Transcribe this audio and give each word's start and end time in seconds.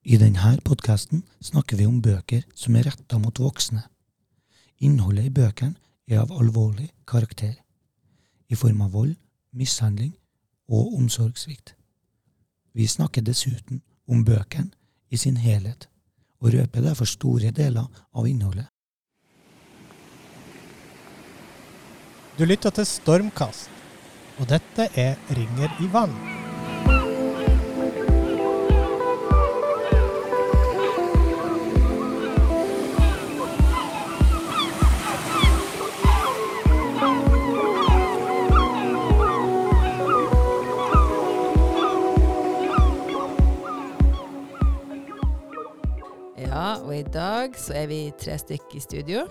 I 0.00 0.16
denne 0.16 0.54
podkasten 0.64 1.20
snakker 1.44 1.76
vi 1.76 1.84
om 1.84 1.98
bøker 2.00 2.46
som 2.56 2.76
er 2.76 2.86
retta 2.88 3.18
mot 3.20 3.36
voksne. 3.36 3.82
Innholdet 4.80 5.26
i 5.28 5.32
bøkene 5.36 5.76
er 6.08 6.22
av 6.22 6.32
alvorlig 6.32 6.88
karakter, 7.04 7.52
i 8.48 8.56
form 8.56 8.80
av 8.80 8.94
vold, 8.96 9.12
mishandling 9.52 10.14
og 10.72 10.96
omsorgssvikt. 10.96 11.74
Vi 12.72 12.88
snakker 12.88 13.20
dessuten 13.20 13.82
om 14.08 14.24
bøkene 14.24 14.72
i 15.12 15.20
sin 15.20 15.36
helhet, 15.36 15.90
og 16.40 16.54
røper 16.56 16.80
derfor 16.80 17.04
store 17.04 17.52
deler 17.52 17.84
av 18.16 18.26
innholdet. 18.26 18.70
Du 22.38 22.46
lytter 22.48 22.72
til 22.72 22.88
Stormkast, 22.88 23.68
og 24.40 24.48
dette 24.48 24.88
er 24.96 25.20
Ringer 25.36 25.76
i 25.84 25.92
vann. 25.92 26.39
I 47.00 47.04
dag 47.08 47.54
så 47.56 47.72
er 47.80 47.86
vi 47.88 47.98
tre 48.20 48.34
stykker 48.36 48.76
i 48.76 48.80
studio. 48.84 49.22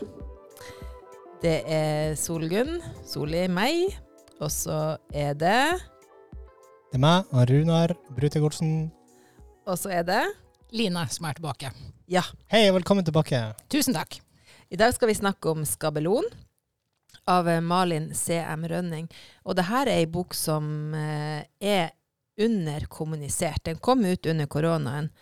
Det 1.44 1.60
er 1.70 2.16
Solgunn, 2.18 2.80
Soli, 3.06 3.44
meg, 3.52 3.92
og 4.42 4.50
så 4.50 4.98
er 5.14 5.36
det 5.38 5.60
Det 6.90 6.98
er 6.98 7.04
meg, 7.04 7.28
og 7.30 7.46
Runar 7.52 7.94
Brutegårdsen. 8.18 8.90
Og 9.70 9.78
så 9.78 9.92
er 10.00 10.08
det 10.08 10.24
Line 10.74 11.04
som 11.14 11.28
er 11.30 11.38
tilbake. 11.38 11.70
Ja. 12.10 12.24
Hei, 12.50 12.64
og 12.72 12.80
velkommen 12.80 13.06
tilbake. 13.06 13.44
Tusen 13.70 13.94
takk. 13.94 14.18
I 14.74 14.80
dag 14.80 14.96
skal 14.96 15.12
vi 15.12 15.20
snakke 15.20 15.54
om 15.54 15.62
Skabelon 15.66 16.26
av 17.30 17.50
eh, 17.50 17.62
Malin 17.62 18.10
C.M. 18.18 18.66
Rønning. 18.66 19.12
Og 19.46 19.60
det 19.60 19.68
her 19.70 19.86
er 19.86 20.02
ei 20.02 20.10
bok 20.10 20.34
som 20.38 20.96
eh, 20.98 21.46
er 21.62 21.94
underkommunisert. 22.42 23.62
Den 23.70 23.78
kom 23.78 24.02
ut 24.10 24.26
under 24.26 24.50
koronaen. 24.50 25.14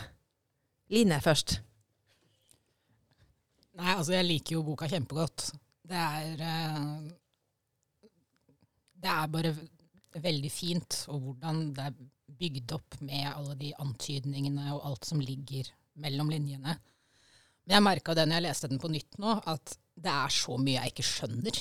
Line 0.93 1.21
først. 1.21 1.49
Nei, 3.77 3.93
altså 3.93 4.13
jeg 4.15 4.25
liker 4.25 4.55
jo 4.55 4.63
boka 4.65 4.87
kjempegodt. 4.89 5.51
Det 5.87 5.97
er 5.97 6.41
eh, 6.41 6.85
Det 8.97 9.09
er 9.11 9.27
bare 9.31 9.51
veldig 10.17 10.51
fint, 10.51 11.05
og 11.13 11.19
hvordan 11.21 11.73
det 11.75 11.83
er 11.91 11.93
bygd 12.37 12.71
opp 12.75 12.91
med 13.05 13.27
alle 13.29 13.55
de 13.59 13.73
antydningene 13.81 14.73
og 14.73 14.85
alt 14.89 15.05
som 15.05 15.19
ligger 15.21 15.69
mellom 16.01 16.29
linjene. 16.31 16.77
Men 17.65 17.75
jeg 17.75 17.85
merka 17.85 18.15
det 18.15 18.27
når 18.27 18.39
jeg 18.39 18.47
leste 18.47 18.69
den 18.71 18.81
på 18.81 18.91
nytt 18.91 19.17
nå, 19.21 19.33
at 19.49 19.75
det 19.97 20.13
er 20.13 20.33
så 20.33 20.55
mye 20.61 20.77
jeg 20.77 20.93
ikke 20.93 21.07
skjønner. 21.07 21.59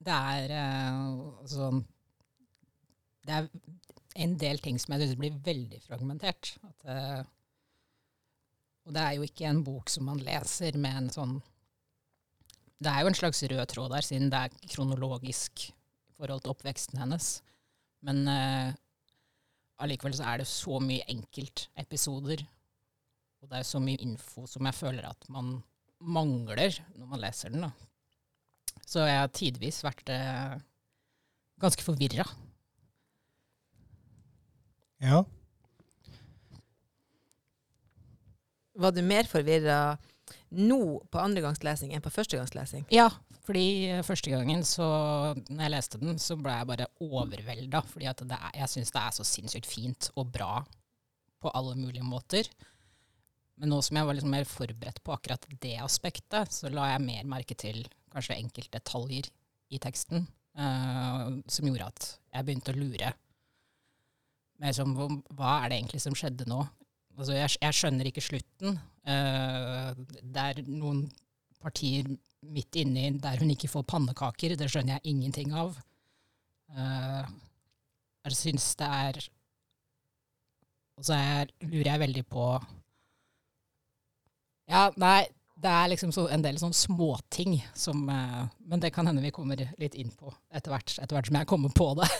Det 0.00 0.16
er 0.16 0.54
eh, 0.56 1.00
sånn 1.50 1.82
Det 3.26 3.34
er 3.36 3.48
en 4.24 4.32
del 4.40 4.62
ting 4.64 4.78
som 4.80 4.94
jeg 4.94 5.04
syns 5.04 5.18
blir 5.20 5.36
veldig 5.44 5.80
fragmentert. 5.84 6.54
At, 6.66 6.86
eh, 6.88 7.20
og 8.88 8.96
det 8.96 9.02
er 9.04 9.18
jo 9.18 9.26
ikke 9.28 9.50
en 9.50 9.62
bok 9.66 9.92
som 9.92 10.08
man 10.08 10.22
leser 10.24 10.78
med 10.80 11.02
en 11.02 11.10
sånn 11.14 11.36
Det 12.80 12.88
er 12.88 13.04
jo 13.04 13.10
en 13.10 13.18
slags 13.18 13.42
rød 13.44 13.66
tråd 13.68 13.92
der, 13.92 14.06
siden 14.06 14.30
det 14.32 14.40
er 14.40 14.70
kronologisk 14.72 15.66
i 15.68 16.14
forhold 16.16 16.46
til 16.46 16.54
oppveksten 16.54 17.02
hennes. 17.02 17.28
Men 18.08 18.24
eh, 18.30 18.72
allikevel 19.84 20.16
så 20.16 20.30
er 20.30 20.40
det 20.40 20.48
så 20.48 20.80
mye 20.80 21.04
enkeltepisoder, 21.12 22.46
og 23.40 23.48
det 23.48 23.60
er 23.60 23.68
så 23.68 23.80
mye 23.82 24.00
info 24.04 24.46
som 24.48 24.66
jeg 24.68 24.76
føler 24.76 25.06
at 25.08 25.28
man 25.32 25.58
mangler 26.00 26.76
når 26.96 27.08
man 27.08 27.22
leser 27.22 27.52
den. 27.52 27.66
da. 27.68 27.72
Så 28.86 29.04
jeg 29.06 29.20
har 29.20 29.32
tidvis 29.34 29.82
vært 29.84 30.12
eh, 30.12 30.56
ganske 31.60 31.84
forvirra. 31.84 32.26
Ja. 35.00 35.22
Var 38.80 38.94
du 38.96 39.02
mer 39.04 39.28
forvirra 39.28 39.80
nå 40.56 40.80
på 41.12 41.20
andregangslesing 41.20 41.94
enn 41.94 42.04
på 42.04 42.12
førstegangslesing? 42.12 42.86
Ja, 42.92 43.08
fordi 43.46 43.66
eh, 43.90 44.02
første 44.06 44.32
gangen 44.32 44.64
så, 44.66 44.88
når 45.48 45.64
jeg 45.64 45.74
leste 45.76 46.00
den, 46.02 46.18
så 46.22 46.36
ble 46.40 46.56
jeg 46.58 46.68
bare 46.70 46.90
overvelda. 47.04 47.84
Fordi 47.88 48.10
er, 48.10 48.50
jeg 48.58 48.72
syns 48.74 48.92
det 48.94 49.02
er 49.02 49.16
så 49.16 49.26
sinnssykt 49.26 49.68
fint 49.68 50.10
og 50.16 50.32
bra 50.34 50.60
på 51.40 51.52
alle 51.56 51.76
mulige 51.78 52.04
måter. 52.04 52.48
Men 53.60 53.74
nå 53.74 53.78
som 53.84 53.98
jeg 53.98 54.08
var 54.08 54.16
liksom 54.16 54.32
mer 54.32 54.46
forberedt 54.48 55.02
på 55.04 55.12
akkurat 55.12 55.44
det 55.60 55.76
aspektet, 55.84 56.52
så 56.54 56.70
la 56.72 56.94
jeg 56.94 57.04
mer 57.04 57.26
merke 57.28 57.56
til 57.60 57.82
kanskje 58.10 58.38
enkelte 58.40 58.78
detaljer 58.78 59.28
i 59.70 59.78
teksten 59.82 60.24
uh, 60.58 61.26
som 61.44 61.68
gjorde 61.68 61.90
at 61.92 62.06
jeg 62.32 62.46
begynte 62.46 62.72
å 62.72 62.78
lure. 62.78 63.12
Mer 64.60 64.72
som 64.76 64.96
hva 64.96 65.52
er 65.60 65.70
det 65.70 65.78
egentlig 65.78 66.00
som 66.04 66.16
skjedde 66.16 66.48
nå? 66.48 66.62
Altså, 67.18 67.36
jeg, 67.36 67.52
jeg 67.60 67.76
skjønner 67.76 68.08
ikke 68.08 68.24
slutten. 68.24 68.80
Uh, 69.04 69.92
det 70.24 70.46
er 70.46 70.62
noen 70.68 71.04
partier 71.60 72.08
midt 72.40 72.80
inni 72.80 73.10
der 73.20 73.40
hun 73.42 73.52
ikke 73.52 73.68
får 73.68 73.84
pannekaker. 73.92 74.56
Det 74.56 74.70
skjønner 74.72 74.96
jeg 74.96 75.12
ingenting 75.12 75.52
av. 75.52 75.76
Uh, 76.72 77.28
jeg 78.24 78.36
syns 78.40 78.72
det 78.78 78.88
er 78.88 79.16
Og 81.00 81.06
så 81.08 81.16
er- 81.16 81.52
lurer 81.64 81.88
jeg 81.88 82.00
veldig 82.02 82.22
på 82.28 82.44
Ja, 84.70 84.86
nei, 85.00 85.24
det 85.60 85.70
er 85.70 85.90
liksom 85.92 86.12
så, 86.14 86.28
en 86.30 86.44
del 86.44 86.58
sånne 86.60 86.76
småting 86.78 87.58
som 87.76 88.04
eh, 88.08 88.42
Men 88.70 88.80
det 88.80 88.92
kan 88.94 89.08
hende 89.08 89.24
vi 89.24 89.32
kommer 89.34 89.58
litt 89.58 89.96
inn 89.98 90.12
på 90.14 90.30
etter 90.54 90.72
hvert, 90.72 90.94
etter 90.96 91.16
hvert 91.16 91.30
som 91.30 91.38
jeg 91.40 91.48
kommer 91.50 91.74
på 91.74 91.92
det. 92.00 92.08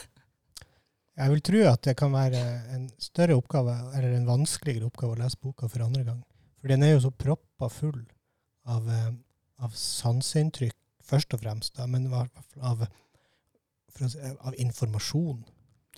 Jeg 1.21 1.33
vil 1.33 1.41
tro 1.43 1.59
at 1.67 1.81
det 1.85 1.93
kan 1.99 2.13
være 2.15 2.39
en 2.71 2.85
større 3.01 3.35
oppgave, 3.37 3.73
eller 3.97 4.13
en 4.15 4.29
vanskeligere 4.29 4.87
oppgave 4.87 5.17
å 5.17 5.19
lese 5.19 5.37
boka 5.43 5.67
for 5.69 5.83
andre 5.83 6.05
gang. 6.07 6.21
For 6.61 6.71
den 6.71 6.85
er 6.87 6.93
jo 6.93 7.01
så 7.03 7.11
proppa 7.11 7.67
full 7.69 7.99
av, 8.69 8.87
eh, 8.89 9.09
av 9.61 9.75
sanseinntrykk, 9.75 10.77
først 11.05 11.35
og 11.35 11.43
fremst, 11.43 11.75
da, 11.77 11.85
men 11.91 12.07
av, 12.15 12.85
si, 13.99 14.21
av 14.39 14.55
informasjon, 14.55 15.43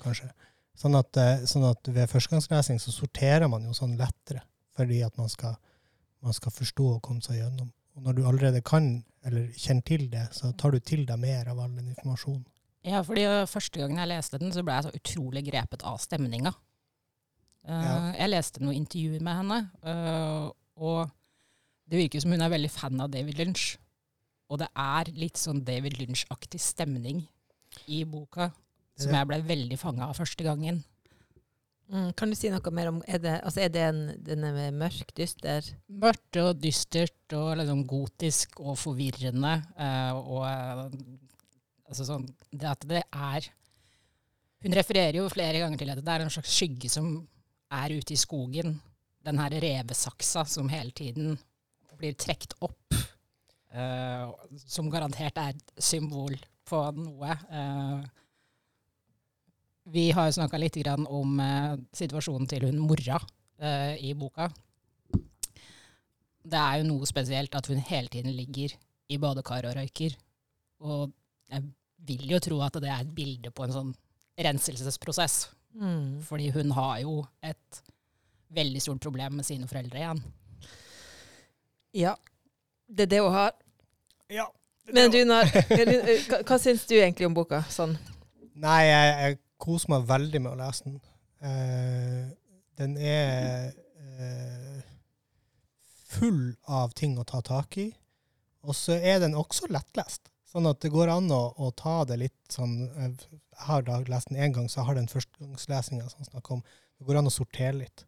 kanskje. 0.02 0.32
Sånn 0.82 0.98
at, 0.98 1.22
eh, 1.22 1.46
sånn 1.48 1.70
at 1.70 1.94
ved 1.94 2.10
førstegangslesing 2.10 2.82
så 2.82 2.92
sorterer 2.92 3.48
man 3.52 3.70
jo 3.70 3.78
sånn 3.78 3.94
lettere, 4.00 4.42
fordi 4.76 5.04
at 5.06 5.18
man 5.22 5.30
skal, 5.30 5.56
man 6.24 6.36
skal 6.36 6.54
forstå 6.56 6.88
og 6.96 7.02
komme 7.06 7.24
seg 7.26 7.42
gjennom. 7.42 7.72
Og 7.94 8.06
når 8.06 8.18
du 8.18 8.24
allerede 8.26 8.62
kan, 8.66 9.04
eller 9.26 9.50
kjenner 9.54 9.86
til 9.86 10.08
det, 10.12 10.26
så 10.34 10.52
tar 10.58 10.74
du 10.74 10.80
til 10.80 11.06
deg 11.06 11.20
mer 11.22 11.52
av 11.52 11.60
all 11.62 11.76
den 11.76 11.92
informasjonen. 11.94 12.46
Ja, 12.84 13.00
fordi 13.06 13.24
første 13.48 13.80
gangen 13.80 14.00
jeg 14.02 14.12
leste 14.12 14.40
den, 14.42 14.52
så 14.52 14.64
ble 14.66 14.76
jeg 14.76 14.88
så 14.88 14.96
utrolig 14.98 15.46
grepet 15.48 15.86
av 15.88 16.00
stemninga. 16.04 16.52
Uh, 17.64 17.72
Ja. 17.72 17.94
Jeg 18.18 18.32
leste 18.34 18.64
noen 18.64 18.82
intervjuer 18.82 19.22
med 19.24 19.38
henne, 19.40 19.60
uh, 19.88 20.50
og 20.76 21.14
det 21.88 22.02
virker 22.02 22.24
som 22.24 22.34
hun 22.36 22.44
er 22.44 22.52
veldig 22.52 22.72
fan 22.72 23.00
av 23.00 23.12
David 23.14 23.40
Lynch. 23.40 23.78
Og 24.52 24.60
det 24.60 24.68
er 24.76 25.12
litt 25.16 25.40
sånn 25.40 25.64
David 25.64 25.96
Lynch-aktig 26.02 26.60
stemning 26.60 27.24
i 27.88 28.04
boka, 28.04 28.52
som 29.00 29.16
jeg 29.16 29.30
ble 29.30 29.40
veldig 29.48 29.78
fanga 29.80 30.10
av 30.10 30.20
første 30.20 30.44
gangen. 30.46 30.84
Mm, 31.92 32.14
kan 32.16 32.32
du 32.32 32.36
si 32.38 32.48
noe 32.50 32.72
mer 32.72 32.90
om 32.94 33.02
Er 33.12 33.20
det, 33.20 33.34
altså 33.44 33.60
er 33.66 33.72
det 33.74 33.82
en, 33.84 33.98
den 34.24 34.46
er 34.48 34.72
mørk, 34.72 35.12
dyster 35.18 35.66
Mørkt 35.92 36.40
og 36.40 36.62
dystert 36.64 37.36
og 37.36 37.58
liksom 37.60 37.84
gotisk 37.90 38.62
og 38.64 38.78
forvirrende. 38.80 39.52
eh, 39.76 40.14
og 40.16 40.46
eh, 40.48 40.86
altså 41.90 42.08
sånn 42.08 42.26
Det 42.52 42.70
at 42.72 42.88
det 42.90 43.04
er 43.04 43.50
Hun 44.64 44.78
refererer 44.80 45.20
jo 45.20 45.28
flere 45.30 45.60
ganger 45.60 45.82
til 45.84 45.92
at 45.92 46.00
det 46.02 46.14
er 46.16 46.24
en 46.24 46.32
slags 46.34 46.56
skygge 46.56 46.90
som 46.90 47.10
er 47.74 47.98
ute 47.98 48.14
i 48.16 48.20
skogen. 48.22 48.78
Den 49.26 49.40
her 49.42 49.52
revesaksa 49.60 50.46
som 50.48 50.70
hele 50.72 50.92
tiden 50.96 51.36
blir 52.00 52.16
trukket 52.16 52.56
opp. 52.64 52.96
eh, 53.76 54.32
som 54.64 54.90
garantert 54.94 55.38
er 55.42 55.52
et 55.56 55.84
symbol 55.84 56.38
på 56.70 56.80
noe. 56.96 57.36
eh. 57.52 58.23
Vi 59.84 60.12
har 60.16 60.30
jo 60.30 60.38
snakka 60.40 60.60
litt 60.62 60.78
grann 60.80 61.08
om 61.08 61.40
eh, 61.44 61.74
situasjonen 61.96 62.48
til 62.48 62.68
hun 62.70 62.80
mora 62.86 63.18
eh, 63.60 63.98
i 64.00 64.14
boka 64.16 64.48
det 66.44 66.60
er 66.60 66.80
jo 66.82 66.88
noe 66.90 67.08
spesielt 67.08 67.56
at 67.56 67.68
hun 67.72 67.80
hele 67.88 68.12
tiden 68.12 68.36
ligger 68.36 68.74
i 69.12 69.20
badekar 69.20 69.68
og 69.70 69.78
røyker. 69.78 70.16
Og 70.84 71.12
jeg 71.52 71.64
vil 72.08 72.34
jo 72.34 72.40
tro 72.44 72.60
at 72.66 72.80
det 72.84 72.92
er 72.92 73.04
et 73.04 73.14
bilde 73.16 73.52
på 73.56 73.66
en 73.66 73.76
sånn 73.76 73.94
renselsesprosess. 74.48 75.48
mm. 75.80 76.22
Fordi 76.28 76.50
hun 76.56 76.72
har 76.76 77.00
jo 77.04 77.22
et 77.42 77.84
veldig 78.54 78.82
stort 78.82 79.02
problem 79.02 79.40
med 79.40 79.46
sine 79.46 79.68
foreldre 79.68 80.02
igjen. 80.02 80.24
Ja. 81.94 82.16
Det 82.88 83.08
er 83.08 83.14
det 83.16 83.22
hun 83.24 83.34
har. 83.34 83.54
Ja. 84.30 84.50
Men 84.94 85.14
Runar, 85.14 85.48
hva, 85.48 86.42
hva 86.44 86.58
syns 86.60 86.84
du 86.90 86.98
egentlig 86.98 87.26
om 87.30 87.34
boka? 87.34 87.62
Sånn. 87.72 87.96
Nei, 88.60 88.82
jeg, 88.90 89.14
jeg 89.24 89.38
koser 89.64 89.94
meg 89.94 90.08
veldig 90.10 90.42
med 90.44 90.54
å 90.54 90.60
lese 90.60 90.88
den. 90.88 91.00
Eh, 91.44 92.26
den 92.80 92.98
er 92.98 93.72
eh, 93.72 94.84
full 96.14 96.54
av 96.68 96.94
ting 96.98 97.18
å 97.20 97.26
ta 97.28 97.42
tak 97.46 97.78
i. 97.82 97.90
Og 98.64 98.76
så 98.78 98.98
er 99.00 99.20
den 99.24 99.36
også 99.38 99.70
lettlest. 99.72 100.30
Sånn 100.54 100.70
at 100.70 100.84
det 100.84 100.92
går 100.94 101.10
an 101.10 101.32
å, 101.34 101.44
å 101.58 101.72
ta 101.74 102.04
det 102.06 102.20
litt 102.22 102.54
sånn 102.54 102.76
eh, 102.86 103.14
Jeg 103.34 103.66
har 103.68 103.86
da 103.88 104.00
lest 104.10 104.30
den 104.30 104.42
én 104.42 104.54
gang, 104.56 104.70
så 104.70 104.82
jeg 104.82 104.90
har 104.90 105.00
den 105.00 105.10
førstegangslesinga 105.10 106.10
som 106.12 106.28
snakker 106.28 106.58
om 106.58 106.64
Det 106.64 107.08
går 107.08 107.20
an 107.20 107.30
å 107.30 107.34
sortere 107.34 107.80
litt 107.80 108.06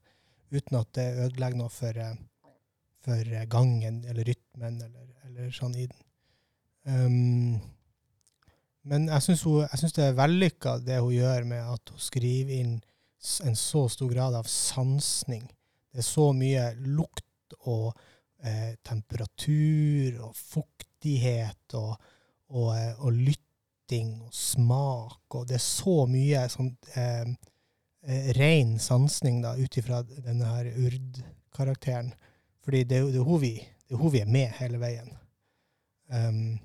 uten 0.53 0.77
at 0.77 0.91
det 0.95 1.07
ødelegger 1.25 1.57
noe 1.59 1.73
for, 1.73 1.97
eh, 1.97 2.17
for 3.03 3.31
gangen 3.51 4.03
eller 4.05 4.29
rytmen 4.29 4.77
eller, 4.85 5.07
eller 5.25 5.55
sånn 5.55 5.73
i 5.75 5.87
den. 5.89 6.03
Um, 6.85 7.74
men 8.85 9.07
jeg 9.09 9.23
syns 9.25 9.95
det 9.95 10.03
er 10.05 10.17
vellykka 10.17 10.77
det 10.85 10.99
hun 11.01 11.15
gjør 11.15 11.47
med 11.49 11.71
at 11.73 11.93
hun 11.93 12.01
skriver 12.01 12.59
inn 12.59 12.75
en 13.43 13.55
så 13.57 13.87
stor 13.89 14.11
grad 14.11 14.35
av 14.37 14.49
sansning. 14.49 15.47
Det 15.89 16.03
er 16.03 16.05
så 16.05 16.27
mye 16.37 16.67
lukt 16.85 17.55
og 17.65 17.95
eh, 18.45 18.75
temperatur 18.85 20.19
og 20.27 20.35
fuktighet 20.37 21.77
og, 21.79 21.95
og, 22.53 22.69
eh, 22.75 22.93
og 23.01 23.17
lytting 23.17 24.11
og 24.27 24.35
smak. 24.35 25.23
Og 25.33 25.47
det 25.49 25.57
er 25.57 25.65
så 25.65 25.97
mye 26.11 26.45
sånn 26.53 26.69
eh, 26.93 27.33
eh, 28.05 28.29
ren 28.37 28.77
sansning 28.81 29.41
da, 29.45 29.55
ut 29.57 29.81
ifra 29.81 30.03
denne 30.05 30.51
her 30.51 30.69
Urd-karakteren. 30.75 32.13
Fordi 32.65 32.83
det, 32.83 33.01
det, 33.15 33.21
er 33.21 33.25
hun 33.25 33.41
vi, 33.41 33.55
det 33.57 33.97
er 33.97 34.01
hun 34.03 34.13
vi 34.13 34.21
er 34.21 34.29
med 34.37 34.53
hele 34.59 34.81
veien. 34.81 35.09
Um, 36.13 36.59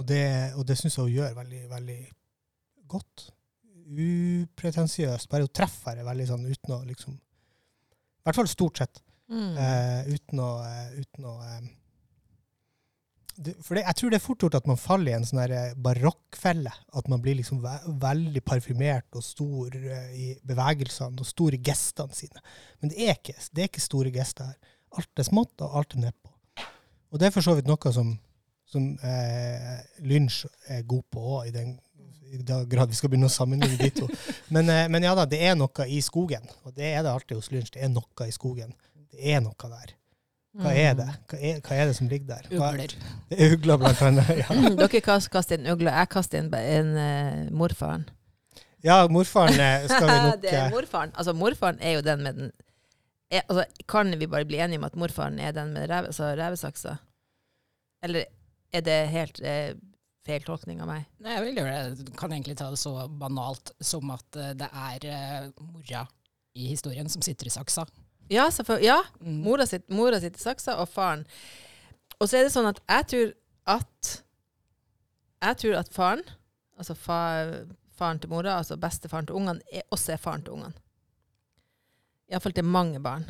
og 0.00 0.06
det, 0.08 0.24
og 0.56 0.64
det 0.64 0.78
syns 0.80 0.96
jeg 0.96 1.04
hun 1.04 1.18
gjør 1.18 1.36
veldig, 1.36 1.60
veldig 1.70 1.98
godt. 2.88 3.26
Upretensiøst. 3.90 5.28
Bare 5.28 5.44
hun 5.44 5.52
treffer 5.52 5.98
det 5.98 6.06
veldig 6.06 6.28
sånn 6.30 6.46
uten 6.46 6.76
å 6.76 6.80
liksom 6.86 7.18
I 7.18 8.24
hvert 8.24 8.38
fall 8.38 8.48
stort 8.50 8.80
sett. 8.80 9.02
Mm. 9.30 9.52
Uh, 9.58 10.08
uten 10.16 10.40
å, 10.42 10.48
uh, 10.64 10.88
uten 10.98 11.26
å 11.30 11.32
eh, 11.46 11.68
det, 13.38 13.52
For 13.62 13.78
det, 13.78 13.84
jeg 13.84 13.96
tror 14.00 14.10
det 14.10 14.18
er 14.18 14.24
fort 14.24 14.42
gjort 14.42 14.56
at 14.58 14.66
man 14.66 14.80
faller 14.80 15.12
i 15.12 15.14
en 15.18 15.26
sånn 15.28 15.76
barokkfelle. 15.84 16.72
At 16.98 17.12
man 17.12 17.22
blir 17.22 17.38
liksom 17.38 17.60
ve 17.62 17.76
veldig 18.02 18.42
parfymert 18.46 19.20
og 19.20 19.26
stor 19.26 19.76
uh, 19.76 20.10
i 20.16 20.32
bevegelsene 20.48 21.20
og 21.20 21.28
store 21.28 21.60
gestene 21.60 22.16
sine. 22.16 22.42
Men 22.80 22.94
det 22.94 23.06
er 23.06 23.20
ikke, 23.20 23.36
det 23.52 23.64
er 23.64 23.72
ikke 23.72 23.84
store 23.84 24.16
gester 24.16 24.50
her. 24.50 24.76
Alt 24.98 25.22
er 25.22 25.28
smått, 25.28 25.54
og 25.62 25.78
alt 25.78 25.94
er 25.94 26.08
nedpå. 26.08 26.34
Og 27.10 27.20
det 27.20 27.28
er 27.28 27.34
for 27.34 27.44
så 27.44 27.54
vidt 27.58 27.68
noe 27.70 27.94
som, 27.94 28.14
som 28.70 28.90
eh, 29.02 29.78
Lynch 30.06 30.44
er 30.70 30.82
god 30.88 31.06
på 31.10 31.22
òg, 31.36 31.48
i 31.50 31.54
den 31.54 31.76
i 32.30 32.38
grad 32.70 32.92
vi 32.92 32.94
skal 32.94 33.10
begynne 33.10 33.26
å 33.26 33.32
sammenligne 33.32 33.78
de 33.80 33.90
to. 33.90 34.06
Men, 34.54 34.68
eh, 34.70 34.84
men 34.86 35.02
ja 35.02 35.16
da, 35.18 35.24
det 35.26 35.40
er 35.42 35.56
noe 35.58 35.86
i 35.90 35.98
skogen. 36.04 36.44
Og 36.62 36.74
det 36.76 36.92
er 36.92 37.02
det 37.02 37.10
alltid 37.10 37.40
hos 37.40 37.50
Lynch. 37.50 37.72
Det 37.74 37.82
er 37.82 37.90
noe 37.90 38.28
i 38.28 38.34
skogen. 38.34 38.70
Det 39.10 39.32
er 39.34 39.42
noe 39.42 39.70
der. 39.72 39.96
Hva 40.60 40.70
er 40.74 40.96
det? 40.98 41.08
Hva 41.30 41.38
er, 41.38 41.58
hva 41.62 41.76
er 41.78 41.90
det 41.90 41.96
som 41.98 42.08
ligger 42.10 42.32
der? 42.32 42.46
Hva, 42.50 42.70
Ugler. 42.74 42.94
det 43.30 43.36
er 43.38 43.52
ugler, 43.54 43.78
blant 43.82 44.00
annet. 44.06 44.30
Ja, 44.40 44.48
Mm. 44.50 44.76
Dere 44.80 45.02
kaster 45.06 45.58
inn 45.58 45.68
øgle. 45.70 45.92
Jeg 45.94 46.10
kaster 46.10 46.42
inn 46.42 46.48
en 46.58 46.90
uh, 46.98 47.52
morfaren. 47.54 48.08
ja 48.82 48.96
morfaren 49.10 49.60
eh, 49.60 49.86
skal 49.90 50.08
vi 50.08 50.16
nok 50.26 50.42
det 50.42 50.50
er 50.54 50.64
eh, 50.64 50.74
morfaren. 50.74 51.12
Altså, 51.14 51.34
morfaren 51.38 51.78
er 51.82 51.98
jo 51.98 52.02
den 52.06 52.22
med 52.26 52.34
den 52.38 52.50
er, 53.30 53.42
altså, 53.46 53.64
Kan 53.86 54.10
vi 54.18 54.26
bare 54.26 54.44
bli 54.44 54.58
enige 54.58 54.78
om 54.78 54.88
at 54.88 54.96
morfaren 54.98 55.38
er 55.38 55.54
den 55.54 55.70
med 55.74 55.86
rev, 55.90 56.10
altså, 56.10 56.32
revesaksa? 56.38 56.96
Eller 58.02 58.26
er 58.72 58.84
det 58.86 58.98
helt 59.10 59.40
eh, 59.42 59.74
feil 60.26 60.42
tolkning 60.46 60.80
av 60.84 60.88
meg? 60.90 61.06
Nei, 61.24 61.32
jeg 61.38 61.44
vil 61.46 61.60
gjøre 61.62 61.76
det. 61.96 62.04
Du 62.06 62.12
kan 62.18 62.32
egentlig 62.34 62.56
ta 62.60 62.68
det 62.70 62.78
så 62.80 62.92
banalt 63.08 63.72
som 63.82 64.10
at 64.14 64.36
eh, 64.38 64.52
det 64.60 64.68
er 64.70 65.06
eh, 65.10 65.48
mora 65.64 66.04
i 66.54 66.68
historien 66.72 67.08
som 67.10 67.22
sitter 67.22 67.46
i 67.46 67.54
saksa. 67.54 67.86
Ja. 68.30 68.48
Ja, 68.82 69.00
Mm. 69.20 69.40
mora, 69.42 69.66
sitt, 69.66 69.88
mora 69.90 70.20
sitter 70.22 70.38
i 70.38 70.42
saksa, 70.42 70.76
og 70.78 70.88
faren 70.88 71.24
Og 72.20 72.28
så 72.28 72.36
er 72.38 72.44
det 72.46 72.52
sånn 72.54 72.68
at 72.68 72.78
jeg 72.86 73.06
tror 73.10 73.32
at 73.66 74.10
Jeg 75.42 75.56
tror 75.62 75.78
at 75.80 75.90
faren, 75.94 76.22
altså 76.78 76.94
fa, 76.94 77.16
faren 77.96 78.20
til 78.22 78.30
mora, 78.30 78.58
altså 78.60 78.76
bestefaren 78.76 79.26
til 79.26 79.34
ungene, 79.40 79.60
er, 79.72 79.82
også 79.90 80.12
er 80.14 80.20
faren 80.22 80.42
til 80.44 80.52
ungene. 80.52 80.74
Iallfall 82.30 82.52
til 82.54 82.64
mange 82.68 83.00
barn. 83.02 83.24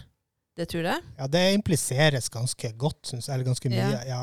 Det 0.59 0.67
tror 0.69 0.85
jeg. 0.91 1.03
Ja, 1.17 1.27
det 1.31 1.43
impliseres 1.55 2.29
ganske 2.29 2.73
godt, 2.77 2.99
syns 3.09 3.29
jeg. 3.29 3.35
Eller 3.39 3.47
ganske 3.49 3.71
mye. 3.73 3.87
Ja. 3.95 4.03
Ja. 4.05 4.23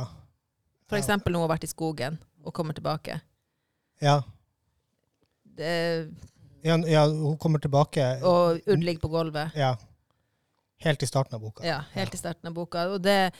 For 0.87 0.97
Ja. 0.97 1.03
når 1.31 1.39
hun 1.41 1.49
har 1.49 1.57
vært 1.57 1.63
i 1.67 1.67
skogen 1.67 2.17
og 2.45 2.53
kommer 2.53 2.73
tilbake. 2.73 3.21
Ja. 4.01 4.21
Det, 5.57 6.13
Ja, 6.63 6.75
ja, 6.87 7.05
hun 7.07 7.37
kommer 7.37 7.59
tilbake 7.59 8.21
og 8.23 8.61
Urd 8.67 8.83
ligger 8.83 9.01
på 9.01 9.09
gulvet. 9.11 9.53
ja, 9.55 9.75
helt 10.83 11.03
i 11.03 11.05
starten 11.05 11.35
av 11.35 11.41
boka. 11.41 11.63
Ja, 11.65 11.81
helt 11.93 12.13
i 12.13 12.17
starten 12.17 12.47
av 12.47 12.53
boka. 12.53 12.87
Og 12.93 13.01
det 13.01 13.31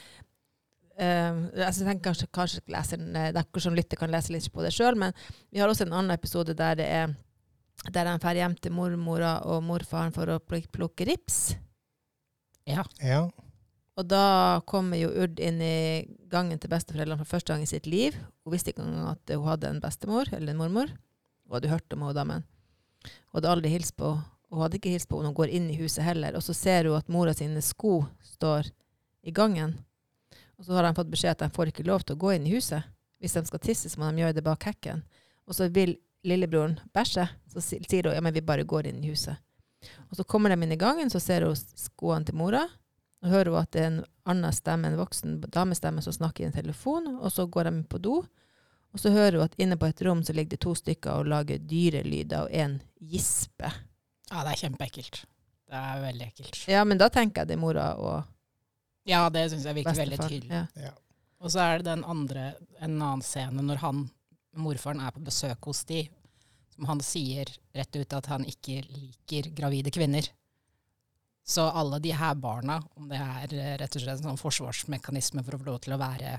eh, 0.97 1.31
altså, 1.33 1.83
Jeg 1.83 1.87
tenker 1.87 2.11
kanskje, 2.11 2.27
kanskje 2.33 2.61
leseren, 2.67 3.15
eh, 3.15 3.31
dere 3.31 3.61
som 3.61 3.75
lytter, 3.75 3.97
kan 3.97 4.11
lese 4.11 4.31
litt 4.33 4.51
på 4.51 4.63
det 4.63 4.73
sjøl, 4.73 4.95
men 4.95 5.13
vi 5.51 5.59
har 5.59 5.69
også 5.69 5.85
en 5.85 5.93
annen 5.93 6.11
episode 6.11 6.55
der 6.55 6.75
det 6.75 6.87
er 6.87 7.15
der 7.93 8.05
han 8.09 8.19
drar 8.19 8.33
hjem 8.33 8.55
til 8.59 8.71
mormora 8.73 9.35
og 9.45 9.61
morfaren 9.63 10.11
for 10.11 10.25
å 10.25 10.39
plukke 10.39 11.05
rips. 11.05 11.55
Ja. 12.65 12.83
Ja. 12.99 13.29
Og 13.97 14.05
da 14.05 14.61
kommer 14.69 14.99
jo 14.99 15.09
Urd 15.09 15.39
inn 15.41 15.57
i 15.63 16.05
gangen 16.29 16.59
til 16.61 16.69
besteforeldrene 16.69 17.17
for 17.23 17.37
første 17.37 17.53
gang 17.53 17.63
i 17.65 17.69
sitt 17.69 17.87
liv. 17.89 18.17
Hun 18.45 18.53
visste 18.53 18.71
ikke 18.71 18.85
engang 18.85 19.15
at 19.15 19.33
hun 19.33 19.47
hadde 19.49 19.71
en 19.71 19.81
bestemor, 19.81 20.29
eller 20.29 20.53
en 20.53 20.59
mormor. 20.59 20.91
Hun 21.47 21.57
hadde 21.57 21.71
hørt 21.71 21.95
om 21.95 22.05
henne, 22.05 22.25
men 22.29 22.45
hun 23.07 23.39
hadde 23.39 23.53
aldri 23.55 23.73
hilst 23.73 23.97
på 23.97 24.17
Hun 24.47 24.61
hadde 24.63 24.77
ikke 24.77 24.93
hilst 24.93 25.09
på 25.11 25.17
henne 25.19 25.27
hun 25.27 25.35
går 25.35 25.51
inn 25.51 25.65
i 25.67 25.75
huset 25.75 26.05
heller. 26.05 26.37
Og 26.39 26.43
så 26.45 26.53
ser 26.55 26.87
hun 26.87 26.95
at 26.95 27.09
mora 27.11 27.33
sine 27.35 27.59
sko 27.59 28.05
står 28.23 28.69
i 29.27 29.33
gangen. 29.35 29.73
Og 30.55 30.63
så 30.63 30.77
har 30.77 30.85
de 30.85 30.93
fått 30.95 31.09
beskjed 31.11 31.33
at 31.33 31.41
de 31.43 31.49
får 31.51 31.73
ikke 31.73 31.83
lov 31.83 32.05
til 32.05 32.15
å 32.15 32.21
gå 32.21 32.31
inn 32.37 32.45
i 32.47 32.53
huset. 32.53 32.85
Hvis 33.19 33.35
de 33.35 33.43
skal 33.49 33.59
tisse, 33.59 33.91
så 33.91 33.99
må 33.99 34.07
de 34.07 34.23
gjøre 34.23 34.37
det 34.37 34.45
bak 34.45 34.63
hekken. 34.69 35.03
Og 35.43 35.57
så 35.57 35.67
vil 35.67 35.97
lillebroren 36.23 36.77
bæsje. 36.95 37.27
Så 37.51 37.65
sier 37.65 38.07
hun 38.07 38.15
ja, 38.15 38.23
men 38.23 38.35
vi 38.37 38.45
bare 38.45 38.63
går 38.63 38.87
inn 38.87 39.03
i 39.03 39.11
huset. 39.11 39.35
Og 40.07 40.15
så 40.15 40.23
kommer 40.23 40.53
de 40.53 40.61
inn 40.63 40.71
i 40.71 40.79
gangen, 40.79 41.11
så 41.11 41.19
ser 41.19 41.43
hun 41.43 41.59
skoene 41.75 42.23
til 42.29 42.39
mora. 42.39 42.63
Og 43.23 43.31
hører 43.33 43.49
hun 43.53 43.61
at 43.61 43.71
det 43.73 43.81
er 43.81 43.87
en 43.91 44.01
annen 44.29 44.53
stemme, 44.53 44.91
en 44.91 44.99
voksen 44.99 45.39
damestemme 45.53 46.03
som 46.05 46.13
snakker 46.13 46.45
i 46.45 46.49
en 46.49 46.57
telefon, 46.57 47.07
og 47.17 47.31
så 47.33 47.47
går 47.49 47.69
de 47.69 47.79
på 47.89 48.01
do. 48.03 48.19
Og 48.93 49.01
så 49.01 49.11
hører 49.13 49.39
hun 49.39 49.47
at 49.47 49.57
inne 49.61 49.77
på 49.79 49.89
et 49.89 50.03
rom 50.05 50.21
så 50.25 50.35
ligger 50.35 50.55
det 50.55 50.61
to 50.65 50.75
stykker 50.77 51.21
og 51.21 51.31
lager 51.31 51.63
dyrelyder, 51.63 52.45
og 52.45 52.53
en 52.53 52.79
gisper. 53.01 53.81
Ja, 54.29 54.43
det 54.43 54.53
er 54.53 54.61
kjempeekkelt. 54.65 55.23
Det 55.67 55.79
er 55.79 56.03
veldig 56.03 56.27
ekkelt. 56.29 56.61
Ja, 56.71 56.83
men 56.87 56.99
da 56.99 57.09
tenker 57.11 57.43
jeg 57.43 57.51
det 57.51 57.57
er 57.57 57.63
mora 57.63 57.89
og 57.99 58.33
Ja, 59.07 59.25
det 59.31 59.45
syns 59.51 59.65
jeg 59.67 59.77
virker 59.79 59.95
veldig 59.95 60.19
tydelig. 60.19 60.51
Ja. 60.51 60.65
Ja. 60.87 60.93
Og 61.43 61.51
så 61.53 61.61
er 61.63 61.79
det 61.79 61.87
den 61.87 62.03
andre, 62.07 62.53
en 62.79 62.95
annen 62.97 63.23
scene 63.23 63.63
når 63.63 63.81
han, 63.83 64.07
morfaren 64.57 65.03
er 65.03 65.13
på 65.15 65.21
besøk 65.23 65.69
hos 65.69 65.83
de, 65.87 66.01
som 66.73 66.87
han 66.89 67.01
sier 67.05 67.49
rett 67.77 67.95
ut 67.95 68.15
at 68.17 68.29
han 68.31 68.45
ikke 68.47 68.81
liker 68.89 69.51
gravide 69.55 69.93
kvinner. 69.93 70.27
Så 71.47 71.63
alle 71.63 71.99
de 72.03 72.11
her 72.11 72.35
barna, 72.35 72.81
om 72.99 73.07
det 73.07 73.17
er 73.23 73.53
eh, 73.55 73.75
rett 73.79 73.95
og 73.95 74.03
slett 74.03 74.19
en 74.19 74.31
sånn 74.33 74.39
forsvarsmekanisme 74.41 75.43
for 75.45 75.55
å 75.55 75.59
få 75.61 75.69
lov 75.69 75.77
til 75.85 75.95
å 75.95 76.01
være 76.01 76.33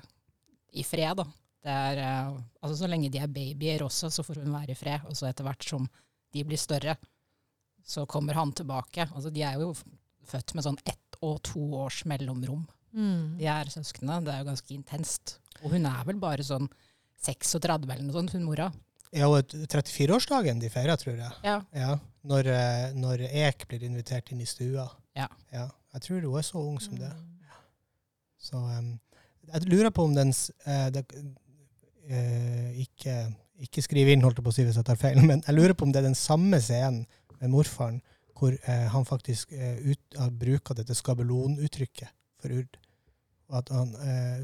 i 0.77 0.85
fred, 0.85 1.23
da. 1.23 1.25
Det 1.65 1.77
er, 1.89 2.01
eh, 2.03 2.35
altså 2.61 2.83
så 2.83 2.91
lenge 2.91 3.09
de 3.13 3.23
er 3.23 3.33
babyer 3.33 3.87
også, 3.87 4.11
så 4.13 4.25
får 4.27 4.43
hun 4.45 4.53
være 4.53 4.75
i 4.75 4.79
fred. 4.79 5.07
Og 5.09 5.17
så 5.17 5.31
etter 5.31 5.49
hvert 5.49 5.65
som 5.65 5.89
de 6.37 6.45
blir 6.45 6.61
større, 6.61 6.99
så 7.89 8.05
kommer 8.11 8.37
han 8.37 8.53
tilbake. 8.53 9.09
Altså 9.09 9.33
de 9.33 9.47
er 9.49 9.57
jo 9.63 9.73
født 10.29 10.55
med 10.55 10.67
sånn 10.67 10.81
ett 10.85 11.21
og 11.25 11.41
to 11.49 11.63
års 11.81 12.03
mellomrom. 12.09 12.67
Mm. 12.93 13.39
De 13.41 13.49
er 13.49 13.73
søsknene. 13.73 14.21
Det 14.27 14.35
er 14.35 14.43
jo 14.43 14.51
ganske 14.51 14.77
intenst. 14.77 15.39
Og 15.63 15.73
hun 15.73 15.89
er 15.89 16.05
vel 16.09 16.21
bare 16.21 16.45
sånn 16.45 16.69
36 17.25 17.89
eller 17.89 18.05
noe 18.05 18.15
sånt, 18.15 18.37
hun 18.37 18.45
mora. 18.47 18.69
Ja, 19.17 19.29
og 19.31 19.55
34-årsdagen 19.55 20.61
de 20.61 20.69
feirer, 20.73 20.99
tror 21.01 21.17
jeg. 21.17 21.33
Ja. 21.45 21.59
Ja, 21.73 21.97
når, 22.29 22.51
eh, 22.53 22.87
når 22.99 23.25
Ek 23.29 23.65
blir 23.71 23.85
invitert 23.87 24.33
inn 24.33 24.43
i 24.45 24.49
stua. 24.49 24.89
Ja. 25.17 25.29
Jeg 25.53 26.05
tror 26.05 26.27
hun 26.27 26.39
er 26.39 26.47
så 26.47 26.61
ung 26.61 26.79
som 26.83 26.99
det. 26.99 27.09
Mm. 27.09 27.53
Så 28.39 28.61
um, 28.61 28.91
jeg 29.49 29.71
lurer 29.71 29.91
på 29.91 30.05
om 30.05 30.15
den 30.15 30.31
uh, 30.31 30.89
det, 30.95 31.07
eh, 32.07 32.83
ikke, 32.85 33.17
ikke 33.65 33.83
skriv 33.83 34.13
inn, 34.13 34.23
holdt 34.23 34.39
jeg 34.39 34.47
på 34.47 34.53
å 34.53 34.59
si 34.59 34.67
hvis 34.69 34.79
jeg 34.79 34.87
tar 34.87 35.01
feil, 35.01 35.23
men 35.31 35.43
jeg 35.47 35.57
lurer 35.57 35.75
på 35.75 35.89
om 35.89 35.95
det 35.95 36.03
er 36.03 36.11
den 36.11 36.19
samme 36.19 36.61
scenen 36.63 37.07
med 37.41 37.55
morfaren 37.55 38.03
hvor 38.39 38.55
uh, 38.55 38.87
han 38.93 39.09
faktisk 39.09 39.51
ut, 39.57 40.19
bruker 40.39 40.77
dette 40.79 40.95
skabelonuttrykket 40.95 42.13
for 42.39 42.55
urd. 42.55 42.77
At 43.51 43.73
han, 43.73 43.95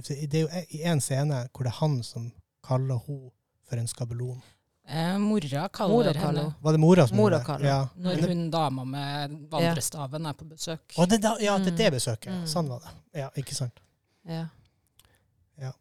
det 0.03 0.41
er 0.41 0.47
jo 0.47 0.49
én 0.81 0.95
en 0.97 1.03
scene 1.05 1.43
hvor 1.53 1.67
det 1.67 1.75
er 1.75 1.83
han 1.83 1.99
som 2.03 2.31
kaller 2.65 2.99
hun 3.05 3.29
for 3.69 3.81
en 3.81 3.89
skabelon. 3.91 4.43
Eh, 4.87 5.15
mora 5.19 5.63
kaller 5.73 5.95
Mora 5.95 6.11
henne 6.13 6.21
kaller. 6.21 6.49
Var 6.61 6.73
det 6.77 6.81
mora 6.83 7.07
som 7.09 7.17
Mora 7.17 7.39
gjorde 7.39 7.39
det? 7.39 7.47
kaller 7.47 7.67
Ja. 7.71 7.89
Når 7.97 8.27
hun 8.29 8.43
dama 8.53 8.85
med 8.85 9.39
vandrestaven 9.51 10.27
er 10.29 10.35
på 10.37 10.45
besøk. 10.51 10.83
Å, 11.01 11.07
det, 11.09 11.23
da, 11.25 11.37
ja, 11.41 11.55
det 11.59 11.73
er 11.73 11.77
det 11.79 11.87
Mm. 11.89 11.97
besøket. 11.97 12.29
Mm. 12.35 12.45
Sånn 12.53 12.69
var 12.69 12.81
det. 12.85 12.93
Ja, 13.23 13.31
ikke 13.41 13.55
sant. 13.57 13.81
Ja. 14.29 14.43
ja. 15.63 15.73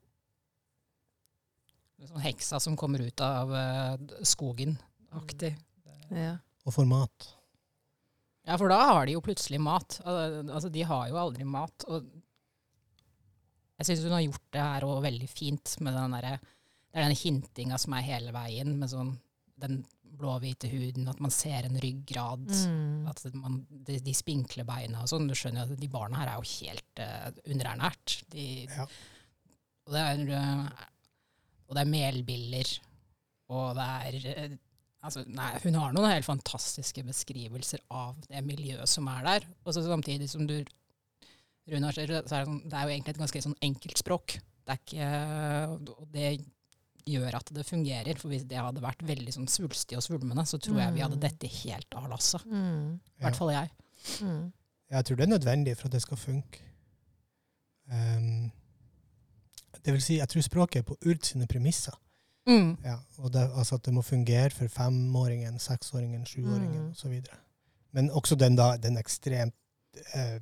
Sånn 2.04 2.24
heksa 2.24 2.60
som 2.64 2.76
kommer 2.80 3.04
ut 3.04 3.22
av 3.24 3.52
eh, 3.56 3.98
skogen-aktig. 4.28 5.54
ja. 6.12 6.38
Og 6.64 6.72
får 6.72 6.86
mat. 6.88 7.26
Ja, 8.48 8.56
for 8.60 8.72
da 8.72 8.78
har 8.88 9.06
de 9.06 9.18
jo 9.18 9.22
plutselig 9.24 9.60
mat. 9.60 9.98
Altså, 10.06 10.70
de 10.72 10.84
har 10.88 11.10
jo 11.10 11.18
aldri 11.20 11.44
mat. 11.44 11.84
Og 11.92 12.06
jeg 13.80 13.88
syns 13.90 14.04
hun 14.08 14.16
har 14.16 14.24
gjort 14.24 14.46
det 14.56 14.62
her 14.64 14.86
òg 14.88 15.02
veldig 15.04 15.28
fint 15.28 15.74
med 15.84 15.92
den 15.96 16.16
derre 16.16 16.38
Det 16.94 17.02
er 17.02 17.10
den 17.10 17.18
hintinga 17.18 17.80
som 17.82 17.96
er 17.98 18.06
hele 18.06 18.34
veien, 18.36 18.76
med 18.78 18.92
sånn 18.92 19.16
den 19.64 19.80
blå-hvite 20.14 20.70
huden, 20.70 21.08
at 21.10 21.22
man 21.24 21.34
ser 21.34 21.66
en 21.66 21.80
ryggrad. 21.82 22.46
Mm. 22.46 23.08
At 23.10 23.24
man, 23.34 23.62
de, 23.70 23.98
de 24.04 24.14
spinkle 24.16 24.66
beina 24.68 25.02
og 25.02 25.10
sånn. 25.10 25.26
Du 25.30 25.36
skjønner 25.38 25.66
at 25.66 25.80
de 25.80 25.90
barna 25.92 26.22
her 26.22 26.34
er 26.34 26.42
jo 26.42 26.50
helt 26.60 27.02
uh, 27.02 27.30
underernært. 27.50 28.20
De, 28.34 28.48
Ja. 28.70 28.86
og, 29.88 29.96
det 29.96 30.04
er, 30.04 30.22
eh, 30.38 30.84
og 31.68 31.76
det 31.76 31.82
er 31.82 31.90
melbiller, 31.92 32.76
og 33.52 33.74
det 33.76 33.88
er 33.90 34.30
eh, 34.32 34.54
altså, 35.04 35.26
nei, 35.28 35.50
Hun 35.66 35.80
har 35.82 35.92
noen 35.96 36.14
helt 36.14 36.30
fantastiske 36.30 37.04
beskrivelser 37.10 37.84
av 37.92 38.22
det 38.30 38.46
miljøet 38.46 38.90
som 38.90 39.10
er 39.12 39.28
der. 39.28 39.50
Og 39.66 39.76
så 39.76 39.84
samtidig 39.86 40.30
som 40.32 40.48
du 40.48 40.62
Runar 41.72 41.96
så 41.96 42.04
er 42.04 42.10
det, 42.12 42.24
sånn, 42.28 42.58
det 42.68 42.76
er 42.76 42.88
jo 42.88 42.92
egentlig 42.92 43.14
et 43.14 43.22
ganske 43.22 43.42
sånn 43.46 43.62
enkelt 43.64 44.00
språk. 44.02 44.34
Det 44.68 44.74
er 44.74 44.82
ikke, 44.82 45.12
det 46.12 46.26
gjør 47.06 47.36
at 47.36 47.50
det 47.54 47.66
fungerer. 47.66 48.18
For 48.18 48.28
hvis 48.32 48.44
det 48.48 48.58
hadde 48.58 48.82
vært 48.84 49.04
veldig 49.08 49.34
sånn 49.36 49.48
svulstig 49.52 49.98
og 49.98 50.04
svulmende, 50.04 50.46
så 50.48 50.58
tror 50.60 50.80
jeg 50.80 50.94
vi 50.94 51.00
hadde 51.04 51.16
Mm. 51.18 51.22
dette 51.22 51.48
helt 51.48 51.94
av 51.96 52.08
lasset. 52.10 52.46
Mm. 52.46 53.00
I 53.20 53.24
hvert 53.24 53.36
fall 53.36 53.52
jeg. 53.52 53.70
Mm. 54.22 54.52
Jeg 54.92 55.06
tror 55.06 55.16
det 55.18 55.24
er 55.24 55.38
nødvendig 55.38 55.78
for 55.78 55.86
at 55.88 55.92
det 55.92 56.02
skal 56.02 56.18
funke. 56.18 56.60
Um, 57.92 58.52
det 59.86 59.94
vil 59.94 60.02
si, 60.02 60.18
jeg 60.18 60.28
tror 60.30 60.42
språket 60.42 60.76
er 60.80 60.84
på 60.88 60.98
Urd 61.06 61.24
sine 61.26 61.48
premisser. 61.48 61.94
Mm. 62.48 62.78
Ja, 62.84 62.98
og 63.18 63.34
det, 63.34 63.50
altså 63.56 63.76
at 63.76 63.84
det 63.86 63.94
må 63.94 64.02
fungere 64.02 64.50
for 64.52 64.68
femåringen, 64.68 65.60
seksåringen, 65.60 66.26
sjuåringen 66.26 66.82
Mm. 66.86 66.92
osv. 66.92 67.22
Men 67.92 68.10
også 68.12 68.36
den, 68.36 68.56
da, 68.56 68.78
den 68.78 68.98
ekstremt 68.98 69.54
eh, 70.16 70.40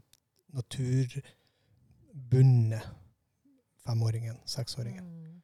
naturbundne 0.53 2.81
femåringen, 3.85 4.37
seksåringen. 4.45 5.41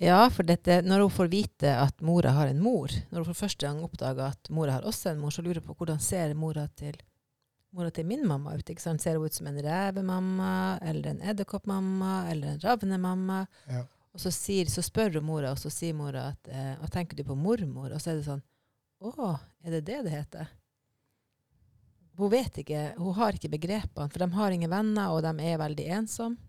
Ja, 0.00 0.22
for 0.32 0.48
dette, 0.48 0.78
når 0.80 1.02
hun 1.04 1.12
får 1.12 1.28
vite 1.28 1.70
at 1.76 1.98
mora 2.00 2.32
har 2.32 2.48
en 2.48 2.60
mor, 2.64 2.88
når 3.10 3.20
hun 3.20 3.28
for 3.28 3.42
første 3.42 3.66
gang 3.66 3.82
oppdager 3.84 4.30
at 4.32 4.48
mora 4.48 4.78
har 4.78 4.86
også 4.88 5.10
en 5.10 5.18
mor, 5.20 5.32
så 5.34 5.42
lurer 5.44 5.60
hun 5.60 5.66
på 5.68 5.74
hvordan 5.82 5.98
ser 6.00 6.32
mora 6.38 6.62
til, 6.72 6.94
mora 7.76 7.90
til 7.92 8.06
min 8.08 8.22
mamma 8.24 8.54
ut. 8.56 8.64
Ikke 8.64 8.80
sant? 8.80 9.04
Ser 9.04 9.18
hun 9.18 9.28
ut 9.28 9.36
som 9.36 9.50
en 9.50 9.58
revemamma, 9.60 10.78
eller 10.80 11.10
en 11.10 11.20
edderkoppmamma, 11.20 12.14
eller 12.32 12.54
en 12.54 12.62
ravnemamma? 12.62 13.42
Ja. 13.68 13.82
Og 14.16 14.22
så, 14.24 14.32
sier, 14.32 14.70
så 14.72 14.80
spør 14.82 15.18
hun 15.18 15.26
mora, 15.28 15.52
og 15.52 15.60
så 15.60 15.68
sier 15.74 15.92
mora 15.98 16.30
at 16.32 16.48
eh, 16.48 16.72
hva 16.80 16.88
tenker 16.90 17.20
du 17.20 17.26
på 17.28 17.36
mormor? 17.36 17.92
Og 17.92 18.00
så 18.00 18.14
er 18.14 18.22
det 18.22 18.26
sånn 18.30 18.40
Å, 19.04 19.34
er 19.64 19.76
det 19.76 19.82
det 19.90 19.98
det 20.06 20.14
heter? 20.14 20.48
Hun 22.20 22.32
vet 22.32 22.56
ikke, 22.64 22.86
hun 22.96 23.14
har 23.20 23.36
ikke 23.36 23.52
begrepene, 23.52 24.08
for 24.08 24.24
de 24.24 24.30
har 24.32 24.56
ingen 24.56 24.72
venner, 24.72 25.12
og 25.12 25.20
de 25.28 25.36
er 25.44 25.60
veldig 25.60 25.86
ensomme. 26.00 26.40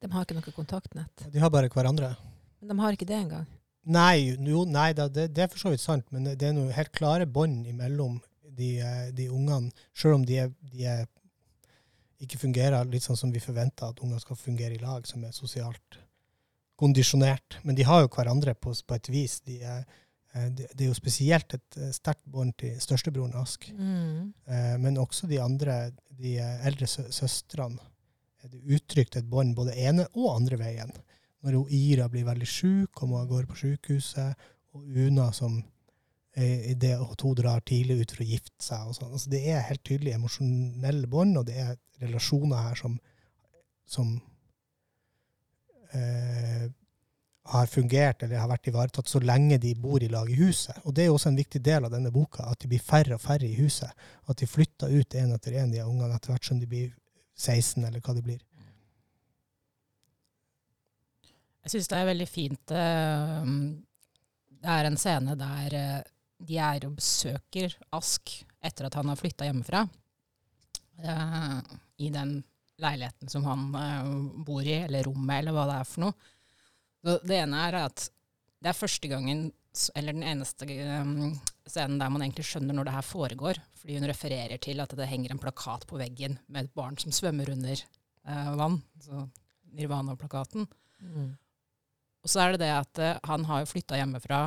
De 0.00 0.08
har 0.12 0.24
ikke 0.24 0.36
noe 0.36 0.54
kontaktnett. 0.54 1.28
De 1.28 1.40
har 1.42 1.50
bare 1.50 1.68
hverandre. 1.72 2.14
Men 2.60 2.72
de 2.72 2.78
har 2.82 2.96
ikke 2.96 3.08
det 3.08 3.18
engang. 3.18 3.46
Nei, 3.88 4.34
jo, 4.36 4.64
nei 4.68 4.90
det, 4.92 5.28
det 5.32 5.44
er 5.44 5.48
for 5.52 5.62
så 5.62 5.70
vidt 5.72 5.80
sant, 5.80 6.04
men 6.12 6.26
det 6.28 6.44
er 6.44 6.52
noe 6.56 6.74
helt 6.76 6.90
klare 6.92 7.24
bånd 7.26 7.66
imellom 7.70 8.18
de, 8.58 8.74
eh, 8.84 9.06
de 9.16 9.28
ungene, 9.32 9.70
selv 9.96 10.18
om 10.18 10.26
de, 10.28 10.40
er, 10.42 10.50
de 10.74 10.84
er, 10.84 11.06
ikke 12.20 12.40
fungerer 12.42 12.84
litt 12.90 13.06
sånn 13.06 13.16
som 13.16 13.32
vi 13.32 13.40
forventer 13.40 13.88
at 13.92 14.02
unger 14.04 14.20
skal 14.20 14.36
fungere 14.36 14.74
i 14.76 14.82
lag, 14.82 15.06
som 15.06 15.22
er 15.24 15.32
sosialt 15.32 16.00
kondisjonert. 16.78 17.60
Men 17.62 17.78
de 17.78 17.86
har 17.86 18.02
jo 18.04 18.10
hverandre 18.12 18.54
på, 18.58 18.74
på 18.74 18.98
et 18.98 19.08
vis. 19.10 19.38
De 19.46 19.60
er, 19.62 19.84
eh, 20.34 20.48
det, 20.50 20.68
det 20.74 20.84
er 20.84 20.90
jo 20.90 20.98
spesielt 20.98 21.54
et 21.56 21.78
eh, 21.80 21.92
sterkt 21.94 22.26
bånd 22.28 22.56
til 22.60 22.76
størstebroren 22.82 23.38
Ask, 23.40 23.70
Mm. 23.72 24.32
eh, 24.50 24.74
men 24.82 24.98
også 25.00 25.30
de 25.30 25.40
andre, 25.42 25.92
de 26.18 26.36
eldre 26.42 26.90
sø 26.90 27.06
søstrene. 27.14 27.78
Er 28.44 28.52
uttrykt 28.70 29.16
et 29.18 29.26
bånd 29.26 29.56
både 29.56 29.72
ene 29.74 30.04
og 30.14 30.28
andre 30.36 30.58
veien 30.60 30.92
når 31.46 31.72
Ira 31.74 32.08
blir 32.10 32.26
veldig 32.26 32.48
syk 32.50 33.02
og 33.02 33.12
må 33.12 33.24
gå 33.30 33.42
på 33.46 33.58
sykehuset, 33.58 34.48
og 34.74 34.86
Una 35.06 35.30
som 35.32 35.60
i 36.38 36.74
det 36.78 36.94
at 36.94 37.22
hun 37.24 37.34
drar 37.34 37.62
tidlig 37.66 38.02
ut 38.02 38.12
for 38.14 38.22
å 38.22 38.28
gifte 38.28 38.62
seg. 38.62 38.90
sånn. 38.94 39.12
Altså, 39.12 39.30
det 39.32 39.40
er 39.50 39.64
helt 39.66 39.82
tydelig 39.86 40.14
emosjonelle 40.14 41.08
bånd, 41.10 41.38
og 41.40 41.46
det 41.48 41.56
er 41.58 41.72
relasjoner 42.02 42.68
her 42.68 42.78
som, 42.78 42.98
som 43.88 44.12
eh, 45.96 46.68
har 47.48 47.70
fungert 47.72 48.22
eller 48.22 48.42
har 48.42 48.50
vært 48.50 48.68
ivaretatt 48.70 49.08
så 49.08 49.20
lenge 49.24 49.58
de 49.62 49.72
bor 49.74 50.02
i 50.04 50.10
lag 50.12 50.30
i 50.30 50.38
huset. 50.38 50.76
Og 50.84 50.94
det 50.94 51.06
er 51.06 51.14
også 51.14 51.32
en 51.32 51.40
viktig 51.40 51.62
del 51.64 51.88
av 51.88 51.94
denne 51.94 52.12
boka, 52.14 52.46
at 52.46 52.60
de 52.62 52.70
blir 52.70 52.84
færre 52.84 53.16
og 53.16 53.24
færre 53.24 53.48
i 53.48 53.56
huset. 53.58 54.06
At 54.28 54.38
de 54.38 54.46
flytter 54.46 54.92
ut 54.92 55.18
en 55.18 55.34
etter 55.34 55.56
en, 55.62 55.72
de 55.72 55.82
ungene, 55.84 56.14
etter 56.14 56.34
hvert 56.34 56.50
som 56.50 56.60
de 56.60 56.68
blir 56.68 56.92
16, 57.38 57.82
eller 57.84 58.04
hva 58.04 58.14
de 58.14 58.24
blir. 58.26 58.42
Jeg 61.64 61.74
syns 61.74 61.90
det 61.90 61.98
er 61.98 62.08
veldig 62.08 62.28
fint 62.30 62.72
eh, 62.72 63.48
Det 64.62 64.74
er 64.74 64.88
en 64.88 64.98
scene 65.00 65.34
der 65.38 65.74
eh, 65.76 66.12
de 66.48 66.58
er 66.62 66.86
og 66.86 66.94
besøker 67.00 67.74
Ask 67.98 68.30
etter 68.64 68.86
at 68.86 68.96
han 68.98 69.10
har 69.10 69.18
flytta 69.18 69.46
hjemmefra. 69.48 69.84
eh, 71.02 71.58
I 72.06 72.10
den 72.14 72.38
leiligheten 72.78 73.30
som 73.30 73.42
han 73.42 73.64
bor 74.46 74.62
i, 74.62 74.76
eller 74.84 75.02
rommet, 75.08 75.40
eller 75.40 75.54
hva 75.56 75.64
det 75.66 75.78
er 75.80 75.88
for 75.90 76.04
noe. 76.04 76.28
Det 77.26 77.40
ene 77.40 77.62
er 77.66 77.76
at 77.80 78.04
det 78.62 78.70
er 78.70 78.76
første 78.78 79.10
gangen, 79.10 79.48
eller 79.98 80.14
den 80.14 80.22
eneste 80.26 80.66
scenen 80.66 81.98
der 81.98 82.12
man 82.14 82.22
egentlig 82.22 82.46
skjønner 82.46 82.78
når 82.78 82.86
det 82.86 82.94
her 82.94 83.06
foregår. 83.06 83.58
Fordi 83.80 83.98
hun 83.98 84.06
refererer 84.06 84.62
til 84.62 84.78
at 84.82 84.94
det 84.94 85.10
henger 85.10 85.34
en 85.34 85.42
plakat 85.42 85.88
på 85.90 85.98
veggen 85.98 86.38
med 86.46 86.68
et 86.68 86.74
barn 86.78 86.98
som 87.02 87.14
svømmer 87.14 87.50
under 87.50 87.82
vann. 88.58 88.78
Så 89.02 89.26
Nirvana-plakaten. 89.74 90.70
Mm. 91.02 91.34
Og 92.24 92.32
så 92.32 92.42
er 92.42 92.54
det 92.54 92.64
det 92.64 92.72
at 92.74 93.02
eh, 93.02 93.20
han 93.28 93.46
har 93.48 93.62
jo 93.62 93.70
flytta 93.72 93.98
hjemmefra. 94.00 94.40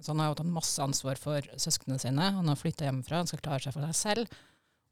Så 0.00 0.12
han 0.12 0.20
har 0.20 0.32
jo 0.32 0.40
tatt 0.40 0.52
masse 0.52 0.82
ansvar 0.84 1.20
for 1.20 1.46
søsknene 1.60 2.00
sine. 2.02 2.32
Han 2.36 2.50
har 2.50 2.60
flytta 2.60 2.88
hjemmefra, 2.88 3.22
han 3.22 3.30
skal 3.30 3.42
klare 3.44 3.64
seg 3.64 3.76
for 3.76 3.86
seg 3.88 3.96
selv. 3.96 4.42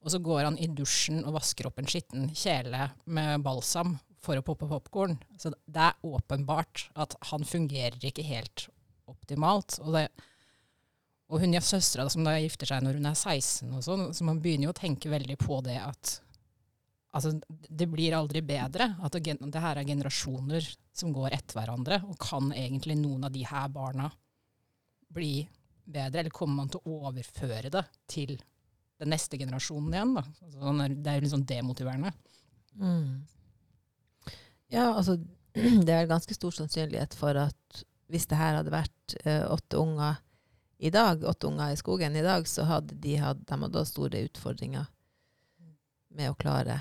Og 0.03 0.15
så 0.15 0.19
går 0.23 0.47
han 0.49 0.59
i 0.59 0.71
dusjen 0.73 1.23
og 1.27 1.37
vasker 1.37 1.69
opp 1.69 1.79
en 1.79 1.91
skitten 1.91 2.31
kjele 2.35 2.89
med 3.05 3.45
balsam 3.45 3.97
for 4.23 4.39
å 4.39 4.45
poppe 4.47 4.67
popkorn. 4.71 5.19
Så 5.39 5.53
det 5.53 5.89
er 5.91 6.07
åpenbart 6.07 6.89
at 6.99 7.15
han 7.31 7.47
fungerer 7.47 8.03
ikke 8.09 8.25
helt 8.27 8.67
optimalt. 9.11 9.79
Og, 9.83 9.93
det, 9.97 10.09
og 11.31 11.43
hun 11.43 11.59
søstera 11.61 12.09
som 12.11 12.27
da 12.27 12.39
gifter 12.41 12.71
seg 12.71 12.85
når 12.87 12.99
hun 12.99 13.11
er 13.11 13.19
16 13.19 13.71
og 13.71 13.87
sånn, 13.87 14.09
så 14.15 14.27
man 14.27 14.43
begynner 14.43 14.71
jo 14.71 14.75
å 14.75 14.81
tenke 14.81 15.13
veldig 15.13 15.39
på 15.43 15.61
det 15.67 15.79
at 15.83 16.17
altså, 17.13 17.33
det 17.69 17.89
blir 17.93 18.17
aldri 18.17 18.43
bedre. 18.45 18.93
At 19.05 19.17
det, 19.17 19.63
her 19.63 19.81
er 19.81 19.89
generasjoner 19.89 20.69
som 20.97 21.13
går 21.15 21.37
etter 21.37 21.61
hverandre. 21.61 22.01
Og 22.09 22.19
kan 22.21 22.53
egentlig 22.57 22.99
noen 23.01 23.29
av 23.29 23.35
de 23.35 23.45
her 23.49 23.69
barna 23.73 24.11
bli 25.13 25.35
bedre, 25.85 26.23
eller 26.23 26.35
kommer 26.35 26.63
man 26.63 26.73
til 26.73 26.83
å 26.85 27.03
overføre 27.09 27.71
det 27.73 27.85
til 28.11 28.37
den 29.03 29.13
neste 29.13 29.39
generasjonen 29.41 29.95
igjen? 29.95 30.17
Da? 30.17 30.25
Altså, 30.47 30.89
det 30.89 31.11
er 31.11 31.19
jo 31.19 31.25
litt 31.25 31.35
sånn 31.35 31.49
demotiverende. 31.49 32.13
Mm. 32.81 33.23
Ja, 34.73 34.89
altså 34.95 35.19
det 35.87 35.95
er 35.95 36.11
ganske 36.11 36.37
stor 36.37 36.55
sannsynlighet 36.57 37.17
for 37.19 37.37
at 37.37 37.83
hvis 38.13 38.29
det 38.29 38.39
her 38.41 38.59
hadde 38.59 38.73
vært 38.73 39.17
eh, 39.25 39.45
åtte 39.49 39.81
unger 39.81 40.21
i 40.83 40.91
dag, 40.93 41.23
åtte 41.29 41.49
unger 41.49 41.73
i 41.73 41.79
skogen 41.79 42.17
i 42.17 42.25
dag, 42.25 42.49
så 42.49 42.65
hadde 42.69 42.97
de 43.01 43.15
hatt 43.21 43.45
de 43.49 43.59
hadde 43.65 43.85
store 43.89 44.25
utfordringer 44.27 44.89
med 46.13 46.33
å 46.33 46.37
klare 46.37 46.81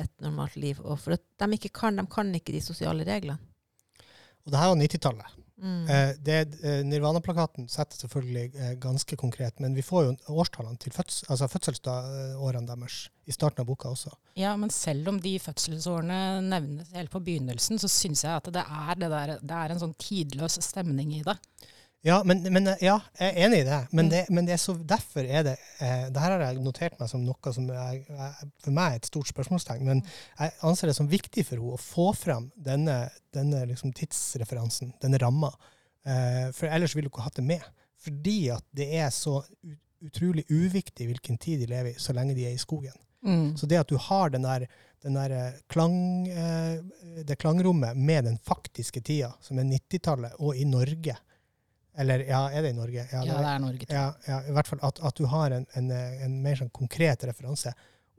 et 0.00 0.12
normalt 0.24 0.56
liv. 0.60 0.80
Og 0.84 0.98
for 1.00 1.16
at 1.16 1.24
de 1.40 1.50
ikke 1.56 1.72
kan, 1.74 1.96
de 1.98 2.06
kan 2.10 2.34
ikke 2.34 2.54
de 2.54 2.62
sosiale 2.64 3.06
reglene. 3.06 3.38
Og 4.44 4.52
det 4.52 4.60
her 4.60 4.70
var 4.72 4.80
90-tallet. 4.80 5.40
Mm. 5.64 5.86
Eh, 5.88 6.10
eh, 6.34 6.80
Nirvana-plakaten 6.84 7.68
setter 7.70 7.96
selvfølgelig 8.02 8.56
eh, 8.58 8.72
ganske 8.82 9.16
konkret, 9.16 9.60
men 9.62 9.76
vi 9.76 9.84
får 9.86 10.08
jo 10.08 10.16
årstallene 10.34 10.76
til 10.82 10.92
føds, 10.92 11.22
altså 11.30 11.48
fødselsårene 11.48 12.66
deres 12.68 12.96
i 13.24 13.32
starten 13.32 13.62
av 13.62 13.68
boka 13.70 13.92
også. 13.94 14.12
Ja, 14.36 14.56
men 14.60 14.72
selv 14.74 15.08
om 15.12 15.20
de 15.22 15.36
fødselsårene 15.40 16.18
nevnes 16.44 16.90
helt 16.92 17.14
på 17.14 17.22
begynnelsen, 17.24 17.80
så 17.80 17.88
syns 17.88 18.26
jeg 18.26 18.34
at 18.34 18.50
det 18.52 18.66
er, 18.66 18.92
det, 18.98 19.12
der, 19.14 19.36
det 19.40 19.60
er 19.60 19.72
en 19.72 19.84
sånn 19.86 19.96
tidløs 20.02 20.58
stemning 20.66 21.14
i 21.16 21.22
det. 21.24 21.38
Ja, 22.04 22.18
men, 22.28 22.42
men 22.52 22.66
ja, 22.84 22.98
jeg 23.16 23.30
er 23.30 23.46
enig 23.46 23.58
i 23.62 23.66
det. 23.68 23.78
Men, 23.96 24.06
Mm. 24.06 24.10
det, 24.12 24.22
men 24.36 24.44
det 24.48 24.52
er 24.52 24.60
så, 24.60 24.74
derfor 24.76 25.24
er 25.24 25.42
det 25.46 25.54
eh, 25.80 26.02
det 26.12 26.20
her 26.20 26.34
har 26.34 26.42
jeg 26.44 26.60
notert 26.60 26.98
meg 27.00 27.08
som 27.08 27.22
noe 27.24 27.52
som 27.56 27.70
er, 27.72 28.02
er, 28.12 28.34
for 28.60 28.76
meg 28.76 28.90
er 28.92 28.98
et 29.00 29.08
stort 29.08 29.30
spørsmålstegn. 29.32 29.86
Men 29.88 30.02
jeg 30.38 30.52
anser 30.68 30.90
det 30.92 30.96
som 30.98 31.08
viktig 31.08 31.46
for 31.48 31.56
henne 31.56 31.78
å 31.78 31.80
få 31.80 32.10
fram 32.18 32.50
denne, 32.56 32.98
denne 33.32 33.62
liksom 33.70 33.94
tidsreferansen, 33.96 34.92
denne 35.00 35.20
ramma. 35.22 35.50
Eh, 36.04 36.50
for 36.52 36.68
ellers 36.68 36.92
ville 36.94 37.08
hun 37.08 37.14
ikke 37.16 37.24
hatt 37.30 37.40
det 37.40 37.46
med. 37.48 37.64
Fordi 38.04 38.38
at 38.52 38.64
det 38.76 38.90
er 39.00 39.08
så 39.16 39.38
utrolig 40.04 40.44
uviktig 40.52 41.06
hvilken 41.08 41.38
tid 41.40 41.62
de 41.64 41.70
lever 41.72 41.94
i, 41.94 41.98
så 41.98 42.12
lenge 42.12 42.34
de 42.36 42.44
er 42.50 42.52
i 42.58 42.60
skogen. 42.60 42.92
Så 43.56 43.64
det 43.64 43.78
at 43.80 43.88
du 43.88 43.96
har 43.96 44.28
den 44.28 44.44
der, 44.44 44.66
den 45.00 45.14
der 45.16 45.32
eh, 45.32 45.54
klang, 45.72 45.94
eh, 46.28 46.82
det 47.24 47.38
klangrommet 47.40 47.96
med 47.96 48.26
den 48.28 48.36
faktiske 48.44 49.00
tida, 49.00 49.30
som 49.40 49.56
er 49.56 49.64
90-tallet, 49.70 50.34
og 50.44 50.52
i 50.60 50.66
Norge 50.68 51.16
Eller 51.96 52.24
ja, 52.26 52.40
er 52.50 52.62
det 52.66 52.70
i 52.72 52.76
Norge? 52.76 53.04
Ja, 53.12 53.20
det 53.24 53.34
er 53.38 53.58
Norge. 53.62 53.86
tror 53.86 53.94
jeg. 53.94 54.14
ja, 54.26 54.32
ja, 54.32 54.38
i 54.50 54.54
hvert 54.56 54.66
fall 54.70 54.80
at, 54.82 54.98
at 55.10 55.14
du 55.20 55.26
har 55.30 55.52
en, 55.54 55.66
en, 55.78 55.90
en 55.94 56.38
mer 56.42 56.56
sånn 56.58 56.70
konkret 56.74 57.22
referanse. 57.28 57.70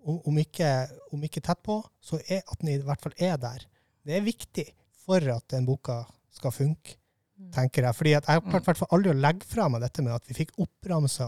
Om, 0.05 0.19
om, 0.29 0.37
ikke, 0.39 0.69
om 1.11 1.23
ikke 1.27 1.41
tett 1.43 1.63
på, 1.65 1.79
så 1.99 2.19
er 2.29 2.43
at 2.45 2.59
den 2.61 2.69
i 2.75 2.77
hvert 2.85 3.01
fall 3.03 3.15
er 3.17 3.35
der. 3.41 3.65
Det 4.05 4.15
er 4.19 4.23
viktig 4.23 4.67
for 5.05 5.19
at 5.33 5.47
den 5.55 5.65
boka 5.67 6.03
skal 6.35 6.53
funke, 6.55 6.99
Mm. 7.35 7.49
tenker 7.51 7.83
jeg. 7.83 7.95
Fordi 7.99 8.11
at 8.15 8.27
jeg 8.31 8.39
har 8.39 8.43
klart 8.47 8.63
hvert 8.69 8.77
fall 8.79 8.93
aldri 8.95 9.09
å 9.11 9.15
legge 9.19 9.43
fra 9.43 9.65
meg 9.67 9.81
dette 9.83 9.99
med 10.05 10.13
at 10.15 10.23
vi 10.29 10.37
fikk 10.37 10.53
oppramsa 10.63 11.25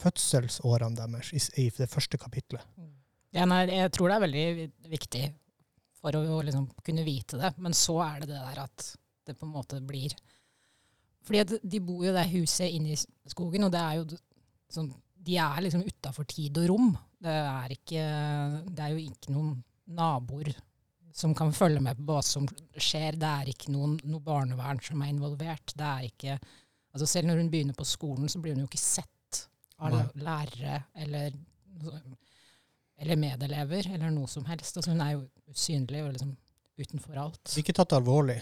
fødselsårene 0.00 0.96
deres 0.96 1.32
i, 1.36 1.40
i 1.66 1.70
det 1.76 1.88
første 1.92 2.16
kapitlet. 2.20 2.62
Ja, 3.34 3.44
nei, 3.50 3.64
jeg 3.68 3.90
tror 3.92 4.08
det 4.08 4.16
er 4.16 4.24
veldig 4.24 4.44
viktig 4.92 5.24
for 6.00 6.16
å 6.16 6.38
liksom 6.46 6.68
kunne 6.86 7.04
vite 7.06 7.40
det, 7.40 7.50
men 7.60 7.76
så 7.76 7.98
er 8.06 8.22
det 8.24 8.30
det 8.32 8.40
der 8.40 8.62
at 8.64 8.86
det 9.28 9.36
på 9.36 9.44
en 9.48 9.52
måte 9.56 9.80
blir 9.84 10.14
Fordi 11.24 11.40
at 11.40 11.54
de 11.62 11.80
bor 11.84 12.04
jo 12.04 12.12
i 12.12 12.16
det 12.16 12.26
huset 12.34 12.68
inne 12.76 12.94
i 12.94 13.30
skogen, 13.30 13.66
og 13.66 13.72
det 13.72 13.80
er 13.80 13.98
jo 14.00 14.20
sånn 14.74 14.92
De 15.24 15.38
er 15.40 15.62
liksom 15.64 15.84
utafor 15.86 16.26
tid 16.28 16.58
og 16.60 16.66
rom. 16.68 16.90
Det 17.24 17.32
er, 17.32 17.72
ikke, 17.72 18.02
det 18.68 18.82
er 18.84 18.90
jo 18.92 18.98
ikke 19.00 19.32
noen 19.32 19.54
naboer 19.96 20.50
som 21.14 21.32
kan 21.38 21.54
følge 21.54 21.80
med 21.80 21.96
på 21.96 22.04
hva 22.10 22.18
som 22.26 22.44
skjer. 22.76 23.16
Det 23.16 23.30
er 23.30 23.48
ikke 23.54 23.72
noen, 23.72 23.94
noe 24.04 24.20
barnevern 24.20 24.82
som 24.84 25.00
er 25.00 25.14
involvert. 25.14 25.72
Det 25.72 25.86
er 25.86 26.10
ikke 26.10 26.36
altså 26.94 27.08
Selv 27.10 27.26
når 27.30 27.40
hun 27.40 27.48
begynner 27.50 27.74
på 27.74 27.86
skolen, 27.88 28.28
så 28.28 28.38
blir 28.42 28.54
hun 28.54 28.66
jo 28.66 28.68
ikke 28.68 28.82
sett 28.82 29.40
av 29.82 29.96
lærere 30.14 30.76
eller 31.02 31.32
eller 32.96 33.18
medelever, 33.18 33.88
eller 33.90 34.12
noe 34.14 34.28
som 34.30 34.44
helst. 34.46 34.76
Altså, 34.78 34.92
hun 34.92 35.02
er 35.02 35.16
jo 35.16 35.24
usynlig 35.50 36.02
og 36.04 36.12
liksom 36.14 36.34
utenfor 36.78 37.18
alt. 37.20 37.56
Ikke 37.58 37.74
tatt 37.76 37.94
alvorlig. 37.96 38.38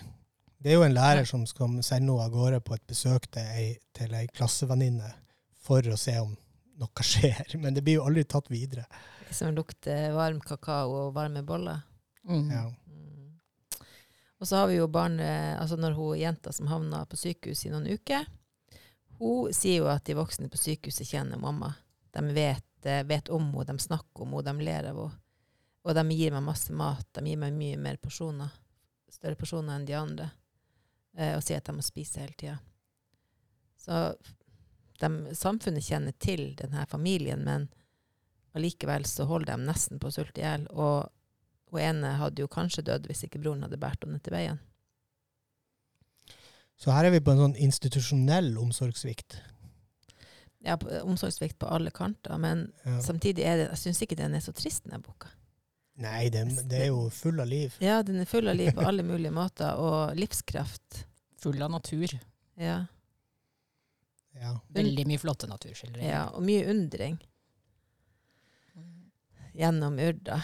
Det 0.62 0.70
er 0.70 0.78
jo 0.78 0.84
en 0.86 0.94
lærer 0.94 1.26
som 1.26 1.42
skal 1.48 1.72
sende 1.82 2.12
henne 2.12 2.22
av 2.22 2.30
gårde 2.30 2.60
på 2.62 2.76
et 2.76 2.84
besøk 2.86 3.26
til 3.34 3.48
ei, 3.50 3.68
til 3.96 4.12
ei 4.14 4.28
klassevenninne 4.30 5.08
for 5.62 5.82
å 5.90 5.96
se 5.98 6.14
om 6.22 6.36
noe 6.78 7.06
skjer, 7.10 7.56
men 7.58 7.74
det 7.74 7.82
blir 7.82 7.98
jo 7.98 8.04
aldri 8.06 8.22
tatt 8.24 8.50
videre. 8.50 8.84
Som 9.32 9.56
lukter 9.56 10.12
varm 10.14 10.38
kakao 10.44 10.92
og 11.06 11.16
varme 11.16 11.42
boller. 11.46 11.80
Mm. 12.28 12.50
Ja. 12.52 12.66
Mm. 12.86 13.32
Og 14.38 14.48
så 14.48 14.60
har 14.60 14.70
vi 14.70 14.76
jo 14.78 14.86
barnet, 14.92 15.58
altså 15.58 15.78
når 15.80 15.96
hun 15.96 16.20
jenta 16.20 16.52
som 16.54 16.70
havna 16.70 17.02
på 17.10 17.18
sykehus 17.18 17.64
i 17.66 17.72
noen 17.72 17.88
uker, 17.90 18.28
hun 19.18 19.54
sier 19.54 19.80
jo 19.80 19.88
at 19.90 20.04
de 20.06 20.16
voksne 20.18 20.50
på 20.50 20.60
sykehuset 20.60 21.10
kjenner 21.10 21.42
mamma. 21.42 21.72
De 22.14 22.22
vet, 22.34 22.86
eh, 22.86 23.02
vet 23.08 23.30
om 23.34 23.50
henne, 23.50 23.66
de 23.72 23.82
snakker 23.82 24.22
om 24.22 24.36
henne, 24.36 24.46
de 24.50 24.68
ler 24.68 24.90
av 24.90 24.98
henne. 24.98 25.18
Og 25.82 25.96
de 25.98 26.04
gir 26.14 26.30
meg 26.30 26.44
masse 26.46 26.70
mat. 26.70 27.06
De 27.10 27.24
gir 27.26 27.38
meg 27.42 27.54
mye 27.56 27.78
mer 27.82 27.98
porsjoner. 27.98 28.50
Større 29.10 29.34
porsjoner 29.34 29.74
enn 29.74 29.86
de 29.88 29.96
andre. 29.98 30.28
Eh, 31.18 31.34
og 31.36 31.42
sier 31.44 31.60
at 31.60 31.68
de 31.68 31.74
må 31.76 31.84
spise 31.84 32.22
hele 32.22 32.36
tida. 32.38 32.58
Så 33.82 34.14
de, 35.02 35.10
samfunnet 35.36 35.84
kjenner 35.84 36.14
til 36.22 36.52
denne 36.58 36.86
familien, 36.88 37.42
men 37.44 37.68
allikevel 38.56 39.04
så 39.08 39.26
holder 39.28 39.54
de 39.56 39.66
nesten 39.68 40.00
på 40.00 40.08
å 40.08 40.14
sulte 40.14 40.40
i 40.40 40.44
hjel. 40.46 40.68
Og 40.70 41.08
hun 41.72 41.80
ene 41.82 42.16
hadde 42.20 42.44
jo 42.44 42.50
kanskje 42.52 42.84
dødd 42.86 43.08
hvis 43.10 43.24
ikke 43.26 43.40
broren 43.42 43.64
hadde 43.66 43.80
båret 43.80 44.04
henne 44.06 44.20
til 44.22 44.36
veien. 44.36 44.60
Så 46.82 46.90
her 46.90 47.06
er 47.06 47.14
vi 47.14 47.22
på 47.22 47.34
en 47.34 47.42
sånn 47.44 47.58
institusjonell 47.62 48.56
omsorgssvikt. 48.58 49.36
Ja, 50.62 50.76
på, 50.78 50.88
omsorgssvikt 51.06 51.58
på 51.58 51.68
alle 51.70 51.90
kanter, 51.94 52.38
men 52.38 52.72
Ja. 52.86 53.00
samtidig 53.02 53.44
er 53.44 53.56
det, 53.56 53.68
jeg 53.70 53.78
syns 53.78 54.02
ikke 54.02 54.18
den 54.18 54.34
er 54.34 54.40
så 54.40 54.54
trist, 54.54 54.84
denne 54.84 55.02
boka. 55.02 55.28
Nei, 56.00 56.28
det, 56.32 56.46
det 56.70 56.78
er 56.86 56.88
jo 56.88 57.08
full 57.12 57.40
av 57.42 57.46
liv. 57.50 57.74
Ja, 57.84 57.98
den 58.02 58.20
er 58.22 58.28
full 58.28 58.48
av 58.48 58.56
liv 58.56 58.72
på 58.72 58.84
alle 58.88 59.02
mulige 59.04 59.32
måter, 59.34 59.76
og 59.76 60.16
livskraft. 60.16 61.02
Full 61.42 61.60
av 61.62 61.70
natur. 61.74 62.14
Ja, 62.60 62.84
Ja. 64.32 64.54
Veldig 64.72 65.04
mye 65.06 65.20
flotte 65.20 65.44
naturskildringer. 65.46 66.08
ja 66.08 66.22
og 66.32 66.40
mye 66.46 66.64
undring 66.72 67.18
gjennom 69.52 69.98
Urda. 70.00 70.38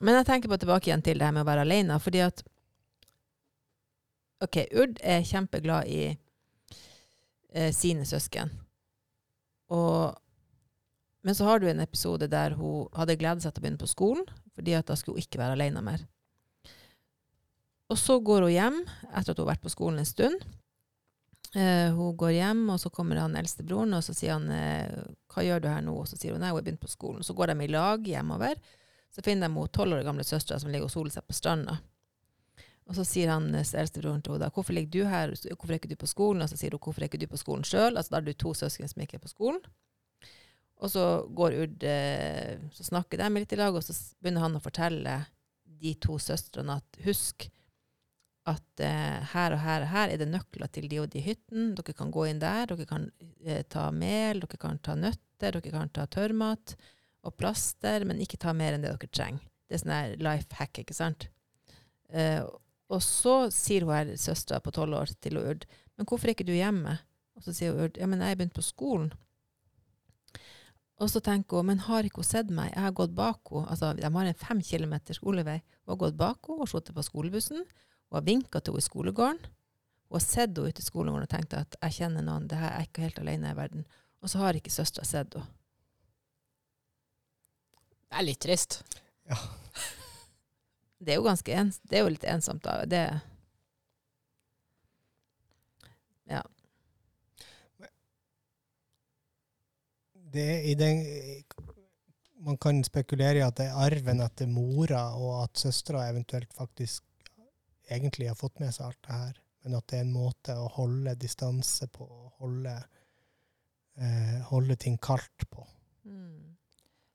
Men 0.00 0.16
jeg 0.18 0.26
tenker 0.26 0.50
på 0.50 0.58
tilbake 0.58 0.90
igjen 0.90 1.04
til 1.06 1.20
det 1.20 1.28
her 1.28 1.32
med 1.36 1.44
å 1.44 1.48
være 1.48 1.62
alene, 1.62 2.00
fordi 2.02 2.24
at 2.24 2.42
OK, 4.42 4.58
Urd 4.74 4.98
er 5.06 5.22
kjempeglad 5.24 5.86
i 5.88 6.00
eh, 7.54 7.70
sine 7.72 8.02
søsken. 8.04 8.50
Og, 9.70 10.18
men 11.24 11.34
så 11.34 11.46
har 11.48 11.60
du 11.60 11.68
en 11.70 11.80
episode 11.80 12.28
der 12.28 12.56
hun 12.58 12.90
hadde 12.92 13.16
gledet 13.16 13.44
seg 13.44 13.54
til 13.54 13.62
å 13.62 13.64
begynne 13.64 13.80
på 13.80 13.88
skolen, 13.88 14.26
fordi 14.54 14.74
at 14.76 14.90
da 14.90 14.96
skulle 15.00 15.16
hun 15.16 15.24
ikke 15.24 15.40
være 15.40 15.56
alene 15.56 15.82
mer. 15.84 16.04
Og 17.92 17.98
så 18.00 18.18
går 18.20 18.44
hun 18.44 18.52
hjem 18.52 18.76
etter 18.84 19.32
at 19.32 19.38
hun 19.38 19.44
har 19.44 19.54
vært 19.54 19.64
på 19.64 19.72
skolen 19.72 20.02
en 20.02 20.08
stund. 20.08 20.44
Uh, 21.54 21.94
hun 21.94 22.16
går 22.18 22.32
hjem, 22.34 22.62
og 22.74 22.80
så 22.82 22.90
kommer 22.90 23.20
han 23.22 23.36
eldstebroren, 23.38 23.94
og 23.94 24.02
så 24.02 24.14
sier 24.16 24.34
han 24.34 24.48
uh, 24.50 25.04
'Hva 25.30 25.44
gjør 25.46 25.60
du 25.62 25.68
her 25.70 25.84
nå?' 25.86 25.96
Og 26.02 26.08
så 26.10 26.18
sier 26.18 26.34
hun 26.34 26.42
'Nei, 26.42 26.50
hun 26.50 26.58
har 26.58 26.66
begynt 26.66 26.82
på 26.82 26.90
skolen'. 26.90 27.22
Så 27.22 27.34
går 27.34 27.52
de 27.52 27.64
i 27.64 27.70
lag 27.70 28.02
hjemover. 28.02 28.58
Så 29.14 29.22
finner 29.22 29.48
de 29.48 29.54
hun 29.54 29.68
tolv 29.68 29.94
år 29.94 30.02
gamle 30.02 30.24
søstera 30.26 30.58
som 30.58 30.70
ligger 30.70 30.90
og 30.90 30.90
soler 30.90 31.14
seg 31.14 31.22
på 31.24 31.36
stranda. 31.36 31.78
Og 32.84 32.98
så 32.98 33.04
sier 33.06 33.30
han 33.30 33.54
eh, 33.54 33.62
eldstebroren 33.64 34.22
til 34.22 34.34
henne 34.34 34.50
'Hvorfor 34.50 34.74
ligger 34.74 34.90
du 34.90 35.08
her? 35.08 35.30
Hvorfor 35.30 35.72
er 35.72 35.78
ikke 35.78 35.94
du 35.94 35.96
på 35.96 36.10
skolen?' 36.10 36.42
Og 36.42 36.48
så 36.48 36.56
sier 36.56 36.74
hun 36.74 36.82
'Hvorfor 36.82 37.00
er 37.00 37.08
ikke 37.08 37.22
du 37.22 37.26
på 37.30 37.40
skolen 37.40 37.64
sjøl?' 37.64 37.96
Altså 37.96 38.10
da 38.10 38.16
er 38.16 38.26
du 38.26 38.32
to 38.32 38.54
søsken 38.54 38.88
som 38.88 39.00
ikke 39.00 39.14
er 39.14 39.24
på 39.24 39.32
skolen. 39.32 39.60
Og 40.82 40.90
så 40.90 41.04
går 41.30 41.54
Urd 41.62 41.84
eh, 41.86 42.58
Så 42.74 42.84
snakker 42.88 43.20
de 43.20 43.28
litt 43.38 43.52
i 43.54 43.58
lag, 43.60 43.74
og 43.76 43.84
så 43.84 43.94
begynner 44.20 44.44
han 44.44 44.56
å 44.58 44.62
fortelle 44.62 45.20
de 45.64 45.92
to 46.02 46.16
søstrene 46.22 46.78
at 46.80 46.98
husk 47.04 47.46
at 48.48 48.82
eh, 48.84 49.20
her 49.32 49.54
og 49.56 49.62
her 49.64 49.84
og 49.86 49.90
her 49.92 50.12
er 50.12 50.20
det 50.20 50.28
nøkler 50.28 50.68
til 50.72 50.88
de 50.90 51.00
og 51.00 51.08
de 51.12 51.22
hyttene. 51.24 51.72
Dere 51.78 51.94
kan 51.96 52.10
gå 52.12 52.26
inn 52.28 52.42
der, 52.42 52.66
dere 52.68 52.86
kan 52.88 53.06
eh, 53.40 53.62
ta 53.70 53.88
mel, 53.94 54.42
dere 54.44 54.60
kan 54.60 54.80
ta 54.84 54.96
nøtter, 54.98 55.56
dere 55.56 55.72
kan 55.72 55.92
ta 55.94 56.04
tørrmat 56.10 56.76
og 57.24 57.36
plaster, 57.40 58.04
men 58.04 58.20
ikke 58.20 58.40
ta 58.40 58.52
mer 58.56 58.76
enn 58.76 58.84
det 58.84 58.92
dere 58.92 59.12
trenger. 59.12 59.48
Det 59.64 59.78
er 59.78 59.80
sånn 59.80 59.94
her 59.96 60.12
life 60.20 60.58
hack, 60.58 60.82
ikke 60.82 60.96
sant? 60.96 61.30
Eh, 62.12 62.42
og 62.92 63.00
så 63.00 63.48
sier 63.54 63.86
hun 63.86 63.94
her, 63.96 64.12
søstera 64.20 64.60
på 64.60 64.74
tolv 64.76 65.00
år 65.00 65.14
til 65.24 65.40
Urd, 65.40 65.64
men 65.96 66.08
hvorfor 66.08 66.28
er 66.28 66.36
ikke 66.36 66.48
du 66.48 66.52
hjemme? 66.52 66.98
Og 67.34 67.46
så 67.46 67.54
sier 67.56 67.72
hun 67.72 67.86
Urd, 67.86 67.96
ja, 67.96 68.08
men 68.10 68.20
jeg 68.20 68.34
har 68.34 68.42
begynt 68.42 68.58
på 68.58 68.66
skolen. 68.66 69.08
Og 71.02 71.10
så 71.10 71.20
tenker 71.24 71.58
hun, 71.58 71.66
men 71.72 71.82
har 71.88 72.06
ikke 72.06 72.22
hun 72.22 72.28
sett 72.28 72.52
meg? 72.54 72.70
Jeg 72.70 72.84
har 72.84 72.94
gått 72.94 73.16
bak 73.16 73.50
henne. 73.50 73.66
Altså, 73.72 73.90
de 73.98 74.06
har 74.06 74.30
en 74.30 74.38
fem 74.44 74.60
kilometer 74.62 75.16
skolevei. 75.16 75.58
Hun 75.82 75.94
har 75.94 76.00
gått 76.04 76.20
bak 76.20 76.46
henne 76.48 76.62
og 76.62 76.70
sittet 76.70 76.94
på 76.94 77.02
skolebussen. 77.06 77.64
Hun 77.66 78.18
har 78.18 78.26
vinka 78.28 78.60
til 78.60 78.76
henne 78.76 78.84
i 78.84 78.88
skolegården. 78.88 79.42
Hun 79.42 80.18
har 80.18 80.24
sett 80.24 80.54
henne 80.54 80.70
ute 80.70 80.84
i 80.84 80.86
skolegården 80.86 81.26
og 81.26 81.32
tenkt 81.34 81.58
at 81.58 81.76
jeg 81.80 81.98
kjenner 81.98 82.26
noen, 82.26 82.46
det 82.48 82.60
her 82.60 82.76
er 82.76 82.86
ikke 82.86 83.06
helt 83.08 83.20
alene 83.24 83.50
i 83.50 83.58
verden. 83.58 83.86
Og 84.22 84.30
så 84.30 84.40
har 84.40 84.56
ikke 84.56 84.72
søstera 84.72 85.08
sett 85.08 85.34
henne. 85.34 85.50
Det 88.04 88.20
er 88.20 88.28
litt 88.28 88.42
trist. 88.46 88.82
Det 91.04 91.12
er 91.12 91.18
jo 91.18 91.26
ganske 91.26 91.52
ens, 91.52 91.80
det 91.90 91.98
er 91.98 92.04
jo 92.04 92.12
litt 92.14 92.24
ensomt, 92.30 92.62
da. 92.64 92.84
Det, 92.88 93.00
det 96.24 96.38
er 96.38 96.46
i 100.14 100.23
den 100.34 101.04
Man 102.44 102.58
kan 102.60 102.82
spekulere 102.84 103.38
i 103.38 103.44
at 103.44 103.56
det 103.56 103.70
er 103.70 103.78
arven 103.86 104.20
etter 104.20 104.50
mora, 104.50 105.14
og 105.16 105.44
at 105.46 105.62
søstera 105.62 106.08
eventuelt 106.10 106.52
faktisk 106.52 107.04
egentlig 107.88 108.28
har 108.28 108.36
fått 108.36 108.60
med 108.60 108.74
seg 108.74 108.90
alt 108.90 109.00
det 109.06 109.14
her. 109.14 109.38
Men 109.64 109.78
at 109.78 109.86
det 109.88 109.96
er 109.98 110.04
en 110.04 110.12
måte 110.12 110.56
å 110.60 110.66
holde 110.74 111.14
distanse 111.16 111.88
på, 111.88 112.04
holde, 112.42 112.74
eh, 113.96 114.40
holde 114.50 114.76
ting 114.76 114.98
kaldt 114.98 115.46
på. 115.48 115.64
mm. 116.04 116.40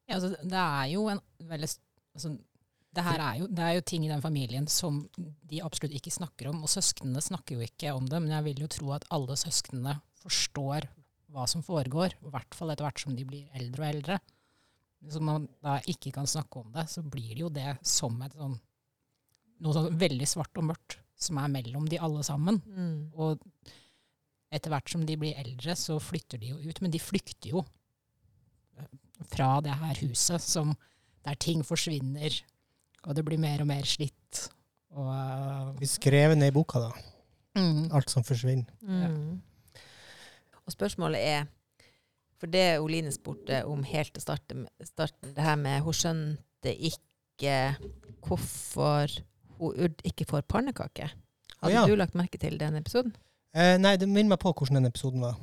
Ja, 0.09 0.15
altså, 0.17 0.31
det 0.41 0.57
er 0.57 0.85
jo 0.89 1.03
en 1.11 1.19
veldig 1.45 1.67
altså, 2.17 2.31
det 2.89 3.03
er 3.05 3.35
jo, 3.37 3.47
det 3.53 3.65
er 3.65 3.75
jo 3.77 3.83
ting 3.85 4.05
i 4.05 4.09
den 4.09 4.23
familien 4.23 4.65
som 4.71 5.03
de 5.17 5.61
absolutt 5.61 5.93
ikke 5.93 6.13
snakker 6.13 6.49
om. 6.49 6.63
Og 6.65 6.71
søsknene 6.71 7.21
snakker 7.21 7.59
jo 7.59 7.67
ikke 7.67 7.93
om 7.93 8.07
det, 8.09 8.21
men 8.23 8.33
jeg 8.33 8.47
vil 8.47 8.63
jo 8.65 8.71
tro 8.73 8.95
at 8.95 9.05
alle 9.13 9.37
søsknene 9.37 9.99
forstår 10.23 10.89
hva 11.33 11.45
som 11.49 11.63
foregår. 11.65 12.15
I 12.25 12.31
hvert 12.33 12.55
fall 12.57 12.73
etter 12.73 12.87
hvert 12.87 13.03
som 13.03 13.15
de 13.17 13.25
blir 13.27 13.49
eldre 13.57 13.83
og 13.85 13.89
eldre. 13.93 14.19
Hvis 14.99 15.19
man 15.23 15.45
da 15.63 15.77
ikke 15.87 16.11
kan 16.15 16.27
snakke 16.27 16.59
om 16.63 16.73
det, 16.75 16.87
så 16.91 17.03
blir 17.05 17.31
det 17.35 17.43
jo 17.45 17.51
det 17.55 17.77
som 17.87 18.17
et 18.25 18.33
sånn, 18.35 18.57
noe 19.63 19.75
sånn 19.75 19.99
veldig 19.99 20.27
svart 20.27 20.59
og 20.59 20.67
mørkt 20.71 20.97
som 21.19 21.39
er 21.39 21.51
mellom 21.51 21.87
de 21.91 21.99
alle 21.99 22.23
sammen. 22.23 22.59
Mm. 22.67 23.11
Og 23.19 23.43
etter 24.51 24.71
hvert 24.73 24.91
som 24.91 25.03
de 25.05 25.17
blir 25.19 25.37
eldre, 25.39 25.75
så 25.77 25.99
flytter 26.01 26.41
de 26.41 26.53
jo 26.53 26.59
ut. 26.63 26.81
Men 26.83 26.91
de 26.93 27.01
flykter 27.03 27.53
jo 27.53 27.63
eh, 28.79 28.87
fra 29.29 29.57
det 29.63 29.75
her 29.81 29.99
huset 30.03 30.43
som, 30.43 30.73
der 31.27 31.35
ting 31.39 31.63
forsvinner, 31.67 32.33
og 33.05 33.15
det 33.15 33.25
blir 33.27 33.39
mer 33.39 33.61
og 33.63 33.69
mer 33.69 33.87
slitt. 33.87 34.47
Og, 34.95 35.75
Vi 35.79 35.87
skrev 35.87 36.35
ned 36.37 36.49
i 36.51 36.55
boka, 36.55 36.79
da. 36.81 36.91
mm, 37.59 37.91
Alt 37.95 38.11
som 38.11 38.25
forsvinner. 38.25 38.67
Mm. 38.81 39.37
Og 40.69 40.75
spørsmålet 40.75 41.23
er, 41.25 41.47
for 42.37 42.51
det 42.53 42.77
Oline 42.77 43.09
spurte 43.11 43.63
om 43.65 43.81
helt 43.89 44.13
til 44.13 44.21
starten, 44.21 44.67
starten, 44.85 45.33
det 45.33 45.43
her 45.43 45.57
med 45.57 45.81
hun 45.81 45.97
skjønte 45.97 46.75
ikke 46.75 47.55
hvorfor 48.21 49.09
hun 49.57 49.73
Urd 49.73 50.03
ikke 50.05 50.27
får 50.29 50.45
pannekake. 50.45 51.09
Hadde 51.59 51.73
ja. 51.73 51.87
du 51.89 51.97
lagt 51.97 52.15
merke 52.15 52.37
til 52.37 52.59
den 52.61 52.77
episoden? 52.77 53.15
Eh, 53.57 53.79
nei, 53.81 53.95
det 53.97 54.07
minner 54.07 54.35
meg 54.35 54.43
på 54.43 54.53
hvordan 54.53 54.77
den 54.77 54.91
episoden 54.91 55.25
var. 55.25 55.39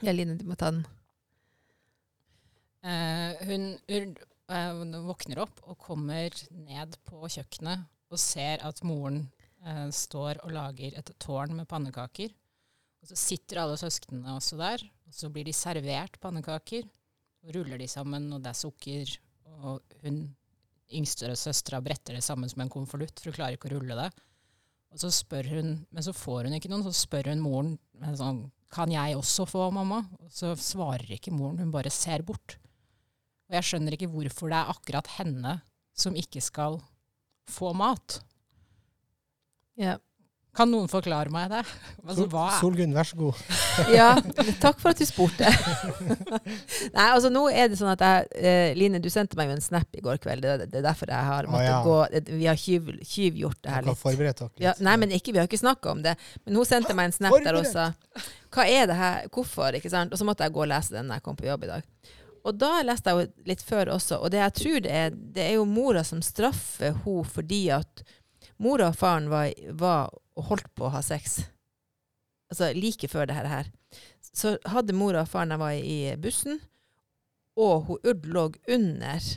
Ja, 0.00 0.14
Line, 0.14 0.38
du 0.38 0.46
må 0.46 0.54
ta 0.54 0.70
den. 0.70 0.84
Eh, 2.86 3.42
hun 3.50 3.66
Urd 3.90 4.22
eh, 4.54 5.02
våkner 5.10 5.42
opp 5.42 5.64
og 5.66 5.80
kommer 5.82 6.30
ned 6.54 6.94
på 7.10 7.26
kjøkkenet 7.26 7.88
og 8.10 8.22
ser 8.22 8.62
at 8.64 8.84
moren 8.86 9.24
eh, 9.66 9.88
står 9.92 10.44
og 10.46 10.54
lager 10.54 10.94
et 11.02 11.12
tårn 11.20 11.58
med 11.58 11.68
pannekaker. 11.68 12.30
Og 13.00 13.10
så 13.10 13.16
sitter 13.16 13.62
alle 13.62 13.78
søsknene 13.80 14.36
også 14.36 14.58
der, 14.60 14.82
og 15.08 15.16
så 15.16 15.30
blir 15.32 15.46
de 15.48 15.56
servert 15.56 16.18
pannekaker. 16.20 16.88
Og 17.40 17.54
ruller 17.56 17.80
de 17.80 17.88
sammen, 17.88 18.28
og 18.36 18.42
det 18.44 18.52
er 18.52 18.58
sukker. 18.58 19.14
Og 19.60 19.96
hun 20.04 20.22
yngste 20.92 21.30
søstera 21.38 21.80
bretter 21.84 22.18
det 22.18 22.24
sammen 22.26 22.50
som 22.50 22.60
en 22.64 22.72
konvolutt, 22.72 23.16
for 23.18 23.30
hun 23.30 23.38
klarer 23.38 23.56
ikke 23.56 23.70
å 23.70 23.76
rulle 23.78 23.96
det. 23.96 24.10
Og 24.90 25.02
så 25.02 25.10
spør 25.14 25.48
hun, 25.54 25.86
Men 25.90 26.02
så 26.02 26.12
får 26.12 26.48
hun 26.48 26.56
ikke 26.58 26.70
noen, 26.70 26.84
så 26.84 26.92
spør 26.94 27.30
hun 27.30 27.44
moren 27.44 27.76
sånn, 28.18 28.48
kan 28.70 28.90
jeg 28.92 29.16
også 29.18 29.46
få, 29.50 29.70
mamma? 29.74 30.02
Og 30.22 30.30
så 30.34 30.52
svarer 30.58 31.16
ikke 31.16 31.32
moren, 31.34 31.58
hun 31.58 31.72
bare 31.74 31.90
ser 31.90 32.22
bort. 32.26 32.58
Og 33.50 33.56
jeg 33.58 33.66
skjønner 33.66 33.96
ikke 33.96 34.10
hvorfor 34.12 34.50
det 34.50 34.60
er 34.60 34.70
akkurat 34.70 35.10
henne 35.16 35.56
som 35.96 36.14
ikke 36.18 36.42
skal 36.42 36.78
få 37.50 37.72
mat. 37.74 38.20
Ja. 39.80 39.96
Kan 40.56 40.70
noen 40.72 40.88
forklare 40.90 41.30
meg 41.32 41.50
det? 41.52 41.60
Altså, 42.10 42.24
hva 42.32 42.46
Solgunn, 42.58 42.94
vær 42.96 43.06
så 43.06 43.16
god. 43.20 43.42
ja, 43.98 44.08
takk 44.58 44.80
for 44.80 44.90
at 44.90 44.98
du 44.98 45.06
spurte. 45.06 45.46
Nei, 46.96 47.04
altså 47.04 47.30
nå 47.30 47.44
er 47.52 47.68
det 47.70 47.78
sånn 47.78 47.92
at 47.92 48.02
jeg, 48.02 48.26
eh, 48.40 48.72
Line, 48.78 48.98
du 49.02 49.06
sendte 49.12 49.38
meg 49.38 49.50
jo 49.50 49.54
en 49.58 49.62
snap 49.62 49.94
i 49.94 50.02
går 50.02 50.18
kveld. 50.24 50.42
Det, 50.42 50.66
det 50.72 50.80
er 50.80 50.86
derfor 50.88 51.12
jeg 51.12 51.28
har 51.30 51.50
måttet 51.50 51.68
ja. 51.70 51.80
gå 51.86 51.98
det- 52.16 52.24
Vi 52.32 52.48
har 52.50 52.58
tyv, 52.58 52.90
tyvgjort 53.04 53.60
det 53.62 53.74
her 53.76 53.86
litt. 53.86 54.00
forberedt 54.00 54.42
dere 54.42 54.50
litt. 54.50 54.64
Ja, 54.66 54.74
nei, 54.82 54.96
men 55.04 55.14
ikke, 55.14 55.36
vi 55.36 55.42
har 55.42 55.46
ikke 55.50 55.62
snakka 55.62 55.94
om 55.94 56.02
det. 56.06 56.16
Men 56.44 56.58
hun 56.58 56.66
sendte 56.68 56.96
meg 56.98 57.10
en 57.10 57.18
snap 57.20 57.36
der 57.44 57.60
også. 57.60 57.90
Hva 58.50 58.66
er 58.66 58.90
det 58.90 58.98
her? 58.98 59.28
Hvorfor? 59.30 59.76
ikke 59.78 59.92
sant? 59.92 60.10
Og 60.10 60.18
så 60.18 60.26
måtte 60.26 60.48
jeg 60.48 60.56
gå 60.56 60.64
og 60.64 60.72
lese 60.72 60.96
den 60.96 61.06
når 61.06 61.20
jeg 61.20 61.28
kom 61.28 61.38
på 61.38 61.46
jobb 61.46 61.68
i 61.68 61.74
dag. 61.76 61.86
Og 62.40 62.56
da 62.56 62.78
leste 62.86 63.12
jeg 63.12 63.20
jo 63.20 63.48
litt 63.50 63.62
før 63.62 63.92
også, 63.98 64.16
og 64.24 64.30
det 64.32 64.40
jeg 64.40 64.54
tror 64.56 64.78
det 64.86 64.92
er, 64.96 65.10
det 65.12 65.42
er 65.44 65.58
jo 65.58 65.66
mora 65.68 66.00
som 66.08 66.22
straffer 66.24 66.96
hun 67.04 67.26
fordi 67.28 67.66
at 67.76 68.00
mora 68.60 68.90
og 68.90 68.98
faren 68.98 69.30
var, 69.32 69.52
var 69.72 70.10
og 70.36 70.48
holdt 70.52 70.70
på 70.76 70.86
å 70.86 70.94
ha 70.94 71.02
sex. 71.04 71.40
Altså 72.50 72.72
like 72.76 73.08
før 73.08 73.28
det 73.30 73.38
her. 73.38 73.70
Så 74.32 74.56
hadde 74.68 74.96
mora 74.96 75.24
og 75.24 75.30
faren 75.30 75.54
jeg 75.54 75.62
var 75.62 75.76
i 75.76 76.00
bussen, 76.20 76.60
og 77.60 77.86
hun 77.88 78.10
Urd 78.10 78.26
lå 78.30 78.48
under 78.70 79.30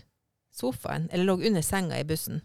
sofaen, 0.54 1.10
eller 1.12 1.26
lå 1.32 1.38
under 1.50 1.66
senga 1.66 2.00
i 2.00 2.08
bussen. 2.08 2.42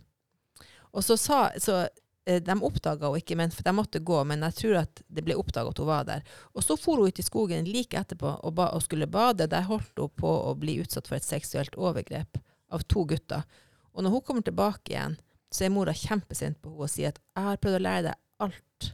Og 0.96 1.04
så 1.04 1.18
sa 1.20 1.40
så 1.60 1.82
eh, 2.26 2.40
De 2.42 2.54
oppdaga 2.64 3.06
henne 3.06 3.20
ikke, 3.20 3.36
men, 3.36 3.52
for 3.52 3.66
de 3.66 3.74
måtte 3.76 4.00
gå, 4.00 4.22
men 4.24 4.42
jeg 4.48 4.56
tror 4.62 4.80
at 4.82 5.02
det 5.06 5.24
ble 5.26 5.36
oppdaga 5.38 5.72
at 5.72 5.82
hun 5.82 5.90
var 5.90 6.08
der. 6.08 6.24
Og 6.54 6.64
så 6.64 6.78
for 6.80 7.00
hun 7.00 7.12
ut 7.12 7.20
i 7.20 7.26
skogen 7.26 7.68
like 7.68 8.00
etterpå 8.00 8.38
og, 8.38 8.52
ba, 8.56 8.70
og 8.74 8.84
skulle 8.86 9.10
bade. 9.10 9.48
Der 9.50 9.68
holdt 9.68 10.00
hun 10.00 10.12
på 10.16 10.34
å 10.48 10.54
bli 10.58 10.78
utsatt 10.82 11.08
for 11.10 11.20
et 11.20 11.28
seksuelt 11.28 11.76
overgrep 11.76 12.40
av 12.72 12.84
to 12.88 13.04
gutter. 13.08 13.44
Og 13.92 14.04
når 14.04 14.16
hun 14.16 14.24
kommer 14.24 14.46
tilbake 14.46 14.92
igjen, 14.94 15.18
så 15.52 15.64
er 15.64 15.72
mora 15.72 15.94
kjempesint 15.96 16.60
på 16.62 16.70
henne 16.70 16.86
og 16.86 16.92
sier 16.92 17.08
at 17.08 17.18
'jeg 17.18 17.44
har 17.44 17.56
prøvd 17.56 17.76
å 17.78 17.84
lære 17.86 18.02
deg 18.02 18.14
alt', 18.40 18.92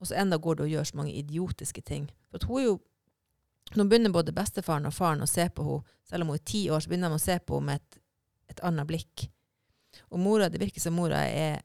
og 0.00 0.06
så 0.06 0.14
enda 0.14 0.36
går 0.36 0.54
du 0.56 0.62
og 0.62 0.70
gjør 0.70 0.84
så 0.84 0.96
mange 0.96 1.14
idiotiske 1.14 1.82
ting. 1.82 2.10
For 2.30 2.36
at 2.38 2.44
hun 2.44 2.58
er 2.58 2.64
jo 2.64 2.80
Nå 3.76 3.84
begynner 3.84 4.10
både 4.10 4.32
bestefaren 4.34 4.86
og 4.86 4.92
faren 4.92 5.22
å 5.22 5.28
se 5.30 5.44
på 5.48 5.62
henne, 5.62 5.84
selv 6.02 6.22
om 6.22 6.28
hun 6.28 6.34
er 6.40 6.44
ti 6.44 6.68
år, 6.70 6.80
så 6.80 6.88
begynner 6.88 7.08
de 7.08 7.14
å 7.14 7.22
se 7.22 7.38
på 7.38 7.54
henne 7.54 7.66
med 7.66 7.76
et, 7.78 7.98
et 8.50 8.60
annet 8.66 8.86
blikk. 8.86 9.30
Og 10.10 10.18
mora, 10.18 10.48
det 10.48 10.58
virker 10.58 10.80
som 10.80 10.96
mora 10.98 11.20
er 11.28 11.60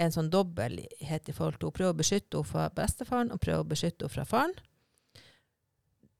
en 0.00 0.14
sånn 0.14 0.30
dobbelthet 0.32 1.28
i 1.28 1.34
forhold 1.34 1.58
til 1.58 1.68
Hun 1.68 1.76
prøver 1.76 1.92
å 1.92 1.98
beskytte 1.98 2.38
henne 2.38 2.48
fra 2.48 2.70
bestefaren 2.74 3.32
og 3.34 3.42
prøver 3.44 3.60
å 3.60 3.68
beskytte 3.74 4.06
henne 4.06 4.14
fra 4.14 4.24
faren. 4.24 4.56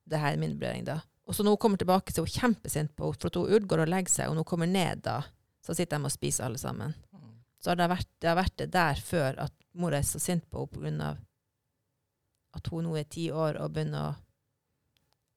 Det 0.04 0.20
her 0.20 0.34
er 0.34 0.42
min 0.42 0.58
vurdering, 0.58 0.84
da. 0.84 1.00
Og 1.24 1.34
så 1.34 1.42
når 1.42 1.56
hun 1.56 1.62
kommer 1.64 1.80
tilbake, 1.80 2.12
så 2.12 2.20
er 2.20 2.28
hun 2.28 2.36
kjempesint 2.36 2.92
på 2.92 3.08
henne, 3.08 3.20
for 3.20 3.32
at 3.32 3.40
hun 3.40 3.56
utgår 3.56 3.80
å 3.80 3.86
og 3.86 3.92
legger 3.94 4.12
seg, 4.12 4.28
og 4.28 4.36
når 4.36 4.44
hun 4.44 4.50
kommer 4.52 4.68
ned 4.68 5.04
da, 5.06 5.22
så 5.64 5.72
sitter 5.72 5.96
de 5.96 6.10
og 6.10 6.12
spiser 6.12 6.44
alle 6.44 6.60
sammen. 6.60 6.92
Så 7.64 7.72
har 7.72 7.78
det, 7.80 7.86
vært, 7.88 8.10
det 8.20 8.28
har 8.28 8.36
vært 8.36 8.58
det 8.60 8.66
der 8.74 8.98
før 9.00 9.38
at 9.46 9.54
mora 9.80 9.96
er 9.96 10.04
så 10.04 10.20
sint 10.20 10.44
på 10.52 10.66
henne 10.82 11.14
av 11.14 11.22
at 12.54 12.68
hun 12.70 12.84
nå 12.84 12.92
er 13.00 13.06
ti 13.08 13.30
år 13.32 13.56
og 13.62 13.72
begynner 13.74 14.10
å 14.10 14.12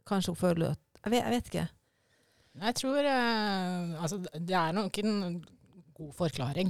Kanskje 0.07 0.31
hun 0.31 0.39
føler 0.39 0.69
at 0.71 0.79
Jeg 1.03 1.11
vet, 1.11 1.23
jeg 1.23 1.31
vet 1.33 1.47
ikke. 1.49 1.63
Jeg 2.63 2.75
tror 2.79 3.07
eh, 3.09 3.95
Altså, 3.99 4.19
det 4.33 4.55
er 4.55 4.75
nok 4.75 4.99
en 5.01 5.15
god 5.97 6.13
forklaring. 6.15 6.69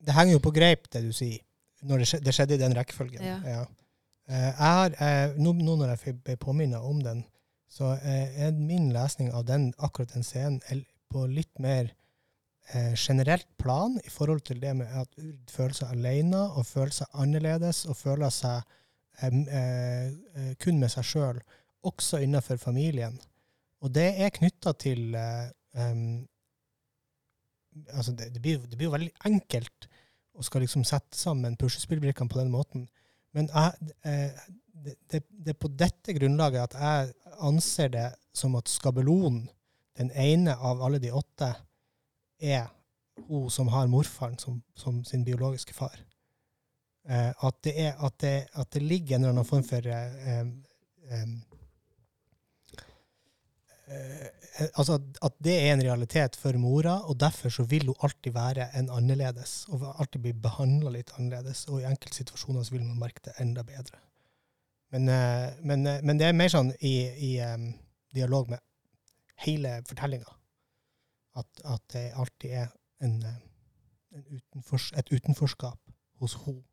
Det 0.00 0.16
henger 0.16 0.34
jo 0.34 0.42
på 0.44 0.52
greip, 0.52 0.88
det 0.92 1.00
du 1.06 1.12
sier. 1.16 1.40
Når 1.88 2.02
det, 2.02 2.08
skjedde, 2.10 2.26
det 2.26 2.34
skjedde 2.36 2.56
i 2.56 2.60
den 2.60 2.76
rekkefølgen. 2.76 3.24
Ja. 3.24 3.38
Ja. 3.48 3.62
Eh, 4.28 4.48
jeg 4.48 4.54
har, 4.58 4.96
eh, 5.06 5.36
nå, 5.40 5.54
nå 5.56 5.76
når 5.80 5.94
jeg 5.94 6.18
ble 6.24 6.36
påminnet 6.40 6.84
om 6.84 7.00
den, 7.04 7.24
så 7.70 7.94
eh, 7.96 8.44
er 8.46 8.52
min 8.56 8.90
lesning 8.92 9.32
av 9.32 9.46
den, 9.48 9.70
akkurat 9.78 10.12
den 10.12 10.26
scenen 10.26 10.84
på 11.10 11.24
litt 11.30 11.62
mer 11.62 11.92
eh, 12.74 12.94
generelt 12.96 13.48
plan 13.58 13.98
i 14.04 14.10
forhold 14.10 14.40
til 14.46 14.60
det 14.62 14.74
med 14.76 14.90
at 15.02 15.18
Urd 15.18 15.50
føler 15.52 15.76
seg 15.76 15.94
alene 15.94 16.42
og 16.56 16.66
føler 16.66 16.94
seg 16.94 17.18
annerledes 17.22 17.84
og 17.86 17.98
føler 17.98 18.32
seg 18.34 18.60
eh, 19.22 19.40
eh, 19.60 20.06
eh, 20.36 20.52
kun 20.62 20.80
med 20.80 20.92
seg 20.92 21.06
sjøl, 21.06 21.40
også 21.86 22.20
innenfor 22.24 22.60
familien. 22.60 23.16
Og 23.80 23.92
det 23.94 24.10
er 24.20 24.34
knytta 24.36 24.74
til 24.76 25.14
em, 25.16 26.26
altså 27.88 28.12
det, 28.12 28.32
det, 28.34 28.42
blir, 28.42 28.60
det 28.68 28.76
blir 28.76 28.90
jo 28.90 28.96
veldig 28.96 29.12
enkelt 29.30 29.88
å 30.36 30.44
skal 30.44 30.64
liksom 30.64 30.84
sette 30.84 31.16
sammen 31.16 31.56
puslespillbrikkene 31.60 32.28
på 32.28 32.40
den 32.40 32.52
måten. 32.52 32.84
Men 33.32 33.48
jeg, 33.48 33.94
det, 34.84 34.94
det, 35.08 35.22
det 35.30 35.54
er 35.54 35.60
på 35.60 35.70
dette 35.72 36.14
grunnlaget 36.16 36.68
at 36.68 36.76
jeg 36.76 37.32
anser 37.40 37.92
det 37.94 38.06
som 38.36 38.56
at 38.58 38.68
skabellonen, 38.68 39.46
den 39.96 40.12
ene 40.16 40.54
av 40.56 40.82
alle 40.84 41.00
de 41.00 41.12
åtte, 41.12 41.50
er 42.40 42.68
hun 43.28 43.50
som 43.50 43.68
har 43.68 43.90
morfaren 43.90 44.38
som, 44.38 44.62
som 44.74 45.04
sin 45.04 45.24
biologiske 45.24 45.74
far. 45.76 45.98
Eh, 47.08 47.30
at, 47.30 47.62
det 47.64 47.74
er, 47.80 47.94
at, 48.00 48.16
det, 48.20 48.34
at 48.54 48.72
det 48.72 48.82
ligger 48.82 49.16
en 49.16 49.24
eller 49.24 49.36
annen 49.36 49.48
form 49.48 49.64
for 49.64 49.86
eh, 49.86 50.42
em, 51.16 51.32
eh, 53.88 54.28
altså 54.74 54.98
at, 54.98 55.20
at 55.24 55.36
det 55.42 55.56
er 55.56 55.72
en 55.74 55.82
realitet 55.84 56.36
for 56.36 56.56
mora, 56.60 57.00
og 57.08 57.20
derfor 57.20 57.52
så 57.52 57.64
vil 57.68 57.86
hun 57.86 58.02
alltid 58.02 58.32
være 58.32 58.68
en 58.78 58.90
annerledes, 58.90 59.64
og 59.68 59.84
alltid 59.98 60.20
bli 60.20 60.32
behandla 60.32 60.92
litt 60.94 61.12
annerledes, 61.18 61.66
og 61.68 61.80
i 61.80 61.88
enkelte 61.88 62.22
situasjoner 62.22 62.66
så 62.66 62.76
vil 62.76 62.86
man 62.86 63.00
merke 63.00 63.24
det 63.24 63.36
enda 63.42 63.64
bedre. 63.66 64.00
Men, 64.90 65.08
eh, 65.08 65.52
men, 65.62 65.86
eh, 65.86 66.02
men 66.02 66.18
det 66.18 66.26
er 66.26 66.36
mer 66.36 66.50
sånn 66.52 66.72
i, 66.80 66.94
i 67.30 67.30
em, 67.44 67.72
dialog 68.14 68.50
med 68.50 68.62
hele 69.46 69.78
fortellinga, 69.88 70.36
at, 71.38 71.62
at 71.64 71.84
det 71.94 72.10
alltid 72.18 72.56
er 72.64 72.68
en, 73.04 73.22
eh, 73.26 73.38
en 74.16 74.26
utenfors, 74.30 74.90
et 74.96 75.12
utenforskap 75.12 75.78
hos 76.20 76.36
henne 76.44 76.64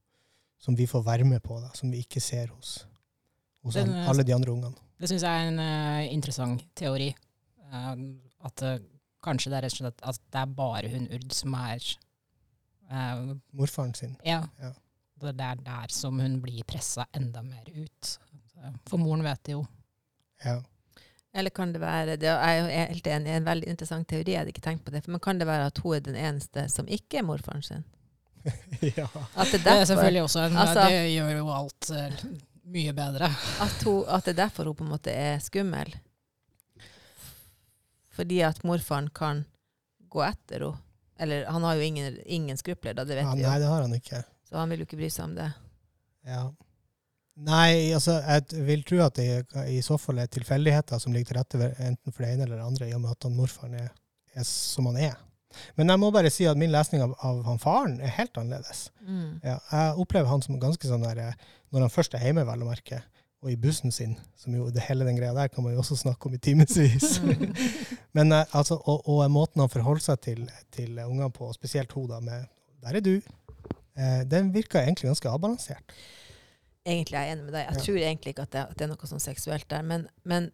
som 0.58 0.74
vi 0.74 0.88
får 0.90 1.04
være 1.06 1.26
med 1.28 1.44
på, 1.46 1.60
da, 1.62 1.70
som 1.78 1.92
vi 1.94 2.02
ikke 2.02 2.22
ser 2.24 2.50
hos, 2.50 2.80
hos 3.62 3.76
Den, 3.78 3.92
alle, 3.94 4.08
alle 4.10 4.24
de 4.26 4.34
andre 4.34 4.56
ungene. 4.56 4.88
Det 4.98 5.10
syns 5.12 5.26
jeg 5.28 5.44
er 5.44 5.52
en 5.52 5.60
uh, 5.62 6.14
interessant 6.14 6.64
teori. 6.76 7.12
Uh, 7.70 7.94
at 8.50 8.64
uh, 8.66 8.80
kanskje 9.22 9.52
det 9.54 9.60
er 9.60 9.68
rett 9.68 9.76
og 9.76 9.84
slett 9.84 10.02
at 10.02 10.20
det 10.34 10.42
er 10.42 10.56
bare 10.58 10.90
hun 10.90 11.06
Urd 11.14 11.36
som 11.38 11.58
er 11.62 11.94
Morfaren 13.52 13.94
sin. 13.94 14.14
Ja. 14.24 14.46
Ja. 14.64 14.72
Det 15.20 15.34
er 15.44 15.60
der 15.60 15.92
som 15.92 16.22
hun 16.24 16.38
blir 16.40 16.64
pressa 16.64 17.04
enda 17.18 17.42
mer 17.44 17.68
ut. 17.76 18.12
For 18.88 19.02
moren 19.02 19.26
vet 19.26 19.42
det 19.44 19.58
jo. 19.58 19.66
Ja. 20.46 20.62
Eller 21.38 21.54
kan 21.54 21.70
det 21.74 21.82
være 21.84 22.16
det 22.18 22.32
er 22.34 22.56
jo 22.58 22.66
helt 22.74 23.08
enig, 23.14 23.30
en 23.38 23.46
veldig 23.46 23.70
interessant 23.70 24.08
teori, 24.10 24.34
jeg 24.34 24.42
hadde 24.42 24.54
ikke 24.56 24.64
tenkt 24.66 24.86
på 24.88 24.94
det. 24.96 25.04
Men 25.08 25.22
kan 25.22 25.38
det 25.38 25.46
være 25.50 25.68
at 25.70 25.78
hun 25.84 25.94
er 25.98 26.02
den 26.08 26.18
eneste 26.18 26.66
som 26.74 26.90
ikke 26.90 27.20
er 27.22 27.28
morfaren 27.28 27.62
sin? 27.66 27.84
ja. 28.98 29.06
At 29.36 29.52
det 29.52 29.62
Det 29.62 29.74
er 29.76 29.82
er 29.84 29.86
selvfølgelig 29.92 30.24
også 30.24 30.46
en, 30.48 30.58
Altså- 30.58 30.88
Det 30.90 31.14
gjør 31.14 31.32
jo 31.38 31.48
alt 31.54 31.90
eh, 31.94 32.26
mye 32.74 32.94
bedre. 32.98 33.30
at, 33.62 33.84
hun, 33.86 34.04
at 34.08 34.26
det 34.26 34.34
er 34.34 34.42
derfor 34.46 34.72
hun 34.72 34.76
på 34.76 34.88
en 34.88 34.94
måte 34.96 35.14
er 35.14 35.38
skummel? 35.44 35.94
Fordi 38.18 38.42
at 38.42 38.64
morfaren 38.66 39.10
kan 39.14 39.46
gå 40.10 40.24
etter 40.26 40.66
henne? 40.66 40.82
Eller 41.20 41.46
han 41.50 41.64
har 41.64 41.74
jo 41.76 41.82
ingen, 41.82 42.18
ingen 42.26 42.58
skrupler, 42.58 42.94
da, 42.94 43.04
det 43.06 43.16
vet 43.18 43.26
ja. 43.26 43.32
vi 43.34 43.42
jo. 43.42 43.50
Nei, 43.50 43.60
det 43.60 43.70
har 43.72 43.82
han 43.82 43.94
ikke. 43.96 44.20
Så 44.46 44.58
han 44.58 44.70
vil 44.70 44.84
jo 44.84 44.86
ikke 44.86 45.00
bry 45.00 45.08
seg 45.10 45.24
om 45.26 45.32
det. 45.38 45.48
Ja. 46.30 46.44
Nei, 47.38 47.94
altså, 47.94 48.16
jeg 48.26 48.66
vil 48.66 48.84
tro 48.88 49.04
at 49.06 49.20
det 49.20 49.46
i 49.70 49.82
så 49.86 50.00
fall 50.02 50.24
er 50.24 50.30
tilfeldigheter 50.34 51.02
som 51.02 51.14
ligger 51.14 51.32
til 51.32 51.38
rette 51.38 51.60
for 51.62 51.84
enten 51.86 52.14
for 52.14 52.26
det 52.26 52.32
ene 52.34 52.48
eller 52.48 52.58
det 52.58 52.66
andre, 52.66 52.90
i 52.90 52.96
og 52.98 53.04
med 53.04 53.14
at 53.14 53.28
han 53.28 53.36
morfaren 53.38 53.76
er, 53.78 53.92
er 54.34 54.48
som 54.48 54.90
han 54.90 54.98
er. 55.12 55.18
Men 55.78 55.94
jeg 55.94 56.02
må 56.02 56.10
bare 56.14 56.32
si 56.34 56.48
at 56.50 56.58
min 56.60 56.74
lesning 56.74 57.04
av, 57.06 57.14
av 57.24 57.44
han 57.48 57.62
faren 57.62 58.00
er 58.04 58.16
helt 58.18 58.36
annerledes. 58.40 58.88
Mm. 59.06 59.38
Ja, 59.46 59.60
jeg 59.72 60.02
opplever 60.02 60.32
han 60.32 60.44
som 60.46 60.58
ganske 60.62 60.90
sånn 60.90 61.06
der, 61.06 61.22
eh, 61.30 61.56
når 61.74 61.88
han 61.88 61.94
først 61.94 62.18
er 62.18 62.26
hjemme, 62.26 62.46
vel 62.48 62.66
å 62.66 62.70
merke, 62.72 63.02
og 63.46 63.54
i 63.54 63.58
bussen 63.62 63.94
sin, 63.94 64.16
som 64.40 64.56
jo 64.58 64.68
det 64.74 64.84
hele 64.88 65.06
den 65.06 65.18
greia 65.20 65.36
der 65.38 65.52
kan 65.54 65.66
man 65.66 65.76
jo 65.76 65.82
også 65.84 66.00
snakke 66.02 66.30
om 66.30 66.36
i 66.36 66.42
timevis. 66.42 67.20
Men 68.18 68.34
eh, 68.34 68.58
altså, 68.58 68.80
og, 68.82 69.06
og 69.06 69.24
måten 69.34 69.62
han 69.64 69.74
forholder 69.74 70.10
seg 70.10 70.24
til, 70.26 70.46
til 70.74 70.98
ungene 71.06 71.30
på, 71.34 71.50
spesielt 71.56 71.94
hun 71.94 72.10
da, 72.10 72.20
med 72.20 72.50
'der 72.82 72.98
er 72.98 73.06
du', 73.06 73.22
eh, 73.98 74.24
den 74.30 74.54
virker 74.54 74.82
egentlig 74.82 75.10
ganske 75.10 75.30
avbalansert. 75.30 75.96
Egentlig 76.88 77.18
er 77.20 77.26
jeg 77.28 77.36
enig 77.36 77.46
med 77.50 77.54
deg. 77.58 77.66
Jeg 77.68 77.76
Ja. 77.76 77.84
tror 77.84 77.98
egentlig 78.00 78.34
ikke 78.34 78.46
at 78.48 78.52
det, 78.56 78.62
at 78.64 78.78
det 78.80 78.86
er 78.86 78.92
noe 78.94 79.10
sånn 79.12 79.24
seksuelt 79.24 79.68
der. 79.68 79.82
Men, 79.84 80.08
men 80.24 80.52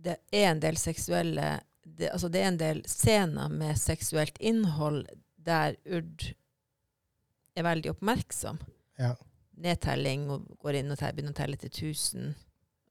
det 0.00 0.16
er 0.32 0.46
en 0.54 0.60
del 0.62 0.78
seksuelle 0.80 1.60
det, 1.86 2.08
altså 2.10 2.28
det 2.32 2.40
er 2.42 2.48
en 2.50 2.56
del 2.60 2.80
scener 2.90 3.48
med 3.52 3.76
seksuelt 3.78 4.36
innhold 4.42 5.04
der 5.46 5.76
Urd 5.86 6.32
er 7.56 7.62
veldig 7.62 7.92
oppmerksom. 7.94 8.58
Ja. 8.98 9.12
Nedtelling, 9.56 10.26
og 10.30 10.48
går 10.60 10.80
inn 10.80 10.90
og 10.92 10.98
begynner 10.98 11.32
å 11.32 11.38
telle 11.38 11.56
til 11.60 11.70
1000. 11.70 12.34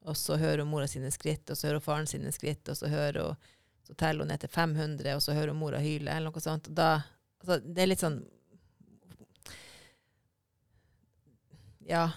Og 0.06 0.16
så 0.16 0.38
hører 0.40 0.62
hun 0.64 0.70
mora 0.72 0.86
sine 0.90 1.10
skritt, 1.14 1.44
og 1.50 1.58
så 1.58 1.68
hører 1.68 1.78
hun 1.80 1.84
faren 1.84 2.08
sine 2.10 2.32
skritt, 2.34 2.66
og 2.72 2.78
så, 2.78 2.88
hører 2.90 3.20
hun, 3.28 3.36
så 3.86 3.94
teller 4.00 4.24
hun 4.24 4.32
ned 4.32 4.40
til 4.42 4.48
500, 4.54 5.14
og 5.14 5.22
så 5.22 5.34
hører 5.36 5.52
hun 5.52 5.60
mora 5.60 5.78
hyle, 5.82 6.08
eller 6.10 6.30
noe 6.30 6.42
sånt. 6.42 6.70
Da, 6.74 7.02
altså, 7.42 7.60
det 7.62 7.82
er 7.84 7.92
litt 7.92 8.02
sånn 8.02 8.22
Ja. 11.86 12.08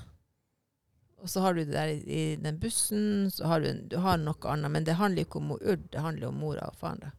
Og 1.22 1.30
så 1.30 1.42
har 1.44 1.54
du 1.54 1.64
det 1.66 1.74
der 1.74 1.90
i, 1.92 2.36
den 2.40 2.60
bussen, 2.62 3.30
så 3.32 3.48
har 3.52 3.60
du, 3.60 3.68
en, 3.70 3.82
du 3.92 3.98
har 4.00 4.18
noe 4.22 4.52
annet. 4.54 4.72
Men 4.72 4.86
det 4.88 4.96
handler 4.96 5.26
ikke 5.26 5.42
om 5.42 5.52
Urd, 5.58 5.90
det 5.92 6.00
handler 6.04 6.30
om 6.30 6.38
mora 6.40 6.70
og 6.72 6.78
faren. 6.80 7.00
da. 7.04 7.12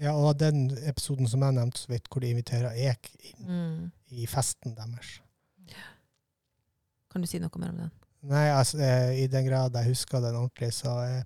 Ja, 0.00 0.12
og 0.16 0.38
den 0.40 0.70
episoden 0.88 1.26
som 1.28 1.42
jeg 1.44 1.54
nevnte 1.58 1.78
så 1.82 1.90
vidt, 1.92 2.06
hvor 2.08 2.22
de 2.24 2.30
inviterer 2.32 2.72
Ek 2.90 3.10
inn 3.18 3.44
Mm. 3.48 3.90
i 4.10 4.26
festen 4.26 4.74
deres. 4.78 5.18
Kan 7.12 7.20
du 7.22 7.28
si 7.28 7.38
noe 7.42 7.60
mer 7.60 7.72
om 7.74 7.76
den? 7.82 7.90
Nei, 8.30 8.46
altså, 8.54 8.78
eh, 8.80 9.24
i 9.24 9.26
den 9.28 9.44
grad 9.48 9.74
jeg 9.76 9.90
husker 9.90 10.22
den 10.22 10.36
ordentlig, 10.38 10.70
så 10.72 10.94
eh, 11.04 11.22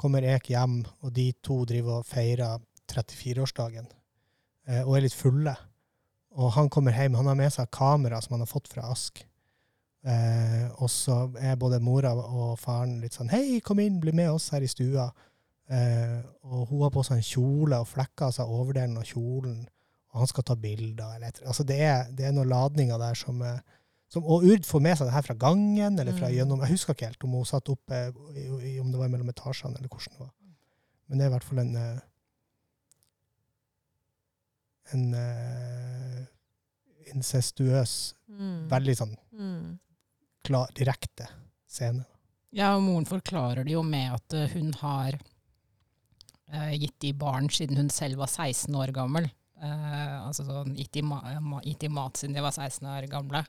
kommer 0.00 0.24
Ek 0.26 0.48
hjem, 0.50 0.80
og 1.04 1.12
de 1.14 1.28
to 1.44 1.60
driver 1.68 2.00
og 2.00 2.06
feirer 2.08 2.58
34-årsdagen, 2.90 3.86
eh, 4.66 4.80
og 4.82 4.96
er 4.96 5.04
litt 5.06 5.14
fulle. 5.14 5.54
Og 6.40 6.52
han 6.56 6.70
kommer 6.72 6.96
hjem, 6.96 7.14
han 7.18 7.26
har 7.30 7.36
med 7.38 7.52
seg 7.52 7.70
kamera 7.74 8.20
som 8.24 8.34
han 8.34 8.40
har 8.46 8.50
fått 8.50 8.68
fra 8.72 8.88
Ask. 8.90 9.22
Eh, 10.02 10.68
og 10.80 10.88
så 10.88 11.16
er 11.38 11.56
både 11.60 11.80
mora 11.84 12.14
og 12.16 12.54
faren 12.58 13.00
litt 13.02 13.12
sånn, 13.18 13.28
hei, 13.28 13.60
kom 13.60 13.80
inn, 13.80 13.98
bli 14.00 14.12
med 14.16 14.30
oss 14.32 14.48
her 14.54 14.62
i 14.64 14.70
stua. 14.70 15.10
Eh, 15.70 16.20
og 16.42 16.68
hun 16.70 16.80
har 16.86 16.90
på 16.94 17.04
seg 17.04 17.18
en 17.20 17.26
kjole 17.26 17.76
og 17.82 17.86
flekker 17.90 18.26
av 18.30 18.32
seg 18.32 18.48
overdelen 18.48 18.96
av 18.98 19.04
kjolen, 19.04 19.68
og 20.12 20.22
han 20.22 20.26
skal 20.26 20.42
ta 20.48 20.56
bilder. 20.56 21.16
Eller, 21.18 21.36
altså 21.46 21.66
det 21.68 21.76
er, 21.84 22.08
det 22.16 22.24
er 22.26 22.32
noen 22.32 22.48
ladninger 22.50 22.98
der 22.98 23.14
som, 23.14 23.42
eh, 23.42 23.60
som 24.10 24.24
Og 24.26 24.42
Urd 24.42 24.64
får 24.66 24.80
med 24.82 24.96
seg 24.98 25.06
det 25.06 25.12
her 25.14 25.22
fra 25.22 25.34
gangen, 25.38 25.98
eller 26.00 26.12
fra 26.16 26.26
Mm. 26.26 26.34
gjennom 26.34 26.60
Jeg 26.64 26.70
husker 26.70 26.94
ikke 26.94 27.06
helt 27.06 27.24
om 27.24 27.30
hun 27.30 27.44
satt 27.44 27.68
i- 27.68 28.80
om 28.80 28.90
det 28.90 28.98
var 28.98 29.08
mellom 29.08 29.28
etasjene, 29.28 29.76
eller 29.76 29.88
hvordan 29.88 30.10
det 30.12 30.18
var. 30.18 30.30
Men 31.08 31.18
det 31.18 31.24
er 31.24 31.30
i 31.30 31.32
hvert 31.38 31.44
fall 31.44 31.58
en 31.60 31.76
eh, 31.76 32.00
en 34.92 35.14
eh, 35.14 36.24
incestuøs, 37.14 38.14
Mm. 38.30 38.68
veldig 38.70 38.96
sånn 38.96 39.16
Mm. 39.32 39.78
Klar, 40.50 40.70
direkte 40.74 41.28
scene. 41.70 42.02
Ja, 42.50 42.72
og 42.74 42.82
moren 42.82 43.06
forklarer 43.06 43.62
det 43.66 43.76
jo 43.76 43.84
med 43.86 44.16
at 44.16 44.34
eh, 44.34 44.50
hun 44.56 44.72
har 44.80 45.14
uh, 46.50 46.72
gitt 46.74 46.96
de 47.04 47.12
barn 47.14 47.46
siden 47.54 47.78
hun 47.78 47.92
selv 47.94 48.18
var 48.18 48.32
16 48.32 48.74
år 48.74 48.90
gammel. 48.96 49.28
Uh, 49.60 50.26
altså 50.26 50.48
sånn, 50.48 50.74
gitt 50.74 50.90
de, 50.96 51.04
ma 51.06 51.20
ma 51.44 51.60
gitt 51.62 51.84
de 51.84 51.92
mat 51.92 52.18
siden 52.18 52.34
de 52.34 52.42
var 52.42 52.56
16 52.56 52.88
år 52.96 53.06
gamle. 53.12 53.44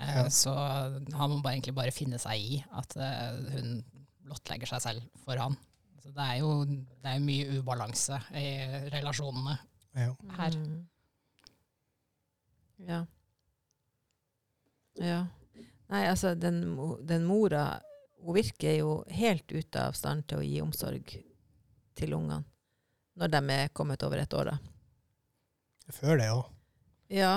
Uh, 0.00 0.14
Ja. 0.14 0.24
Så 0.32 0.50
han 0.54 1.30
må 1.30 1.42
bare, 1.44 1.58
egentlig 1.58 1.76
bare 1.76 1.92
finne 1.94 2.18
seg 2.18 2.40
i 2.40 2.56
at 2.72 2.96
hun 3.52 3.76
blottlegger 4.24 4.72
seg 4.72 4.82
selv 4.82 5.04
for 5.22 5.38
han. 5.38 5.54
Så 6.00 6.10
det 6.16 6.24
er 6.24 6.40
jo 6.40 6.64
det 6.64 7.12
er 7.12 7.22
mye 7.22 7.60
ubalanse 7.60 8.18
i 8.40 8.48
relasjonene. 8.96 9.54
Ja. 9.94 10.10
Her. 10.40 10.56
Mm. 10.58 10.82
Ja. 12.88 13.04
Ja. 14.98 15.22
Nei, 15.94 16.04
altså, 16.10 16.34
den, 16.34 16.62
den 17.06 17.26
mora 17.28 17.80
Hun 18.24 18.34
virker 18.38 18.78
jo 18.78 18.92
helt 19.12 19.52
ute 19.52 19.82
av 19.84 19.94
stand 19.98 20.24
til 20.30 20.40
å 20.40 20.44
gi 20.46 20.60
omsorg 20.64 21.10
til 21.94 22.14
ungene. 22.16 22.40
Når 23.20 23.30
de 23.30 23.40
er 23.54 23.68
kommet 23.76 24.02
over 24.02 24.22
et 24.22 24.32
år, 24.34 24.48
da. 24.48 24.54
Før 25.92 26.16
det 26.18 26.30
òg. 26.32 26.46
Ja. 27.12 27.34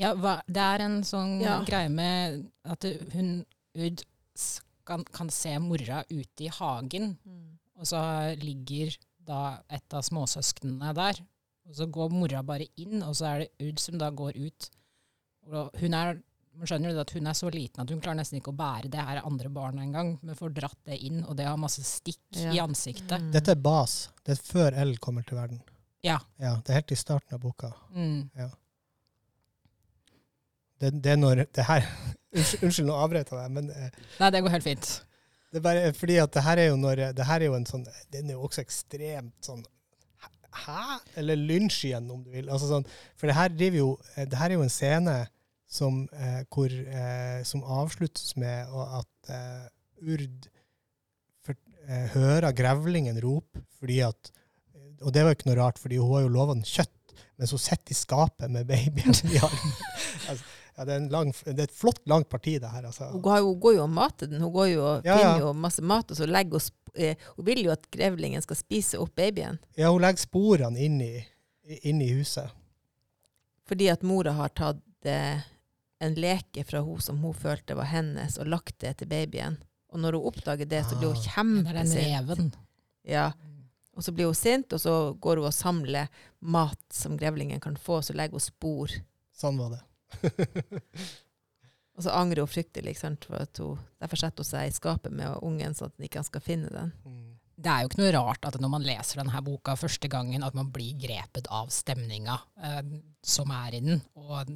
Ja, 0.00 0.10
hva, 0.18 0.40
det 0.50 0.64
er 0.64 0.82
en 0.84 0.98
sånn 1.06 1.36
Ja. 1.40 1.60
greie 1.64 1.88
med 1.92 2.42
at 2.66 2.84
hun 3.14 3.44
Ud 3.78 4.02
kan, 4.84 5.04
kan 5.14 5.30
se 5.32 5.54
mora 5.62 6.02
ute 6.10 6.44
i 6.44 6.50
hagen, 6.52 7.14
og 7.78 7.86
så 7.88 8.02
ligger 8.42 8.90
da 9.24 9.62
et 9.70 9.94
av 9.94 10.02
småsøsknene 10.04 10.90
der. 10.98 11.22
Og 11.70 11.78
så 11.78 11.86
går 11.86 12.10
mora 12.12 12.42
bare 12.42 12.66
inn, 12.76 12.98
og 13.06 13.14
så 13.16 13.30
er 13.30 13.38
det 13.46 13.70
Ud 13.70 13.78
som 13.80 13.96
da 14.02 14.10
går 14.10 14.36
ut. 14.36 14.68
Og 15.46 15.70
hun 15.80 15.94
er, 15.94 16.18
skjønner 16.68 16.92
jo 16.94 17.00
at 17.02 17.10
hun 17.16 17.26
er 17.26 17.36
så 17.38 17.50
liten 17.52 17.82
at 17.82 17.90
hun 17.90 18.00
klarer 18.00 18.18
nesten 18.20 18.38
ikke 18.38 18.52
å 18.52 18.56
bære 18.58 18.90
det 18.92 19.02
her 19.08 19.20
andre 19.26 19.48
barnet 19.52 19.82
engang, 19.86 20.14
men 20.22 20.38
får 20.38 20.52
dratt 20.56 20.78
det 20.88 20.98
inn, 21.06 21.22
og 21.24 21.36
det 21.36 21.46
har 21.48 21.56
masse 21.60 21.82
stikk 21.86 22.20
Ja. 22.38 22.52
i 22.52 22.60
ansiktet. 22.62 23.18
Mm. 23.20 23.30
Dette 23.34 23.50
er 23.56 23.60
Bas. 23.62 24.10
Det 24.24 24.36
er 24.38 24.42
før 24.52 24.76
L 24.84 24.96
kommer 24.98 25.22
til 25.26 25.36
verden. 25.38 25.62
Ja. 26.02 26.18
Ja, 26.38 26.56
Det 26.62 26.70
er 26.70 26.80
helt 26.80 26.92
i 26.92 26.98
starten 26.98 27.34
av 27.34 27.40
boka. 27.40 27.72
Mm. 27.94 28.28
Det, 30.82 30.90
det 31.02 31.12
er 31.12 31.16
når 31.20 31.44
det 31.54 31.64
her 31.68 31.84
Unnskyld, 32.64 32.86
nå 32.88 32.94
avbrøt 32.96 33.28
jeg 33.30 33.38
deg, 33.38 33.50
men 33.54 33.68
eh, 33.70 33.90
Nei, 34.20 34.30
det 34.34 34.40
går 34.42 34.54
helt 34.56 34.64
fint. 34.66 34.88
det 35.52 35.60
er 35.60 35.64
bare 35.66 35.92
fordi 35.94 36.16
at 36.22 36.32
det 36.32 36.42
her 36.46 36.58
er 36.62 36.70
jo 36.72 36.78
når 36.80 37.02
Det 37.18 37.26
her 37.28 37.40
er 37.44 37.50
jo 37.50 37.54
en 37.58 37.66
sånn 37.68 37.84
Den 38.10 38.30
er 38.32 38.38
jo 38.38 38.46
også 38.48 38.64
ekstremt 38.64 39.36
sånn 39.44 39.62
Hæ? 40.52 40.98
Eller 41.16 41.38
lynsj 41.40 41.86
igjen, 41.88 42.10
om 42.12 42.20
du 42.24 42.28
vil. 42.34 42.50
Altså 42.52 42.66
sånn, 42.68 42.84
for 43.16 43.30
det 43.30 43.36
her 43.38 43.48
driver 43.54 43.78
jo 43.78 43.86
eh, 44.16 44.26
Det 44.28 44.36
her 44.36 44.50
er 44.52 44.58
jo 44.58 44.64
en 44.66 44.72
scene 44.74 45.14
som, 45.72 46.02
eh, 46.12 46.42
hvor, 46.52 46.68
eh, 46.68 47.42
som 47.48 47.64
avsluttes 47.64 48.34
med 48.36 48.68
at 48.68 49.32
eh, 49.32 49.68
Urd 50.02 50.48
for, 51.46 51.56
eh, 51.86 52.08
hører 52.12 52.52
grevlingen 52.58 53.20
rope 53.22 53.62
fordi 53.78 54.00
at 54.04 54.32
Og 55.02 55.10
det 55.14 55.22
var 55.24 55.32
jo 55.32 55.38
ikke 55.40 55.48
noe 55.48 55.58
rart, 55.58 55.78
fordi 55.82 55.96
hun 55.98 56.12
har 56.14 56.20
jo 56.22 56.28
lova 56.30 56.54
den 56.54 56.62
kjøtt. 56.62 57.14
men 57.14 57.42
mens 57.42 57.50
hun 57.50 57.58
sitter 57.58 57.90
i 57.90 57.94
skapet 57.98 58.50
med 58.54 58.68
babyen 58.68 59.16
i 59.26 59.38
armen. 59.42 59.72
altså, 60.30 60.44
ja, 60.76 60.84
det, 60.84 60.92
er 60.92 61.00
en 61.00 61.08
lang, 61.10 61.32
det 61.32 61.58
er 61.58 61.66
et 61.66 61.74
flott, 61.74 61.98
langt 62.06 62.28
parti, 62.30 62.54
det 62.62 62.70
her. 62.70 62.86
Altså. 62.86 63.08
Hun, 63.10 63.22
går, 63.24 63.40
hun 63.42 63.58
går 63.60 63.74
jo 63.74 63.82
og 63.82 63.90
mater 63.90 64.30
den. 64.30 64.40
Hun 64.44 64.52
går 64.54 64.68
jo 64.70 64.84
og 64.84 65.04
Ja, 65.08 65.16
ja. 65.16 65.18
finner 65.18 65.46
jo 65.48 65.52
masse 65.58 65.82
mat, 65.82 66.10
og 66.10 66.16
så 66.20 66.28
legger 66.30 66.62
hun 66.62 66.94
eh, 66.94 67.16
Hun 67.36 67.46
vil 67.48 67.64
jo 67.66 67.72
at 67.74 67.90
grevlingen 67.90 68.44
skal 68.44 68.60
spise 68.60 69.00
opp 69.02 69.16
babyen. 69.18 69.58
Ja, 69.76 69.90
hun 69.90 70.04
legger 70.04 70.22
sporene 70.22 70.78
inn 70.86 71.00
i, 71.02 71.12
inn 71.82 72.00
i 72.04 72.12
huset. 72.14 72.54
Fordi 73.66 73.90
at 73.90 74.06
mora 74.06 74.36
har 74.38 74.54
tatt 74.54 75.10
eh, 75.10 75.42
en 76.02 76.16
leke 76.18 76.64
fra 76.66 76.82
hun 76.82 77.00
som 77.00 77.20
hun 77.22 77.36
følte 77.36 77.76
var 77.78 77.90
hennes, 77.92 78.38
og 78.42 78.50
lagt 78.50 78.78
det 78.82 78.96
til 79.00 79.10
babyen. 79.10 79.60
Og 79.92 80.00
når 80.02 80.18
hun 80.18 80.28
oppdager 80.32 80.68
det, 80.68 80.84
så 80.88 80.98
blir 80.98 81.12
hun 81.12 81.18
Ah. 81.20 81.30
Kjempesint. 81.34 82.58
Ja. 83.06 83.32
Og 83.92 84.04
så 84.04 84.12
blir 84.12 84.30
hun 84.30 84.34
sint, 84.38 84.72
og 84.72 84.80
så 84.80 84.94
går 85.20 85.42
hun 85.42 85.50
og 85.50 85.54
samler 85.54 86.08
mat 86.40 86.80
som 86.90 87.16
grevlingen 87.20 87.60
kan 87.60 87.76
få, 87.76 88.00
så 88.02 88.16
legger 88.16 88.38
hun 88.38 88.46
spor. 88.46 88.94
Sånn 89.36 89.58
var 89.60 89.76
det. 89.76 89.82
Og 91.92 92.06
så 92.06 92.12
angrer 92.16 92.40
hun 92.40 92.48
fryktelig, 92.48 92.94
ikke 92.94 93.02
sant? 93.02 93.26
for 93.28 93.42
at 93.44 93.58
hun, 93.60 93.80
derfor 94.00 94.20
setter 94.20 94.40
hun 94.40 94.48
seg 94.48 94.70
i 94.70 94.72
skapet 94.72 95.12
med 95.12 95.42
ungen, 95.44 95.74
sånn 95.76 95.90
at 95.90 95.98
han 95.98 96.06
ikke 96.08 96.24
skal 96.24 96.44
finne 96.44 96.70
den. 96.72 96.92
Mm. 97.04 97.32
Det 97.62 97.68
er 97.68 97.82
jo 97.84 97.90
ikke 97.90 98.00
noe 98.00 98.12
rart 98.16 98.46
at 98.48 98.56
når 98.58 98.70
man 98.72 98.86
leser 98.86 99.20
denne 99.20 99.42
boka 99.44 99.74
første 99.76 100.08
gangen, 100.10 100.42
at 100.42 100.56
man 100.56 100.70
blir 100.72 100.96
grepet 100.98 101.50
av 101.52 101.68
stemninga 101.70 102.38
eh, 102.64 102.80
som 103.20 103.52
er 103.54 103.76
i 103.76 103.82
den, 103.84 104.00
og 104.16 104.54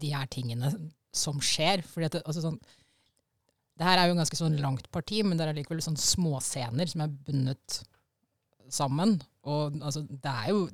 de 0.00 0.12
her 0.14 0.28
tingene 0.32 0.72
som 1.16 1.40
skjer. 1.42 1.84
Fordi 1.86 2.10
at 2.10 2.18
altså 2.22 2.44
sånn, 2.44 2.60
det 3.76 3.88
her 3.88 4.00
er 4.00 4.08
jo 4.08 4.16
en 4.16 4.22
ganske 4.22 4.40
sånn 4.40 4.60
langt 4.62 4.90
parti, 4.94 5.22
men 5.24 5.38
det 5.38 5.48
er 5.48 5.58
likevel 5.58 5.82
sånn 5.84 5.98
småscener 6.00 6.92
som 6.92 7.04
er 7.04 7.16
bundet 7.26 7.80
sammen. 8.72 9.18
Og 9.46 9.76
altså, 9.80 10.04
det 10.08 10.32
er 10.32 10.52
jo 10.52 10.66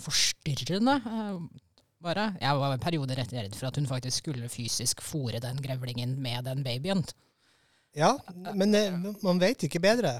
forstyrrende. 0.00 0.98
eh, 1.02 1.68
bare. 2.02 2.32
Jeg 2.40 2.58
var 2.58 2.74
en 2.74 2.82
periode 2.82 3.16
rett 3.18 3.32
redd 3.34 3.54
for 3.56 3.68
at 3.68 3.78
hun 3.78 3.88
faktisk 3.88 4.24
skulle 4.24 4.50
fysisk 4.52 5.02
fòre 5.04 5.40
den 5.42 5.60
grevlingen 5.62 6.16
med 6.22 6.44
den 6.48 6.64
babyen. 6.66 7.04
Ja, 7.94 8.16
men 8.56 8.72
det, 8.72 8.82
man 9.22 9.40
vet 9.42 9.66
ikke 9.66 9.82
bedre 9.82 10.16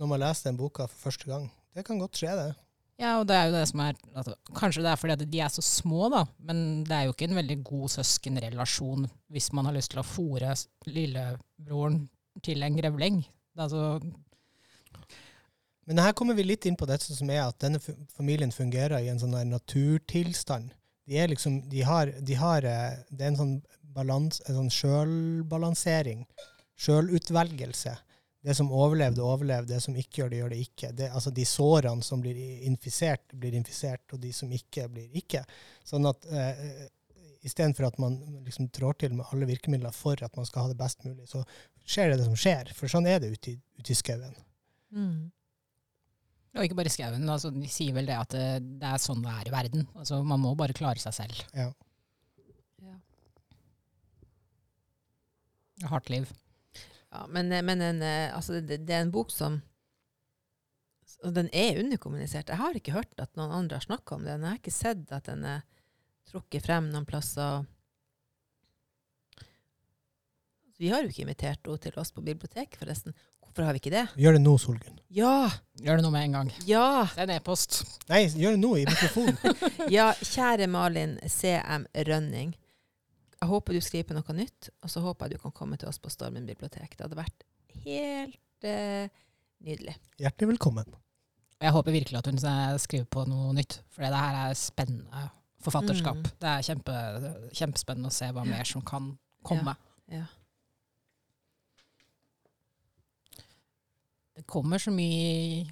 når 0.00 0.10
man 0.12 0.22
leser 0.22 0.50
den 0.50 0.60
boka 0.60 0.86
for 0.88 1.08
første 1.08 1.28
gang. 1.28 1.48
Det 1.76 1.84
kan 1.84 2.00
godt 2.00 2.16
skje, 2.16 2.32
det. 2.38 2.50
Ja, 2.96 3.18
og 3.20 3.26
det 3.28 3.36
er 3.36 3.50
jo 3.50 3.56
det 3.58 3.64
som 3.68 3.80
er 3.84 3.96
at, 4.16 4.28
Kanskje 4.56 4.84
det 4.84 4.88
er 4.88 5.00
fordi 5.00 5.14
at 5.18 5.24
de 5.28 5.40
er 5.44 5.52
så 5.52 5.64
små, 5.64 6.06
da, 6.12 6.22
men 6.48 6.84
det 6.88 6.96
er 6.96 7.06
jo 7.06 7.12
ikke 7.12 7.28
en 7.28 7.36
veldig 7.36 7.58
god 7.68 7.92
søskenrelasjon 7.98 9.04
hvis 9.32 9.50
man 9.56 9.68
har 9.68 9.76
lyst 9.76 9.92
til 9.92 10.00
å 10.00 10.06
fòre 10.06 10.54
lillebroren 10.88 12.06
til 12.44 12.64
en 12.64 12.78
grevling. 12.78 13.20
Altså, 13.56 14.00
Men 15.86 16.00
her 16.02 16.16
kommer 16.16 16.36
vi 16.36 16.44
litt 16.44 16.64
inn 16.68 16.76
på 16.76 16.88
det 16.88 16.98
som 17.04 17.30
er 17.30 17.44
at 17.44 17.60
denne 17.60 17.80
familien 18.16 18.52
fungerer 18.52 19.04
i 19.04 19.12
en 19.12 19.20
sånn 19.20 19.36
naturtilstand. 19.50 20.72
De 21.06 21.20
er 21.20 21.30
liksom, 21.30 21.60
de 21.70 21.84
har, 21.86 22.10
de 22.18 22.34
har 22.34 22.64
eh, 22.66 22.96
Det 23.10 23.22
er 23.22 23.30
en 23.30 23.38
sånn 23.38 23.56
balans, 23.96 24.40
en 24.48 24.58
sånn 24.58 24.72
sjølbalansering. 24.74 26.24
Sjølutvelgelse. 26.76 27.94
Det 28.46 28.54
som 28.54 28.68
overlevde, 28.70 29.24
overlevde. 29.26 29.74
Det 29.74 29.82
som 29.82 29.96
ikke 29.98 30.20
gjør 30.20 30.28
det, 30.30 30.40
gjør 30.40 30.52
det 30.52 30.58
ikke. 30.62 30.90
Det, 30.94 31.08
altså 31.18 31.32
De 31.34 31.46
sårene 31.50 32.04
som 32.06 32.20
blir 32.22 32.36
infisert, 32.68 33.24
blir 33.34 33.56
infisert, 33.58 34.04
og 34.14 34.20
de 34.22 34.30
som 34.36 34.52
ikke, 34.54 34.86
blir 34.92 35.16
ikke. 35.18 35.42
Sånn 35.86 36.06
at 36.06 36.28
eh, 36.30 36.84
istedenfor 37.46 37.88
at 37.88 37.98
man 38.02 38.18
liksom 38.46 38.68
trår 38.74 39.00
til 39.02 39.16
med 39.18 39.26
alle 39.32 39.48
virkemidler 39.50 39.94
for 39.94 40.22
at 40.22 40.38
man 40.38 40.46
skal 40.46 40.66
ha 40.66 40.70
det 40.70 40.78
best 40.78 41.02
mulig, 41.06 41.26
så 41.30 41.42
skjer 41.86 42.12
det 42.12 42.20
det 42.20 42.28
som 42.28 42.38
skjer. 42.38 42.70
For 42.78 42.90
sånn 42.92 43.10
er 43.10 43.18
det 43.22 43.32
ute 43.34 43.56
i, 43.56 43.58
ute 43.80 43.94
i 43.94 43.98
skauen. 43.98 44.38
og 46.56 46.64
ikke 46.64 46.78
bare 46.78 46.94
skauen. 46.94 47.26
Altså, 47.28 47.50
de 47.50 47.68
sier 47.70 47.98
vel 47.98 48.06
det 48.08 48.16
at 48.16 48.32
det, 48.32 48.46
det 48.80 48.94
er 48.94 49.02
sånn 49.02 49.26
det 49.26 49.34
er 49.34 49.50
i 49.50 49.54
verden. 49.54 49.86
Altså, 49.98 50.22
man 50.24 50.42
må 50.42 50.54
bare 50.58 50.76
klare 50.76 51.02
seg 51.02 51.18
selv. 51.18 51.42
Ja. 51.50 51.68
Ja. 52.86 52.96
Hardt 55.90 56.14
liv. 56.14 56.30
Ja, 57.16 57.24
men, 57.32 57.48
eh, 57.52 57.64
men 57.64 57.80
en, 57.80 58.02
eh, 58.04 58.28
altså, 58.36 58.60
det, 58.60 58.82
det 58.84 58.94
er 58.96 59.06
en 59.06 59.14
bok 59.14 59.32
som 59.32 59.62
og 61.24 61.32
Den 61.32 61.46
er 61.54 61.78
underkommunisert. 61.80 62.50
Jeg 62.50 62.60
har 62.60 62.74
ikke 62.76 62.92
hørt 62.92 63.22
at 63.22 63.30
noen 63.38 63.54
andre 63.54 63.78
har 63.78 63.84
snakka 63.86 64.18
om 64.18 64.26
den. 64.26 64.42
Jeg 64.42 64.52
har 64.52 64.58
ikke 64.58 64.74
sett 64.74 65.12
at 65.16 65.24
den 65.30 65.46
er 65.48 65.62
trukket 66.28 66.66
frem 66.66 66.90
noen 66.92 67.06
plasser. 67.08 67.64
Vi 70.76 70.90
har 70.92 71.00
jo 71.00 71.08
ikke 71.08 71.24
invitert 71.24 71.64
henne 71.64 71.80
til 71.80 71.96
oss 72.02 72.12
på 72.12 72.24
biblioteket, 72.26 72.76
forresten. 72.76 73.16
Hvorfor 73.40 73.64
har 73.64 73.72
vi 73.72 73.80
ikke 73.80 73.94
det? 73.94 74.04
Gjør 74.20 74.36
det 74.36 74.42
nå, 74.44 74.52
Solgunn. 74.60 74.98
Ja! 75.16 75.48
Gjør 75.80 76.02
det 76.02 76.04
nå 76.04 76.12
med 76.12 76.26
en 76.26 76.36
gang. 76.36 76.52
Ja! 76.68 77.06
Send 77.14 77.32
e-post. 77.32 77.78
Nei, 78.10 78.26
gjør 78.36 78.58
det 78.58 78.60
nå 78.60 78.74
i 78.76 78.84
mikrofonen. 78.90 79.38
Ja, 79.96 80.10
kjære 80.20 80.68
Malin 80.68 81.16
CM 81.32 81.86
Rønning. 82.10 82.52
Jeg 83.36 83.50
håper 83.50 83.76
du 83.76 83.84
skriver 83.84 84.08
på 84.08 84.16
noe 84.16 84.36
nytt, 84.36 84.70
og 84.80 84.92
så 84.92 85.02
håper 85.04 85.26
jeg 85.28 85.36
du 85.36 85.42
kan 85.44 85.54
komme 85.56 85.76
til 85.80 85.90
oss 85.90 86.00
på 86.00 86.12
Stormen 86.12 86.46
bibliotek. 86.48 86.96
Det 86.96 87.04
hadde 87.04 87.18
vært 87.18 87.44
helt 87.84 88.64
eh, 88.64 89.10
nydelig. 89.66 89.96
Hjertelig 90.22 90.54
velkommen. 90.54 90.94
Jeg 91.60 91.72
håper 91.72 91.94
virkelig 91.94 92.18
at 92.20 92.28
hun 92.28 92.40
skriver 92.80 93.08
på 93.12 93.24
noe 93.28 93.52
nytt, 93.56 93.78
for 93.92 94.04
det 94.04 94.20
her 94.20 94.40
er 94.46 94.56
spennende 94.58 95.28
forfatterskap. 95.64 96.18
Mm. 96.20 96.32
Det 96.40 96.50
er 96.50 96.66
kjempe, 96.66 96.96
kjempespennende 97.56 98.12
å 98.12 98.16
se 98.16 98.28
hva 98.32 98.44
mer 98.46 98.68
som 98.68 98.84
kan 98.86 99.12
komme. 99.46 99.76
Ja. 100.12 100.26
Det 104.36 104.44
kommer 104.44 104.80
så 104.80 104.92
mye 104.92 105.64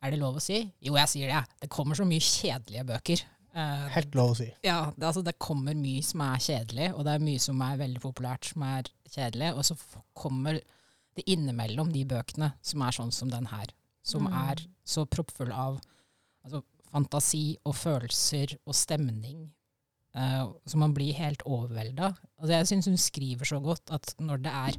Er 0.00 0.12
det 0.12 0.18
lov 0.20 0.36
å 0.36 0.42
si? 0.44 0.62
Jo, 0.84 0.94
jeg 0.96 1.08
sier 1.12 1.32
det. 1.32 1.40
Det 1.60 1.68
kommer 1.72 1.96
så 1.96 2.06
mye 2.08 2.24
kjedelige 2.24 2.86
bøker. 2.88 3.24
Eh, 3.54 3.86
Helt 3.96 4.14
lov 4.14 4.30
å 4.32 4.36
si. 4.38 4.46
ja, 4.62 4.92
det, 4.96 5.06
altså, 5.08 5.24
det 5.26 5.38
kommer 5.42 5.74
mye 5.74 6.02
som 6.06 6.20
er 6.22 6.38
kjedelig, 6.38 6.92
og 6.94 7.04
det 7.04 7.14
er 7.16 7.24
mye 7.24 7.40
som 7.42 7.60
er 7.66 7.76
veldig 7.80 8.00
populært 8.04 8.44
som 8.52 8.62
er 8.62 8.90
kjedelig. 9.10 9.52
Og 9.56 9.64
så 9.66 9.74
f- 9.74 9.98
kommer 10.14 10.60
det 11.18 11.24
innimellom 11.26 11.90
de 11.92 12.04
bøkene 12.06 12.52
som 12.62 12.82
er 12.86 12.94
sånn 12.94 13.10
som 13.12 13.28
den 13.32 13.46
her. 13.50 13.66
Som 14.06 14.26
Mm. 14.28 14.50
er 14.52 14.62
så 14.86 15.04
proppfull 15.06 15.50
av 15.52 15.80
altså, 16.44 16.62
fantasi 16.92 17.56
og 17.66 17.74
følelser 17.74 18.56
og 18.66 18.74
stemning. 18.74 19.50
Uh, 20.14 20.50
så 20.66 20.76
man 20.76 20.92
blir 20.94 21.12
helt 21.14 21.42
overvelda. 21.46 22.16
Altså, 22.40 22.50
jeg 22.54 22.66
syns 22.66 22.86
hun 22.86 22.96
skriver 22.98 23.44
så 23.46 23.60
godt 23.62 23.90
at 23.94 24.14
når 24.18 24.42
det 24.42 24.52
er 24.52 24.78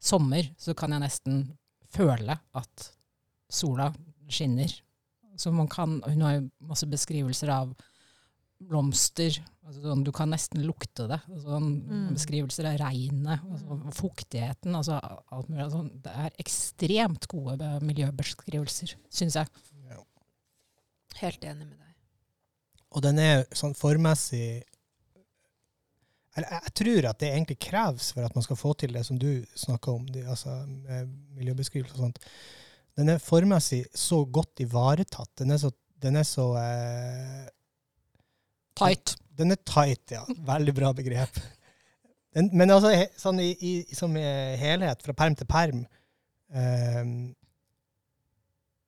sommer, 0.00 0.42
så 0.58 0.74
kan 0.76 0.90
jeg 0.94 1.00
nesten 1.00 1.56
føle 1.90 2.38
at 2.54 2.90
sola 3.50 3.92
skinner. 4.28 4.70
Så 5.36 5.50
man 5.52 5.66
kan, 5.68 6.00
hun 6.06 6.20
har 6.22 6.34
jo 6.36 6.50
masse 6.60 6.86
beskrivelser 6.86 7.48
av 7.50 7.74
blomster. 8.60 9.38
Altså, 9.64 9.82
sånn, 9.84 10.04
du 10.04 10.10
kan 10.14 10.30
nesten 10.32 10.62
lukte 10.66 11.06
det. 11.10 11.20
Altså, 11.30 11.46
sånn, 11.46 11.70
Mm. 11.86 12.14
Beskrivelser 12.14 12.68
av 12.70 12.78
regnet, 12.82 13.40
altså, 13.46 13.80
fuktigheten. 13.96 14.74
Altså, 14.74 14.98
alt 15.30 15.48
mulig. 15.48 15.64
Altså, 15.64 15.84
det 16.04 16.14
er 16.24 16.30
ekstremt 16.42 17.28
gode 17.30 17.70
miljøbeskrivelser, 17.86 18.96
syns 19.08 19.38
jeg. 19.40 19.46
Helt 21.20 21.44
enig 21.44 21.66
med 21.66 21.76
deg. 21.76 21.94
Og 22.96 23.02
den 23.04 23.18
er 23.22 23.44
sånn 23.54 23.74
formessig 23.76 24.62
Eller 26.38 26.46
jeg, 26.46 26.62
jeg 26.62 26.74
tror 26.78 27.06
at 27.10 27.18
det 27.18 27.28
egentlig 27.34 27.58
kreves 27.58 28.12
for 28.14 28.24
at 28.24 28.34
man 28.36 28.44
skal 28.46 28.56
få 28.56 28.72
til 28.78 28.92
det 28.94 29.02
som 29.04 29.18
du 29.18 29.44
snakka 29.58 29.90
om, 29.90 30.04
de, 30.06 30.22
altså 30.30 30.52
miljøbeskrivelse 31.34 31.96
og 31.96 32.04
sånt. 32.04 32.20
Den 32.96 33.10
er 33.10 33.18
formessig 33.18 33.80
så 33.98 34.20
godt 34.30 34.62
ivaretatt. 34.62 35.32
Den 35.42 35.50
er 35.50 35.58
så, 35.58 35.72
den 35.98 36.20
er 36.20 36.22
så 36.28 36.46
eh, 36.60 37.48
Tight. 38.80 39.16
Den 39.40 39.54
er 39.54 39.60
tight, 39.64 40.04
ja. 40.12 40.24
Veldig 40.46 40.74
bra 40.76 40.92
begrep. 40.96 41.40
Den, 42.36 42.50
men 42.54 42.70
altså, 42.70 42.92
he, 42.94 43.06
sånn 43.18 43.40
i, 43.42 43.50
i, 43.56 43.74
som 43.96 44.14
i 44.18 44.24
helhet, 44.60 45.02
fra 45.02 45.14
perm 45.18 45.36
til 45.38 45.48
perm, 45.50 45.84
eh, 46.54 47.04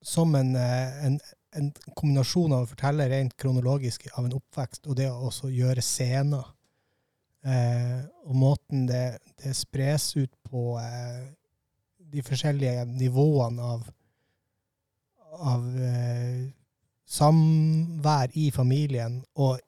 som 0.02 0.34
en, 0.38 0.54
eh, 0.58 1.04
en, 1.08 1.18
en 1.58 1.70
kombinasjon 1.98 2.54
av 2.54 2.66
å 2.66 2.70
fortelle 2.70 3.08
rent 3.10 3.36
kronologisk 3.38 4.06
av 4.12 4.26
en 4.26 4.36
oppvekst, 4.38 4.86
og 4.86 4.98
det 5.00 5.08
å 5.10 5.28
også 5.30 5.50
gjøre 5.52 5.84
scener. 5.84 6.52
Eh, 7.42 8.00
og 8.28 8.38
måten 8.38 8.86
det, 8.86 9.18
det 9.42 9.56
spres 9.58 10.12
ut 10.14 10.32
på 10.46 10.76
eh, 10.78 11.24
de 12.12 12.22
forskjellige 12.22 12.84
nivåene 12.92 13.70
av, 13.74 13.88
av 15.40 15.64
eh, 15.82 16.44
samvær 17.12 18.32
i 18.40 18.48
familien, 18.54 19.20
og 19.36 19.60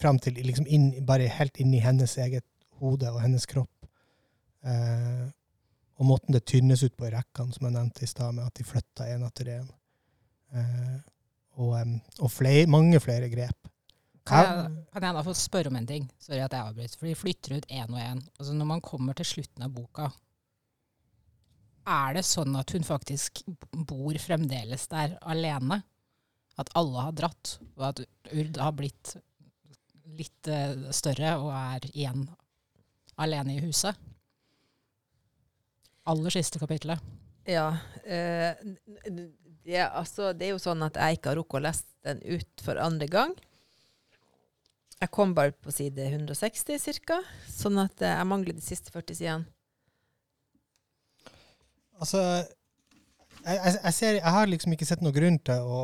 fram 0.00 0.18
til 0.22 0.38
liksom 0.40 0.68
inn, 0.68 0.92
bare 1.06 1.28
helt 1.28 1.60
inn 1.60 1.74
i 1.76 1.82
hennes 1.84 2.16
eget 2.22 2.46
hode 2.80 3.10
og 3.12 3.20
hennes 3.20 3.44
kropp. 3.48 3.88
Eh, 4.64 5.26
og 6.00 6.08
måten 6.08 6.32
det 6.32 6.46
tynnes 6.48 6.82
ut 6.82 6.96
på 6.96 7.08
i 7.08 7.12
rekkene, 7.12 7.52
som 7.52 7.66
jeg 7.68 7.76
nevnte 7.76 8.04
i 8.04 8.08
stad, 8.08 8.32
med 8.36 8.48
at 8.48 8.56
de 8.56 8.64
flytta 8.64 9.08
én 9.12 9.26
etter 9.26 9.52
én. 9.58 9.66
Eh, 10.56 10.96
og 11.60 11.76
og 12.24 12.30
flere, 12.32 12.66
mange 12.66 13.00
flere 13.00 13.28
grep. 13.28 13.68
Kan 14.26 14.46
jeg, 14.46 14.84
kan 14.94 15.04
jeg 15.04 15.16
da 15.16 15.22
få 15.26 15.34
spørre 15.36 15.68
om 15.72 15.76
en 15.76 15.88
ting? 15.88 16.08
Sorry 16.20 16.40
at 16.44 16.52
jeg 16.54 16.62
avbryter. 16.62 16.96
For 16.98 17.08
de 17.08 17.18
flytter 17.18 17.56
ut 17.56 17.70
én 17.72 17.92
og 17.92 18.00
én. 18.00 18.20
Altså 18.38 18.54
når 18.54 18.68
man 18.68 18.82
kommer 18.84 19.16
til 19.16 19.26
slutten 19.26 19.64
av 19.66 19.72
boka, 19.74 20.10
er 21.90 22.14
det 22.14 22.24
sånn 22.28 22.54
at 22.60 22.72
hun 22.76 22.84
faktisk 22.86 23.42
bor 23.72 24.16
fremdeles 24.22 24.86
der 24.92 25.16
alene? 25.20 25.80
At 26.60 26.70
alle 26.78 27.06
har 27.08 27.16
dratt, 27.16 27.56
og 27.78 27.88
at 27.90 28.02
Urd 28.30 28.60
har 28.60 28.76
blitt 28.76 29.16
litt 30.18 30.50
eh, 30.50 30.90
større 30.94 31.36
og 31.40 31.50
er 31.54 31.86
igjen 31.92 32.26
alene 33.20 33.56
i 33.56 33.62
huset. 33.64 33.96
Aller 36.10 36.34
siste 36.34 36.60
kapittelet. 36.60 37.02
Ja. 37.48 37.68
Eh, 38.04 38.56
det, 39.64 39.78
altså, 39.86 40.32
det 40.32 40.48
er 40.48 40.54
jo 40.54 40.62
sånn 40.62 40.82
at 40.86 40.98
jeg 40.98 41.18
ikke 41.18 41.32
har 41.32 41.40
rukket 41.40 41.60
å 41.60 41.64
lese 41.68 41.86
den 42.06 42.22
ut 42.24 42.64
for 42.64 42.80
andre 42.80 43.08
gang. 43.10 43.34
Jeg 45.00 45.12
kom 45.16 45.32
bare 45.36 45.54
på 45.56 45.72
side 45.72 46.10
160 46.10 47.00
ca., 47.06 47.20
sånn 47.48 47.80
at 47.80 48.02
eh, 48.04 48.16
jeg 48.18 48.28
mangler 48.28 48.56
de 48.56 48.64
siste 48.64 48.92
40 48.92 49.16
sidene. 49.16 49.48
Altså, 52.00 52.20
jeg, 53.44 53.74
jeg, 53.84 53.94
ser, 53.96 54.18
jeg 54.20 54.32
har 54.36 54.46
liksom 54.50 54.74
ikke 54.76 54.88
sett 54.88 55.02
noen 55.04 55.14
grunn 55.16 55.38
til 55.46 55.60
å 55.66 55.80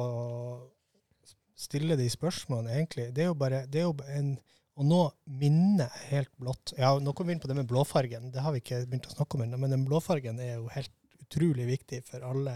stille 1.56 1.96
de 1.96 2.06
spørsmålene, 2.12 2.74
egentlig. 2.76 3.08
Det 3.16 3.24
er 3.24 3.30
jo 3.30 3.38
bare 3.38 3.62
det 3.70 3.80
er 3.80 3.86
jo 3.88 3.94
en, 4.12 4.34
Og 4.76 4.84
nå 4.84 4.98
minnet 5.40 5.86
er 5.88 6.08
helt 6.10 6.32
blått. 6.36 6.74
Ja, 6.76 6.90
nå 7.00 7.14
kommer 7.16 7.30
vi 7.32 7.36
inn 7.38 7.40
på 7.40 7.48
det 7.48 7.54
med 7.56 7.68
blåfargen. 7.70 8.26
Det 8.34 8.42
har 8.44 8.52
vi 8.52 8.60
ikke 8.60 8.82
begynt 8.84 9.06
å 9.08 9.14
snakke 9.14 9.38
om 9.38 9.46
ennå, 9.46 9.56
men 9.62 9.72
den 9.72 9.86
blåfargen 9.88 10.36
er 10.44 10.58
jo 10.58 10.66
helt 10.74 10.92
utrolig 11.24 11.64
viktig 11.70 12.02
for 12.04 12.20
alle. 12.28 12.52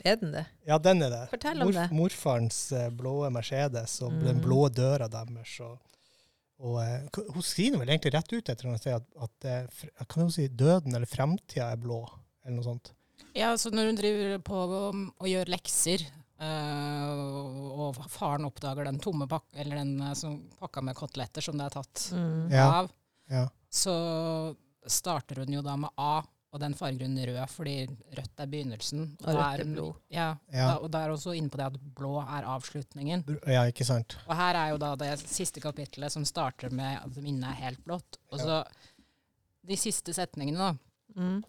Er 0.00 0.16
den 0.16 0.32
det? 0.32 0.46
Ja, 0.64 0.78
den 0.80 1.04
er 1.04 1.12
det. 1.12 1.20
Fortell 1.28 1.60
om 1.60 1.72
det. 1.76 1.84
Morfarens 1.92 2.62
uh, 2.72 2.86
blå 2.88 3.18
Mercedes 3.34 3.98
og 4.06 4.14
Mm. 4.16 4.24
den 4.30 4.40
blå 4.40 4.62
døra 4.72 5.10
deres. 5.12 5.58
Og, 5.60 5.76
og 6.64 6.78
eh, 6.86 7.04
hun 7.34 7.44
skriver 7.44 7.82
vel 7.82 7.92
egentlig 7.92 8.14
rett 8.16 8.32
ut 8.32 8.48
etter 8.48 8.72
at, 8.72 8.88
at 9.26 9.48
at, 9.52 10.08
kan 10.08 10.24
hun 10.24 10.32
si 10.32 10.48
døden 10.48 10.94
eller 10.96 11.06
fremtida 11.10 11.68
er 11.74 11.76
blå, 11.82 12.00
eller 12.46 12.56
noe 12.56 12.64
sånt. 12.64 12.94
Ja, 13.38 13.52
så 13.60 13.70
når 13.70 13.92
hun 13.92 13.98
driver 14.00 14.38
på 14.42 14.54
og, 14.66 15.02
og 15.22 15.28
gjør 15.30 15.50
lekser, 15.52 16.02
øh, 16.42 17.26
og 17.78 18.00
faren 18.10 18.46
oppdager 18.48 18.88
den 18.88 18.98
tomme 19.02 19.28
pakka, 19.30 19.60
eller 19.62 19.78
den 19.82 19.92
eh, 20.02 20.14
som, 20.18 20.40
pakka 20.60 20.82
med 20.88 20.96
koteletter 20.98 21.44
som 21.44 21.58
det 21.60 21.68
er 21.68 21.76
tatt 21.78 22.08
Mm. 22.14 22.48
Ja. 22.52 22.66
av, 22.82 22.90
Ja. 23.30 23.44
så 23.70 23.94
starter 24.88 25.42
hun 25.44 25.52
jo 25.52 25.62
da 25.62 25.76
med 25.76 25.90
A, 26.00 26.22
og 26.50 26.60
den 26.62 26.72
farger 26.74 27.04
hun 27.04 27.18
rød, 27.20 27.42
fordi 27.52 27.74
rødt 28.16 28.40
er 28.40 28.46
begynnelsen. 28.48 29.02
Og 29.20 29.34
rødt 29.36 29.60
er 29.60 29.64
blå. 29.64 29.74
blod. 29.74 29.94
Ja, 30.10 30.28
Ja. 30.50 30.66
Da, 30.70 30.76
og 30.80 30.90
da 30.90 31.02
er 31.04 31.10
også 31.12 31.34
inne 31.36 31.50
på 31.52 31.58
det 31.60 31.66
at 31.66 31.78
blå 31.94 32.14
er 32.22 32.46
avslutningen. 32.48 33.24
Ja, 33.46 33.66
ikke 33.68 33.84
sant? 33.84 34.16
Og 34.26 34.34
her 34.34 34.54
er 34.56 34.70
jo 34.72 34.78
da 34.78 34.94
det 34.96 35.18
siste 35.28 35.60
kapittelet 35.60 36.10
som 36.10 36.24
starter 36.24 36.70
med 36.72 36.96
at 37.04 37.20
minnet 37.22 37.50
er 37.50 37.60
helt 37.68 37.84
blått. 37.84 38.16
Og 38.32 38.40
så 38.40 38.62
de 39.68 39.76
siste 39.76 40.14
setningene, 40.16 40.56
da. 40.56 40.74
Mm. 41.20 41.44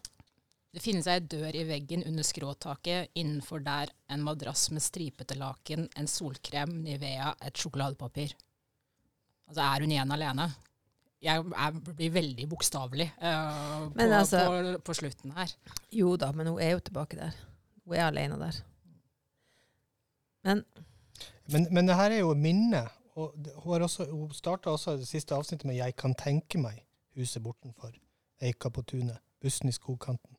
Det 0.70 0.82
finnes 0.84 1.06
ei 1.10 1.18
dør 1.18 1.56
i 1.58 1.64
veggen 1.66 2.04
under 2.06 2.22
skråtaket, 2.22 3.10
innenfor 3.18 3.58
der 3.66 3.90
en 4.08 4.22
madrass 4.22 4.68
med 4.70 4.82
stripete 4.84 5.34
laken, 5.34 5.88
en 5.98 6.06
solkrem, 6.06 6.76
Nivea, 6.84 7.32
et 7.42 7.58
sjokoladepapir. 7.58 8.36
Altså 9.50 9.64
er 9.66 9.82
hun 9.82 9.90
igjen 9.90 10.14
alene? 10.14 10.46
Jeg, 11.20 11.42
jeg 11.50 11.80
blir 11.98 12.12
veldig 12.14 12.46
bokstavelig 12.48 13.08
uh, 13.18 13.88
på, 13.92 14.06
altså- 14.06 14.44
på, 14.46 14.78
på 14.86 14.94
slutten 14.94 15.34
her. 15.36 15.50
Jo 15.92 16.14
da, 16.16 16.30
men 16.32 16.46
hun 16.52 16.60
er 16.62 16.70
jo 16.76 16.84
tilbake 16.86 17.18
der. 17.18 17.34
Hun 17.84 17.96
er 17.98 18.06
alene 18.06 18.38
der. 18.40 18.62
Men 20.46 20.64
Men, 21.50 21.66
men 21.74 21.86
det 21.90 21.96
her 21.98 22.10
er 22.14 22.22
jo 22.22 22.34
minne. 22.34 22.84
Og 23.18 23.34
det- 23.36 23.52
hun, 23.56 23.72
har 23.72 23.80
også- 23.88 24.10
hun 24.10 24.30
starta 24.32 24.70
også 24.70 24.96
det 24.96 25.08
siste 25.08 25.34
avsnittet 25.34 25.66
med 25.66 25.74
'Jeg 25.76 25.96
kan 25.96 26.14
tenke 26.14 26.58
meg 26.58 26.84
huset 27.16 27.42
bortenfor'. 27.42 27.98
Eika 28.40 28.68
på 28.68 28.82
tunet. 28.82 29.18
Bussen 29.42 29.68
i 29.68 29.72
skogkanten. 29.72 30.36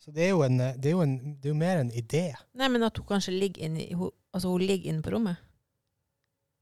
Så 0.00 0.10
det 0.16 0.24
er 0.24 0.30
jo, 0.32 0.40
en, 0.46 0.56
det 0.58 0.88
er 0.88 0.94
jo, 0.94 1.02
en, 1.04 1.14
det 1.36 1.50
er 1.50 1.52
jo 1.52 1.58
mer 1.60 1.80
en 1.82 1.90
idé. 1.92 2.22
Nei, 2.56 2.68
men 2.72 2.82
at 2.86 2.96
hun 2.96 3.06
kanskje 3.10 3.34
ligger 3.36 3.66
inne 3.68 3.84
hun, 3.98 4.10
Altså, 4.32 4.48
hun 4.52 4.62
ligger 4.62 4.92
inne 4.92 5.02
på 5.02 5.10
rommet. 5.12 5.36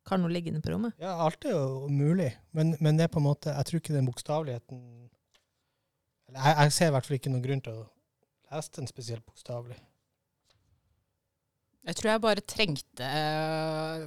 Kan 0.09 0.23
hun 0.25 0.33
ligge 0.33 0.49
inne 0.51 0.63
på 0.65 0.71
rommet? 0.73 0.95
Ja, 0.99 1.13
alt 1.27 1.45
er 1.45 1.53
jo 1.53 1.87
mulig, 1.93 2.31
men, 2.57 2.73
men 2.81 2.97
det 2.97 3.05
er 3.05 3.13
på 3.13 3.21
en 3.21 3.27
måte 3.29 3.53
Jeg 3.53 3.69
tror 3.69 3.83
ikke 3.83 3.93
den 3.95 4.07
bokstaveligheten 4.09 4.79
Eller 6.31 6.41
jeg, 6.49 6.57
jeg 6.63 6.73
ser 6.79 6.89
i 6.89 6.95
hvert 6.97 7.07
fall 7.11 7.19
ikke 7.19 7.33
noen 7.35 7.45
grunn 7.45 7.61
til 7.67 7.77
å 7.77 7.85
lese 8.49 8.73
den 8.79 8.89
spesielt 8.89 9.27
bokstavelig. 9.29 9.77
Jeg 11.89 11.97
tror 11.97 12.11
jeg 12.11 12.21
bare 12.25 12.43
trengte, 12.45 13.07
eh, 13.07 14.03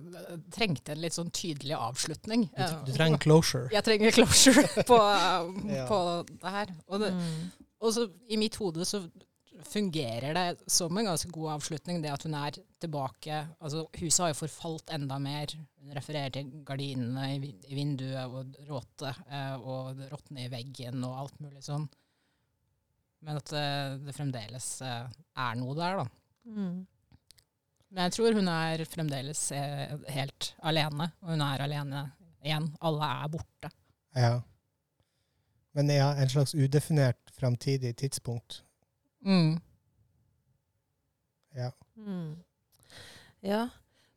trengte 0.53 0.93
en 0.93 0.99
litt 1.01 1.15
sånn 1.15 1.29
tydelig 1.33 1.73
avslutning. 1.77 2.43
Du, 2.53 2.73
du 2.85 2.91
trenger 2.93 3.21
closure. 3.23 3.69
Jeg 3.73 3.85
trenger 3.87 4.13
closure 4.13 4.65
på, 4.91 4.97
Ja. 5.79 5.85
på 5.89 5.99
det 6.29 6.55
her. 6.57 6.73
Og, 6.89 6.99
det, 7.05 7.11
Mm. 7.15 7.51
Og 7.81 7.93
så 7.95 8.07
i 8.29 8.37
mitt 8.39 8.57
hode 8.61 8.85
så 8.87 9.03
fungerer 9.67 10.33
det 10.33 10.69
som 10.71 10.97
en 10.97 11.05
ganske 11.05 11.29
god 11.33 11.55
avslutning, 11.57 12.01
det 12.01 12.11
at 12.13 12.23
hun 12.25 12.35
er 12.37 12.57
tilbake. 12.81 13.41
Altså, 13.59 13.83
huset 13.99 14.23
har 14.23 14.31
jo 14.31 14.39
forfalt 14.39 14.93
enda 14.95 15.17
mer. 15.21 15.53
Hun 15.81 15.95
refererer 15.97 16.33
til 16.33 16.51
gardinene 16.65 17.27
i, 17.35 17.51
i 17.69 17.77
vinduet 17.77 18.31
og 18.31 18.55
råte 18.69 19.11
eh, 19.27 19.57
og 19.59 19.99
det 19.99 20.09
råtne 20.11 20.45
i 20.45 20.51
veggen 20.51 21.03
og 21.07 21.17
alt 21.25 21.43
mulig 21.43 21.61
sånn. 21.65 21.85
Men 23.21 23.37
at 23.37 23.53
eh, 23.53 23.97
det 24.01 24.15
fremdeles 24.17 24.69
eh, 24.85 25.03
er 25.45 25.59
noe 25.59 25.77
der, 25.77 26.01
da. 26.01 26.07
Mm. 26.49 26.79
Men 27.91 28.07
jeg 28.07 28.15
tror 28.15 28.37
hun 28.39 28.49
er 28.49 28.85
fremdeles 28.89 29.43
eh, 29.53 29.97
helt 30.15 30.53
alene, 30.63 31.11
og 31.21 31.35
hun 31.35 31.43
er 31.45 31.65
alene 31.67 32.05
igjen. 32.41 32.71
Alle 32.87 33.11
er 33.19 33.33
borte. 33.35 33.71
Ja. 34.17 34.39
Men 35.77 35.91
ja, 35.93 36.09
en 36.19 36.31
slags 36.31 36.55
udefinert 36.55 37.20
framtidig 37.41 37.95
tidspunkt. 37.99 38.61
Mm. 39.25 39.57
Ja. 41.57 41.71
Mm. 41.97 42.35
Ja. 43.41 43.65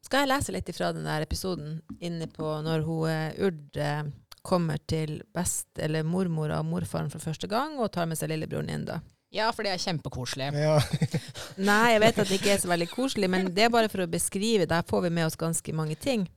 Skal 0.05 0.25
jeg 0.25 0.31
lese 0.35 0.53
litt 0.53 0.69
ifra 0.69 0.93
den 0.93 1.07
der 1.09 1.25
episoden 1.25 1.79
inne 2.05 2.29
på 2.31 2.45
når 2.65 2.85
hun 2.85 3.09
eh, 3.09 3.47
Urd 3.47 3.81
eh, 3.81 4.05
kommer 4.45 4.81
til 4.85 5.23
best, 5.33 5.71
eller 5.81 6.05
mormora 6.05 6.61
og 6.61 6.69
morfaren 6.69 7.09
for 7.13 7.25
første 7.25 7.49
gang, 7.49 7.79
og 7.81 7.93
tar 7.95 8.09
med 8.11 8.21
seg 8.21 8.29
lillebroren 8.35 8.69
inn, 8.69 8.85
da? 8.85 9.01
Ja, 9.35 9.49
for 9.51 9.67
det 9.67 9.73
er 9.73 9.83
kjempekoselig. 9.83 10.53
ja. 10.55 10.77
Nei, 11.71 11.95
jeg 11.95 12.03
vet 12.05 12.21
at 12.21 12.29
det 12.29 12.37
ikke 12.39 12.53
er 12.53 12.61
så 12.63 12.71
veldig 12.71 12.91
koselig, 12.93 13.31
men 13.33 13.49
det 13.57 13.65
er 13.67 13.73
bare 13.73 13.91
for 13.91 14.05
å 14.05 14.11
beskrive. 14.11 14.69
Der 14.71 14.85
får 14.87 15.09
vi 15.09 15.15
med 15.17 15.27
oss 15.27 15.41
ganske 15.41 15.75
mange 15.75 15.97
ting. 15.99 16.29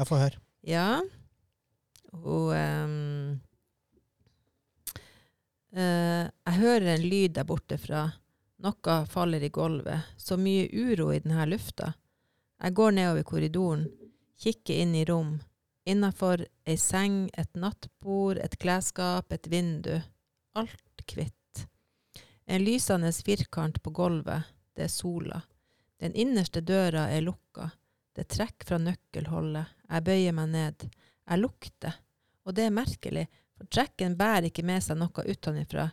Jeg 0.00 0.08
får 0.08 0.22
høre. 0.24 0.40
Ja. 0.66 0.88
Hun 2.24 2.56
ehm, 2.56 3.38
eh, 5.72 6.26
Jeg 6.28 6.58
hører 6.60 6.94
en 6.94 7.06
lyd 7.08 7.36
der 7.38 7.46
borte 7.48 7.78
fra. 7.78 8.08
Noe 8.60 8.96
faller 9.08 9.42
i 9.42 9.48
gulvet. 9.48 10.12
Så 10.16 10.36
mye 10.36 10.68
uro 10.68 11.10
i 11.12 11.20
denne 11.20 11.46
lufta. 11.48 11.92
Jeg 12.60 12.74
går 12.76 12.92
nedover 12.92 13.24
korridoren, 13.24 13.86
kikker 14.40 14.82
inn 14.82 14.94
i 14.94 15.04
rom. 15.08 15.38
Innafor 15.88 16.42
ei 16.68 16.76
seng, 16.76 17.30
et 17.32 17.54
nattbord, 17.56 18.36
et 18.36 18.58
klesskap, 18.60 19.32
et 19.32 19.48
vindu. 19.48 19.96
Alt 20.60 21.14
hvitt. 21.14 21.64
En 22.44 22.60
lysende 22.64 23.12
firkant 23.16 23.80
på 23.82 23.94
gulvet. 23.96 24.52
Det 24.76 24.84
er 24.84 24.92
sola. 24.92 25.40
Den 26.00 26.12
innerste 26.12 26.60
døra 26.60 27.08
er 27.08 27.24
lukka. 27.24 27.70
Det 28.12 28.28
trekker 28.28 28.68
fra 28.68 28.78
nøkkelholdet. 28.82 29.72
Jeg 29.88 30.04
bøyer 30.04 30.36
meg 30.36 30.52
ned. 30.52 30.86
Jeg 31.30 31.40
lukter. 31.40 31.96
Og 32.44 32.56
det 32.56 32.66
er 32.66 32.74
merkelig, 32.74 33.26
for 33.60 33.68
trekken 33.68 34.14
bærer 34.16 34.48
ikke 34.48 34.64
med 34.64 34.80
seg 34.80 34.96
noe 34.96 35.24
utenfra. 35.28 35.90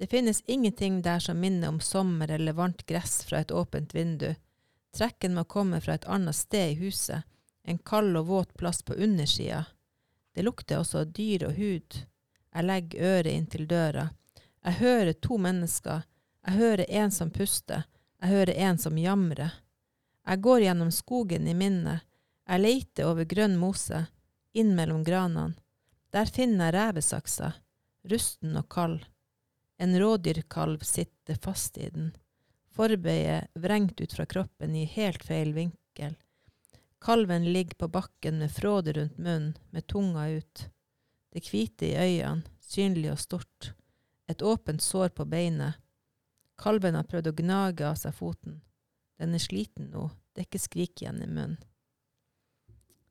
Det 0.00 0.06
finnes 0.08 0.38
ingenting 0.46 1.02
der 1.04 1.18
som 1.20 1.36
minner 1.36 1.68
om 1.68 1.80
sommer 1.84 2.30
eller 2.32 2.56
varmt 2.56 2.86
gress 2.88 3.18
fra 3.28 3.42
et 3.44 3.52
åpent 3.52 3.92
vindu. 3.94 4.30
Trekken 4.96 5.34
må 5.36 5.44
komme 5.44 5.82
fra 5.84 5.98
et 5.98 6.06
annet 6.08 6.38
sted 6.38 6.70
i 6.72 6.78
huset. 6.80 7.28
En 7.68 7.78
kald 7.78 8.16
og 8.16 8.26
våt 8.26 8.54
plass 8.56 8.80
på 8.82 8.96
undersida. 8.96 9.66
Det 10.34 10.46
lukter 10.48 10.80
også 10.80 11.04
dyr 11.04 11.44
og 11.50 11.60
hud. 11.60 12.00
Jeg 12.54 12.64
legger 12.64 13.04
øret 13.12 13.36
inntil 13.36 13.68
døra. 13.68 14.08
Jeg 14.64 14.80
hører 14.80 15.12
to 15.12 15.36
mennesker. 15.36 16.08
Jeg 16.46 16.56
hører 16.56 16.86
en 16.88 17.12
som 17.12 17.30
puster. 17.30 17.84
Jeg 18.22 18.32
hører 18.32 18.56
en 18.56 18.80
som 18.80 18.96
jamrer. 18.98 19.52
Jeg 20.24 20.40
går 20.40 20.64
gjennom 20.64 20.90
skogen 20.90 21.48
i 21.48 21.54
minnet. 21.54 22.08
Jeg 22.48 22.64
leiter 22.64 23.12
over 23.12 23.28
grønn 23.28 23.60
mose, 23.60 24.06
inn 24.56 24.72
mellom 24.74 25.04
granene. 25.04 25.60
Der 26.10 26.26
finner 26.26 26.72
jeg 26.72 26.74
revesaksa, 26.74 27.52
rusten 28.10 28.56
og 28.58 28.66
kald. 28.72 29.04
En 29.78 29.94
rådyrkalv 29.94 30.82
sitter 30.84 31.38
fast 31.38 31.78
i 31.78 31.86
den. 31.94 32.10
Forbeidet 32.74 33.46
vrengt 33.54 34.00
ut 34.00 34.16
fra 34.16 34.26
kroppen 34.26 34.74
i 34.74 34.88
helt 34.90 35.22
feil 35.26 35.54
vinkel. 35.54 36.16
Kalven 37.00 37.46
ligger 37.52 37.78
på 37.78 37.88
bakken 37.88 38.38
med 38.42 38.52
fråde 38.52 38.92
rundt 38.92 39.18
munnen, 39.18 39.54
med 39.70 39.86
tunga 39.86 40.28
ut. 40.28 40.66
Det 41.32 41.46
hvite 41.46 41.86
i 41.86 41.96
øynene, 41.96 42.42
synlig 42.60 43.12
og 43.12 43.22
stort. 43.22 43.72
Et 44.28 44.42
åpent 44.42 44.82
sår 44.82 45.14
på 45.14 45.24
beinet. 45.24 45.78
Kalven 46.58 46.98
har 46.98 47.06
prøvd 47.06 47.30
å 47.30 47.36
gnage 47.38 47.86
av 47.86 47.96
seg 48.02 48.18
foten. 48.18 48.60
Den 49.18 49.34
er 49.34 49.42
sliten 49.42 49.92
nå. 49.94 50.10
Det 50.34 50.42
er 50.42 50.50
ikke 50.50 50.66
skrik 50.66 51.02
igjen 51.02 51.22
i 51.22 51.30
munnen. 51.30 51.58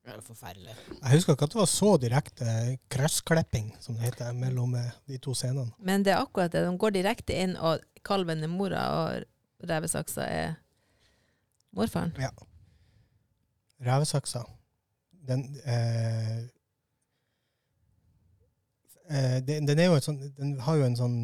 Det 0.09 0.17
er 0.17 0.25
forferdelig. 0.25 0.75
Jeg 0.89 1.11
husker 1.13 1.35
ikke 1.35 1.45
at 1.45 1.53
det 1.53 1.59
var 1.59 1.69
så 1.69 1.89
direkte 2.01 2.53
krøssklipping, 2.89 3.67
som 3.79 3.95
det 3.95 4.07
heter, 4.07 4.33
mellom 4.33 4.73
eh, 4.79 4.91
de 5.07 5.19
to 5.21 5.35
scenene. 5.37 5.69
Men 5.77 6.05
det 6.05 6.15
er 6.15 6.23
akkurat 6.23 6.51
det. 6.51 6.63
De 6.65 6.77
går 6.81 6.95
direkte 6.95 7.35
inn, 7.37 7.53
og 7.55 7.83
kalven 8.05 8.41
er 8.43 8.49
mora, 8.49 8.85
og 9.03 9.67
revesaksa 9.69 10.25
er 10.25 10.55
morfaren. 11.77 12.15
revesaksa, 13.85 14.41
den 15.29 15.45
eh, 15.65 16.39
eh, 19.09 19.37
den, 19.45 19.67
den, 19.67 19.79
er 19.79 19.91
jo 19.91 19.99
et 19.99 20.07
sånn, 20.09 20.19
den 20.39 20.57
har 20.65 20.79
jo 20.79 20.87
en 20.87 20.97
sånn 20.97 21.19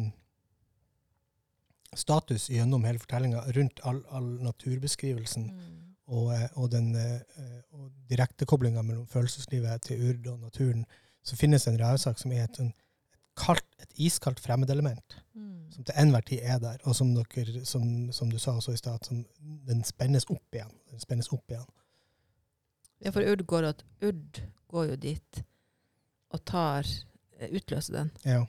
status 1.96 2.46
gjennom 2.52 2.84
hele 2.86 3.00
fortellinga 3.02 3.42
rundt 3.56 3.82
all, 3.84 4.04
all 4.14 4.30
naturbeskrivelsen 4.44 5.50
Mm. 5.50 5.85
Og, 6.06 6.32
eh, 6.34 6.48
og, 6.54 6.70
den, 6.72 6.94
eh, 6.94 7.20
og 7.72 7.90
direktekoblinga 8.10 8.82
mellom 8.82 9.06
følelseslivet 9.06 9.82
til 9.82 10.08
urd 10.10 10.26
og 10.32 10.38
naturen, 10.40 10.84
så 11.24 11.36
finnes 11.36 11.66
en 11.66 11.80
rævsak 11.80 12.18
som 12.18 12.32
er 12.32 12.44
et, 12.44 12.58
sånn- 12.60 12.70
et, 12.70 13.18
kaldt, 13.36 13.66
et 13.82 13.92
iskaldt 13.96 14.40
fremmedelement, 14.40 15.22
Mm. 15.34 15.70
som 15.72 15.84
til 15.84 15.94
enhver 15.98 16.20
tid 16.20 16.38
er 16.42 16.58
der, 16.58 16.76
og 16.84 16.94
som, 16.96 17.14
dere, 17.14 17.64
som, 17.64 18.12
som 18.12 18.30
du 18.30 18.38
sa 18.38 18.50
også 18.56 18.72
i 18.72 18.76
stad, 18.76 18.98
som 19.04 19.26
den 19.66 19.84
spennes 19.84 20.24
opp 20.30 20.54
igjen. 20.54 20.70
Den 20.90 21.00
spennes 21.00 21.28
opp 21.32 21.50
igjen. 21.50 21.66
Ja, 23.04 23.10
for 23.10 23.20
Urd 23.20 23.42
går, 23.46 23.62
at, 23.68 23.84
Urd 24.02 24.40
går 24.68 24.84
jo 24.84 24.96
dit 24.96 25.42
og 26.30 26.44
tar 26.46 26.86
eh, 27.38 27.50
utløser 27.52 27.92
den 27.98 28.10
Ja. 28.24 28.44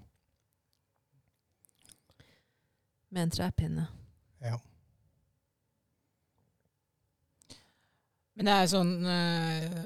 med 3.10 3.24
en 3.24 3.30
trepinne. 3.32 3.88
ja. 4.41 4.58
Men 8.38 8.45
det 8.49 8.53
er 8.53 8.67
sånn 8.69 8.91
uh, 9.01 9.85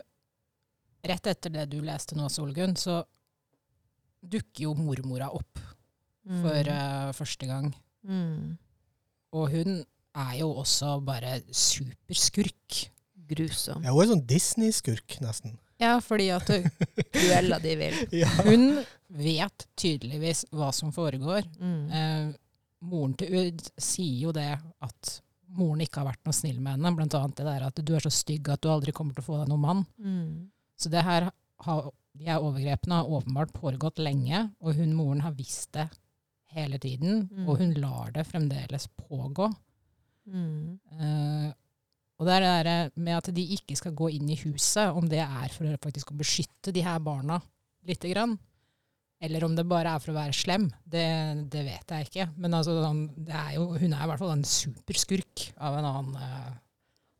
Rett 1.07 1.27
etter 1.31 1.49
det 1.55 1.63
du 1.71 1.79
leste 1.81 2.13
nå, 2.19 2.27
Solgunn, 2.29 2.75
så 2.77 2.99
dukker 4.21 4.67
jo 4.67 4.73
mormora 4.77 5.31
opp 5.33 5.59
Mm. 6.21 6.41
for 6.43 6.67
uh, 6.69 7.07
første 7.17 7.47
gang. 7.49 7.71
mm. 8.05 8.51
Og 9.33 9.47
hun 9.49 9.79
er 10.13 10.33
jo 10.37 10.51
også 10.61 10.99
bare 11.03 11.39
superskurk. 11.49 12.91
Grusom. 13.31 13.81
ja 13.81 13.89
hun 13.95 14.03
er 14.03 14.09
sånn 14.11 14.21
Disney-skurk, 14.29 15.15
nesten. 15.23 15.55
Ja, 15.81 15.95
fordi 16.03 16.27
at 16.35 16.45
du 16.51 16.67
Cruella 17.15 17.57
de 17.63 17.73
vil. 17.79 17.97
Ja. 18.19 18.27
hun 18.45 18.83
vet 19.17 19.65
tydeligvis 19.79 20.43
hva 20.53 20.69
som 20.75 20.91
foregår. 20.93 21.41
Mm. 21.57 21.89
Eh, 21.89 22.29
moren 22.85 23.13
til 23.17 23.33
Urd 23.41 23.65
sier 23.81 24.27
jo 24.27 24.35
det 24.35 24.49
at 24.59 25.15
moren 25.57 25.83
ikke 25.83 26.01
har 26.01 26.11
vært 26.11 26.25
noe 26.27 26.35
snill 26.35 26.59
med 26.59 26.75
henne. 26.75 26.93
Blant 26.97 27.15
annet 27.17 27.39
det 27.39 27.47
der 27.47 27.65
at 27.67 27.81
du 27.85 27.93
er 27.95 28.03
så 28.05 28.11
stygg 28.13 28.49
at 28.51 28.63
du 28.63 28.69
aldri 28.71 28.93
kommer 28.95 29.15
til 29.15 29.23
å 29.23 29.29
få 29.29 29.39
deg 29.41 29.51
noen 29.51 29.65
mann. 29.65 29.83
Mm. 30.01 30.51
Så 30.79 30.91
det 30.93 31.03
her 31.05 31.29
har, 31.65 31.89
de 32.17 32.27
her 32.27 32.43
overgrepene 32.43 33.01
har 33.01 33.17
åpenbart 33.17 33.53
foregått 33.57 34.01
lenge, 34.01 34.47
og 34.61 34.79
hun 34.79 34.95
moren 34.97 35.23
har 35.25 35.35
visst 35.37 35.73
det 35.77 35.87
hele 36.55 36.79
tiden. 36.81 37.25
Mm. 37.31 37.47
Og 37.47 37.61
hun 37.61 37.75
lar 37.79 38.13
det 38.15 38.27
fremdeles 38.29 38.87
pågå. 39.07 39.49
Mm. 40.31 40.77
Uh, 40.97 41.49
og 42.21 42.27
det 42.27 42.35
er 42.35 42.43
det 42.45 42.53
der 42.67 43.01
med 43.01 43.17
at 43.17 43.31
de 43.33 43.43
ikke 43.55 43.75
skal 43.79 43.95
gå 43.97 44.11
inn 44.13 44.29
i 44.29 44.37
huset, 44.43 44.93
om 44.93 45.07
det 45.09 45.23
er 45.23 45.53
for 45.53 45.81
faktisk 45.81 46.13
å 46.13 46.19
beskytte 46.19 46.73
de 46.75 46.83
her 46.85 46.99
barna 47.01 47.39
lite 47.89 48.11
grann, 48.11 48.35
eller 49.21 49.43
om 49.45 49.55
det 49.55 49.67
bare 49.69 49.93
er 49.93 50.01
for 50.01 50.13
å 50.13 50.17
være 50.17 50.33
slem, 50.33 50.67
det, 50.81 51.05
det 51.53 51.61
vet 51.67 51.93
jeg 51.93 52.07
ikke. 52.07 52.27
Men 52.41 52.57
altså, 52.57 52.73
det 53.21 53.35
er 53.37 53.55
jo, 53.59 53.67
hun 53.77 53.93
er 53.93 54.03
i 54.03 54.09
hvert 54.09 54.21
fall 54.21 54.33
en 54.33 54.47
superskurk 54.47 55.47
av 55.61 55.77
en 55.77 55.87
annen, 55.91 56.15
uh, 56.17 56.53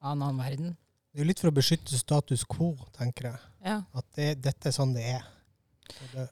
av 0.02 0.16
en 0.16 0.26
annen 0.26 0.42
verden. 0.42 0.76
Det 1.12 1.20
er 1.20 1.26
jo 1.26 1.30
litt 1.30 1.42
for 1.44 1.52
å 1.52 1.56
beskytte 1.56 2.00
status 2.00 2.46
quo, 2.50 2.74
tenker 2.96 3.30
jeg. 3.30 3.42
Ja. 3.68 3.82
At 3.94 4.08
det, 4.18 4.30
dette 4.48 4.72
er 4.72 4.74
sånn 4.76 4.96
det 4.96 5.04
er. 5.14 5.28
Det, 6.14 6.26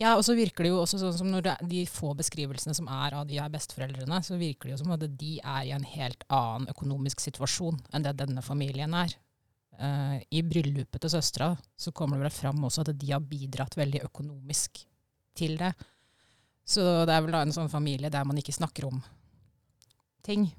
Ja, 0.00 0.14
og 0.14 0.22
så 0.24 0.36
virker 0.38 0.64
det 0.64 0.70
jo 0.70 0.78
også 0.80 1.00
sånn 1.00 1.16
som 1.16 1.32
når 1.32 1.50
de 1.68 1.82
få 1.90 2.12
beskrivelsene 2.16 2.76
som 2.76 2.86
er 2.88 3.16
av 3.18 3.26
de 3.28 3.40
her 3.40 3.50
besteforeldrene, 3.52 4.20
så 4.24 4.38
virker 4.40 4.68
det 4.68 4.76
jo 4.76 4.82
som 4.84 4.94
at 4.94 5.02
de 5.04 5.32
er 5.40 5.64
i 5.66 5.74
en 5.76 5.88
helt 5.96 6.22
annen 6.30 6.70
økonomisk 6.70 7.24
situasjon 7.24 7.82
enn 7.90 8.06
det 8.06 8.14
denne 8.22 8.44
familien 8.46 8.94
er. 8.96 9.16
Uh, 9.80 10.20
I 10.30 10.44
bryllupet 10.44 11.02
til 11.02 11.12
søstera 11.12 11.50
så 11.80 11.90
kommer 11.96 12.20
det 12.20 12.28
vel 12.28 12.36
fram 12.36 12.62
også 12.68 12.84
at 12.84 12.94
de 13.00 13.10
har 13.10 13.24
bidratt 13.24 13.76
veldig 13.80 14.04
økonomisk 14.06 14.84
til 15.34 15.56
det. 15.60 15.72
Så 16.66 16.82
det 17.06 17.14
er 17.14 17.22
vel 17.24 17.32
da 17.32 17.42
en 17.42 17.52
sånn 17.52 17.70
familie 17.70 18.10
der 18.10 18.24
man 18.24 18.36
ikke 18.38 18.54
snakker 18.54 18.86
om 18.86 19.02
ting. 20.22 20.52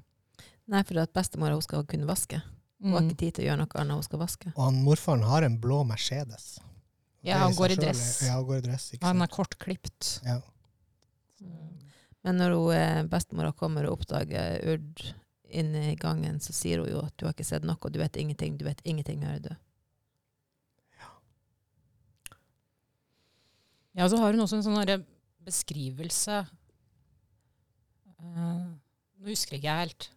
Nei, 0.68 0.82
for 0.82 0.98
at 1.02 1.12
bestemora 1.14 1.56
skal 1.62 1.84
kunne 1.88 2.06
vaske. 2.06 2.40
Hun 2.82 2.92
har 2.92 3.00
Mm. 3.02 3.08
ikke 3.10 3.18
tid 3.18 3.34
til 3.34 3.44
å 3.44 3.48
gjøre 3.48 3.58
noe 3.58 3.80
annet, 3.80 3.94
hun 3.94 4.02
skal 4.02 4.18
vaske. 4.18 4.52
og 4.56 4.64
han 4.64 4.82
morfaren 4.84 5.22
har 5.22 5.42
en 5.42 5.58
blå 5.58 5.84
Mercedes. 5.86 6.58
Ja, 7.22 7.38
han 7.38 7.54
går 7.54 7.70
i 7.70 7.74
dress. 7.76 8.22
Ja, 8.26 8.32
han 8.34 8.44
går 8.46 8.56
i 8.58 8.60
dress, 8.66 8.90
ikke 8.92 9.04
Han 9.06 9.22
er 9.22 9.26
kortklipt. 9.28 10.20
Ja. 10.26 10.40
Men 12.24 12.38
når 12.38 12.50
hun, 12.54 12.72
eh, 12.74 13.02
bestemora 13.10 13.52
kommer 13.54 13.86
og 13.88 14.00
oppdager 14.00 14.60
Urd 14.72 15.02
inne 15.50 15.92
i 15.92 15.96
gangen, 15.96 16.38
så 16.40 16.52
sier 16.54 16.78
hun 16.78 16.88
jo 16.90 17.00
at 17.04 17.16
du 17.16 17.26
har 17.26 17.32
ikke 17.34 17.44
sett 17.46 17.62
noe, 17.66 17.76
du 17.90 17.98
vet 17.98 18.12
ingenting, 18.16 18.56
du 18.58 18.64
vet 18.64 18.80
ingenting, 18.84 19.22
hører 19.22 19.42
du. 19.42 19.56
Ja, 23.92 24.06
og 24.06 24.10
så 24.12 24.20
har 24.22 24.32
hun 24.32 24.44
også 24.44 24.58
en 24.58 24.66
sånn 24.66 25.06
beskrivelse 25.42 26.36
uh, 28.22 28.66
Nå 28.72 29.28
husker 29.28 29.56
jeg 29.56 29.62
ikke 29.62 29.78
helt. 29.80 30.08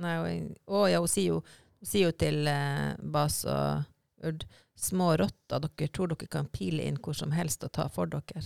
Nei, 0.00 0.14
og, 0.18 0.26
å 0.68 0.86
ja, 0.90 1.00
hun 1.00 1.10
sier 1.10 1.36
jo, 1.36 1.40
hun 1.80 1.88
sier 1.88 2.10
jo 2.10 2.16
til 2.18 2.48
uh, 2.50 2.96
Bas 3.00 3.42
og 3.48 4.26
Urd 4.26 4.46
små 4.76 5.14
rotter, 5.20 5.62
dere 5.62 5.88
tror 5.92 6.12
dere 6.12 6.28
kan 6.28 6.48
pile 6.52 6.84
inn 6.84 6.98
hvor 7.00 7.16
som 7.16 7.32
helst 7.36 7.64
og 7.64 7.72
ta 7.76 7.86
for 7.92 8.10
dere. 8.12 8.42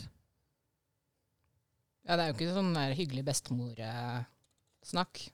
Ja, 2.07 2.17
det 2.17 2.23
er 2.23 2.31
jo 2.31 2.37
ikke 2.37 2.55
sånn 2.55 2.75
der 2.75 2.95
hyggelig 2.99 3.25
bestemor-snakk. 3.27 5.25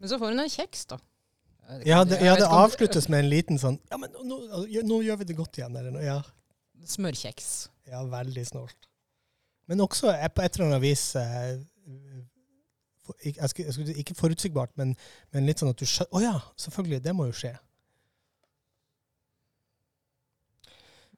Men 0.00 0.10
så 0.10 0.18
får 0.20 0.32
hun 0.34 0.42
en 0.42 0.52
kjeks, 0.52 0.86
da. 0.90 0.98
Ja, 1.86 2.02
det, 2.04 2.20
ja, 2.22 2.36
det 2.38 2.46
avsluttes 2.46 3.08
med 3.10 3.24
en 3.24 3.30
liten 3.32 3.58
sånn 3.58 3.74
Ja, 3.90 3.96
men 3.98 4.12
nå, 4.14 4.36
nå, 4.46 4.60
nå 4.86 4.98
gjør 5.02 5.16
vi 5.18 5.26
det 5.26 5.34
godt 5.38 5.58
igjen. 5.58 5.74
Eller 5.74 5.90
noe. 5.94 6.04
Ja, 6.04 6.20
Smørkjeks. 6.84 7.68
ja, 7.90 8.02
veldig 8.04 8.46
snålt. 8.46 8.88
Men 9.66 9.80
også 9.80 10.12
eh, 10.14 10.28
på 10.28 10.42
et 10.42 10.54
eller 10.56 10.66
annet 10.68 10.82
vis 10.82 11.14
eh, 11.16 11.58
jeg 13.24 13.48
skulle, 13.48 13.66
jeg 13.66 13.72
skulle, 13.74 13.94
Ikke 13.94 14.14
forutsigbart, 14.18 14.72
men, 14.76 14.96
men 15.32 15.46
litt 15.46 15.58
sånn 15.62 15.70
at 15.70 15.78
du 15.78 15.86
skjønner 15.86 16.14
Å 16.18 16.22
ja, 16.24 16.34
selvfølgelig, 16.58 17.02
det 17.04 17.12
må 17.14 17.26
jo 17.28 17.32
skje. 17.38 17.52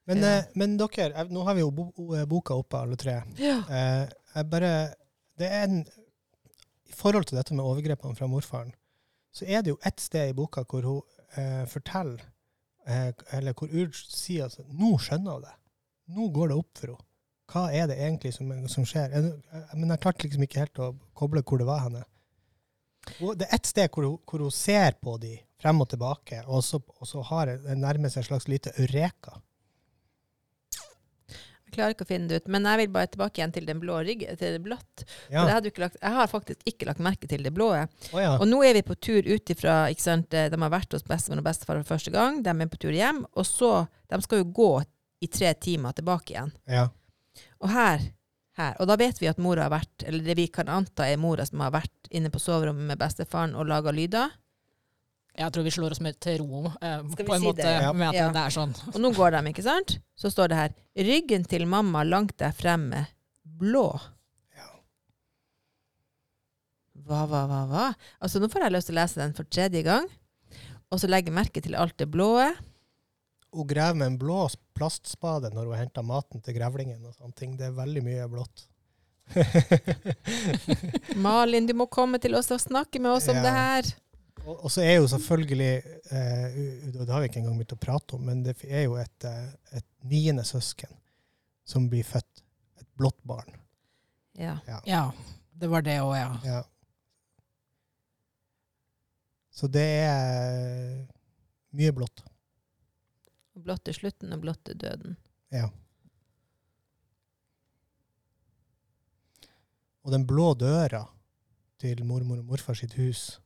Men, 0.08 0.18
Ja. 0.24 0.38
eh, 0.38 0.44
men 0.56 0.76
dere, 0.80 1.24
nå 1.28 1.44
har 1.44 1.54
vi 1.54 1.60
jo 1.60 1.70
bo- 1.70 2.26
boka 2.26 2.54
oppe, 2.56 2.76
alle 2.80 2.96
tre. 2.96 3.18
Ja. 3.36 3.58
Eh, 3.68 4.08
jeg 4.34 4.50
bare 4.50 4.94
Det 5.38 5.46
er 5.46 5.64
en 5.64 5.80
I 6.88 6.92
forhold 6.92 7.24
til 7.28 7.36
dette 7.38 7.54
med 7.54 7.64
overgrepene 7.64 8.16
fra 8.16 8.26
morfaren, 8.26 8.72
så 9.32 9.44
er 9.46 9.60
det 9.62 9.70
jo 9.70 9.78
ett 9.86 10.00
sted 10.00 10.30
i 10.30 10.32
boka 10.32 10.64
hvor 10.64 10.82
hun 10.82 11.02
eh, 11.36 11.64
forteller 11.66 12.18
eh, 12.20 12.26
Eller 12.88 13.56
hvor 13.56 13.68
Urd 13.68 13.96
sier 13.96 14.46
altså 14.46 14.64
Nå 14.68 14.94
skjønner 15.02 15.36
hun 15.36 15.44
det. 15.44 15.54
Nå 16.16 16.28
går 16.32 16.52
det 16.52 16.58
opp 16.58 16.80
for 16.80 16.94
henne. 16.94 17.04
Hva 17.48 17.62
er 17.72 17.86
det 17.88 17.96
egentlig 17.96 18.34
som, 18.36 18.50
som 18.68 18.84
skjer? 18.84 19.12
Jeg, 19.14 19.28
jeg, 19.52 19.66
men 19.80 19.92
jeg 19.94 20.00
klarte 20.02 20.26
liksom 20.26 20.42
ikke 20.44 20.64
helt 20.66 20.80
å 20.84 20.88
koble 21.16 21.40
hvor 21.48 21.60
det 21.60 21.68
var 21.68 21.84
henne. 21.86 22.02
Det 23.08 23.46
er 23.46 23.54
ett 23.56 23.68
sted 23.70 23.88
hvor 23.88 24.04
hun, 24.04 24.18
hvor 24.28 24.44
hun 24.44 24.52
ser 24.52 24.98
på 25.00 25.14
de 25.22 25.38
frem 25.58 25.80
og 25.80 25.88
tilbake, 25.90 26.42
og 26.46 26.60
så, 26.62 26.78
og 26.78 27.08
så 27.08 27.22
har 27.30 27.48
det 27.48 27.76
nærmer 27.80 28.12
seg 28.12 28.20
et 28.20 28.28
slags 28.28 28.48
lite 28.52 28.74
eureka. 28.76 29.38
Klarer 31.78 31.94
ikke 31.94 32.06
å 32.06 32.10
finne 32.10 32.26
det 32.26 32.40
ut, 32.42 32.50
men 32.50 32.66
jeg 32.66 32.82
vil 32.82 32.90
bare 32.96 33.10
tilbake 33.12 33.38
igjen 33.38 33.54
til 33.54 33.68
den 33.68 33.78
blå 33.78 34.00
ryggen, 34.02 34.38
til 34.40 34.56
det 34.56 34.62
blått. 34.64 35.04
Ja. 35.30 35.44
lagt, 35.46 35.98
jeg 36.02 36.14
har 36.16 36.30
faktisk 36.30 36.66
ikke 36.66 36.88
lagt 36.90 37.02
merke 37.04 37.30
til 37.30 37.46
det 37.46 37.52
blå. 37.54 37.70
Oh, 38.10 38.18
ja. 38.18 38.34
Og 38.36 38.48
nå 38.50 38.58
er 38.66 38.74
vi 38.74 38.82
på 38.82 38.96
tur 38.98 39.22
ut 39.22 39.54
ifra 39.54 39.76
eh, 39.86 40.50
De 40.50 40.60
har 40.64 40.74
vært 40.74 40.96
hos 40.96 41.06
bestemor 41.06 41.38
og 41.38 41.46
bestefar 41.46 41.78
for 41.78 41.94
første 41.94 42.10
gang, 42.14 42.42
de 42.42 42.50
er 42.50 42.70
på 42.72 42.80
tur 42.82 42.94
hjem, 42.96 43.22
og 43.32 43.46
så 43.46 43.86
De 44.10 44.18
skal 44.24 44.42
jo 44.42 44.52
gå 44.58 44.72
i 45.22 45.28
tre 45.30 45.54
timer 45.54 45.94
tilbake 45.94 46.34
igjen. 46.34 46.54
ja. 46.66 46.88
Og 47.62 47.70
her, 47.70 48.02
her 48.58 48.74
Og 48.82 48.88
da 48.90 48.96
vet 48.98 49.20
vi 49.20 49.28
at 49.30 49.38
mora 49.38 49.68
har 49.68 49.74
vært, 49.74 50.02
eller 50.06 50.24
det 50.26 50.36
vi 50.38 50.48
kan 50.50 50.70
anta 50.70 51.06
er 51.06 51.20
mora 51.20 51.46
som 51.46 51.62
har 51.62 51.74
vært 51.74 52.10
inne 52.10 52.30
på 52.34 52.40
soverommet 52.42 52.86
med 52.90 52.98
bestefaren 52.98 53.54
og 53.54 53.68
laga 53.70 53.92
lyder. 53.94 54.32
Jeg 55.38 55.52
tror 55.54 55.62
vi 55.62 55.70
slår 55.70 55.94
oss 55.94 56.00
med 56.02 56.16
til 56.20 56.40
ro 56.42 56.64
eh, 56.82 57.02
på 57.14 57.32
en 57.34 57.40
si 57.40 57.46
måte 57.46 57.62
det? 57.62 57.94
Med 57.94 58.08
at 58.08 58.14
Ja. 58.18 58.28
det 58.34 58.40
er 58.42 58.50
sånn. 58.54 58.72
Og 58.94 58.98
nå 59.00 59.12
går 59.14 59.30
de, 59.36 59.42
ikke 59.52 59.62
sant? 59.62 59.98
Så 60.18 60.30
står 60.34 60.48
det 60.50 60.56
her 60.58 60.72
'Ryggen 60.98 61.44
til 61.46 61.66
mamma 61.66 62.02
langt 62.04 62.36
der 62.38 62.50
fremme, 62.52 63.06
blå'. 63.46 64.00
Ja. 64.56 64.66
Hva, 67.06 67.20
hva, 67.30 67.44
hva, 67.46 67.60
hva? 67.70 67.84
Altså, 68.20 68.40
nå 68.42 68.48
får 68.50 68.62
jeg 68.66 68.72
lyst 68.74 68.86
til 68.90 68.96
å 68.96 69.00
lese 69.02 69.20
den 69.22 69.34
for 69.36 69.44
tredje 69.44 69.82
gang. 69.86 70.08
Og 70.90 70.98
så 71.00 71.06
legge 71.08 71.30
merke 71.30 71.62
til 71.62 71.74
alt 71.76 71.96
det 71.98 72.10
blå. 72.10 72.32
Hun 73.52 73.66
graver 73.66 73.94
med 73.96 74.06
en 74.06 74.18
blå 74.18 74.48
plastspade 74.74 75.52
når 75.54 75.66
hun 75.70 75.76
henter 75.78 76.02
maten 76.02 76.40
til 76.42 76.54
grevlingen. 76.54 77.04
og 77.06 77.14
sånne 77.14 77.34
ting. 77.34 77.56
Det 77.56 77.66
er 77.66 77.72
veldig 77.78 78.02
mye 78.02 78.28
blått. 78.28 78.66
Malin, 81.16 81.66
du 81.68 81.74
må 81.74 81.86
komme 81.90 82.18
til 82.22 82.34
oss 82.38 82.50
og 82.54 82.60
snakke 82.62 83.00
med 83.00 83.12
oss 83.12 83.28
om 83.28 83.36
Ja. 83.36 83.42
det 83.42 83.52
her. 83.52 83.82
Og, 84.46 84.64
og 84.64 84.70
så 84.72 84.82
er 84.84 84.98
jo 84.98 85.08
selvfølgelig 85.10 85.72
eh, 86.14 86.58
Det 86.94 87.08
har 87.08 87.20
vi 87.20 87.28
ikke 87.30 87.40
engang 87.42 87.58
begynt 87.58 87.76
å 87.76 87.80
prate 87.80 88.16
om, 88.16 88.24
men 88.28 88.42
det 88.46 88.56
er 88.66 88.86
jo 88.86 88.96
et, 89.00 89.26
eh, 89.28 89.78
et 89.80 89.86
niende 90.08 90.44
søsken 90.46 90.92
som 91.68 91.88
blir 91.90 92.06
født. 92.06 92.44
Et 92.80 92.88
blått 92.96 93.18
barn. 93.28 93.56
Ja. 94.38 94.58
Ja, 94.86 95.02
det 95.58 95.68
var 95.70 95.82
det 95.82 95.98
òg, 96.00 96.14
ja. 96.16 96.30
Ja. 96.46 96.62
Så 99.50 99.66
det 99.66 99.86
er 100.06 101.06
mye 101.74 101.92
blått. 101.92 102.22
Blått 103.58 103.90
er 103.90 103.96
slutten, 103.96 104.32
og 104.32 104.44
blått 104.44 104.70
er 104.70 104.78
døden. 104.78 105.16
Ja. 105.50 105.66
Og 110.06 110.14
den 110.14 110.24
blå 110.28 110.52
døra 110.54 111.02
til 111.82 112.04
mormor 112.06 112.38
og 112.40 112.46
morfar 112.54 112.78
sitt 112.78 112.94
hus 112.98 113.40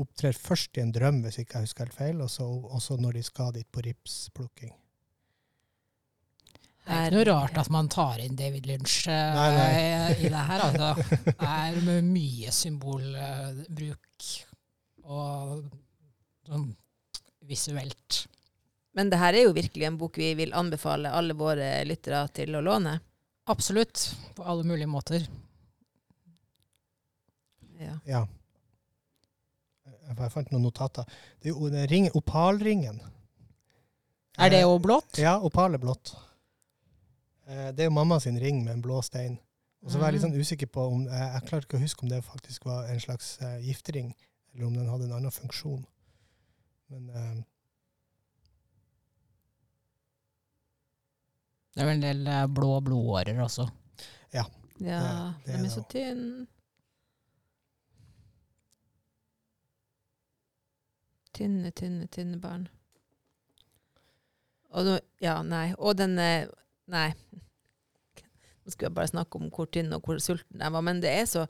opptrer 0.00 0.36
først 0.36 0.78
i 0.78 0.84
en 0.84 0.92
drøm, 0.94 1.20
hvis 1.24 1.40
ikke 1.42 1.58
jeg 1.58 1.68
husker 1.68 1.88
helt 1.88 1.96
feil, 1.98 2.22
og 2.24 2.30
så 2.32 2.46
også 2.46 2.96
når 3.00 3.18
de 3.18 3.24
skal 3.26 3.52
dit 3.56 3.68
på 3.68 3.84
ripsplukking. 3.84 4.72
Det 6.82 6.96
er 6.96 7.04
ikke 7.06 7.14
noe 7.14 7.26
rart 7.28 7.58
at 7.62 7.68
man 7.70 7.88
tar 7.92 8.18
inn 8.24 8.34
David 8.34 8.66
Lynch 8.66 9.04
uh, 9.06 9.14
Nei, 9.36 9.50
nei. 9.54 10.14
i 10.18 10.30
det 10.32 10.46
her. 10.48 10.64
Altså. 10.66 11.20
Det 11.28 11.50
er 11.52 11.76
med 11.86 12.08
mye 12.08 12.54
symbolbruk 12.56 14.30
og 15.06 15.62
sånn 16.48 16.66
visuelt. 17.46 18.24
Men 18.98 19.12
det 19.12 19.20
her 19.22 19.38
er 19.38 19.46
jo 19.46 19.54
virkelig 19.56 19.86
en 19.86 20.00
bok 20.00 20.18
vi 20.20 20.32
vil 20.38 20.52
anbefale 20.58 21.14
alle 21.14 21.38
våre 21.38 21.70
lyttere 21.86 22.26
til 22.34 22.58
å 22.58 22.64
låne. 22.64 22.98
Absolutt. 23.50 24.08
På 24.34 24.44
alle 24.50 24.66
mulige 24.66 24.90
måter. 24.90 25.24
Ja. 27.78 27.96
Ja. 28.06 28.26
Jeg 30.08 30.16
jeg 30.18 30.32
fant 30.32 30.50
noen 30.52 30.62
notater. 30.66 31.04
Det 31.40 31.50
er 31.50 31.54
jo 31.54 31.68
den 31.70 31.86
ring, 31.90 32.08
opalringen. 32.14 33.00
Er 34.38 34.48
det 34.50 34.58
Eh, 34.58 34.62
jo 34.66 34.78
blått? 34.78 35.18
Ja, 35.18 35.38
opal 35.40 35.74
er 35.74 35.78
blått. 35.78 36.14
Eh, 37.46 37.70
Det 37.72 37.80
er 37.80 37.84
jo 37.90 37.90
mamma 37.94 38.18
sin 38.20 38.38
ring 38.38 38.64
med 38.64 38.74
en 38.74 38.82
blå 38.82 39.02
stein. 39.02 39.38
Og 39.84 39.90
så 39.90 39.98
var 39.98 40.10
jeg 40.10 40.14
litt 40.20 40.22
sånn 40.22 40.40
usikker 40.40 40.66
på 40.70 40.80
om 40.92 41.06
eh, 41.08 41.32
Jeg 41.34 41.42
klarte 41.48 41.66
ikke 41.66 41.76
å 41.78 41.82
huske 41.82 42.02
om 42.04 42.08
det 42.08 42.22
faktisk 42.24 42.64
var 42.64 42.86
en 42.86 43.00
slags 43.00 43.38
giftering, 43.62 44.14
eller 44.54 44.66
om 44.66 44.74
den 44.74 44.88
hadde 44.88 45.04
en 45.04 45.12
annen 45.12 45.30
funksjon. 45.34 45.84
Men 46.90 47.08
eh, 47.10 47.42
Det 51.74 51.80
er 51.82 51.86
vel 51.88 51.94
en 52.04 52.04
del 52.04 52.48
blå 52.52 52.80
blodårer 52.84 53.38
også. 53.44 53.64
ja, 54.32 54.44
det 54.78 54.90
er 54.92 55.32
de 55.46 55.52
er 55.52 55.62
det 55.62 55.70
så 55.72 55.84
tynne. 55.88 56.46
Tynne, 61.32 61.72
tynne, 61.72 62.06
tynne 62.12 62.38
barn. 62.40 62.66
Og 64.72 64.86
nå, 64.88 64.98
ja, 65.22 65.38
nei. 65.44 65.70
Og 65.78 65.96
den 66.00 66.18
eh, 66.20 66.50
Nei. 66.92 67.12
Nå 68.62 68.72
skulle 68.72 68.90
jeg 68.90 68.96
bare 68.96 69.10
snakke 69.10 69.38
om 69.38 69.50
hvor 69.54 69.68
tynn 69.72 69.94
og 69.94 70.04
hvor 70.06 70.18
sulten 70.22 70.60
de 70.60 70.70
var, 70.74 70.82
men 70.84 71.00
det 71.02 71.12
er 71.14 71.28
så 71.30 71.46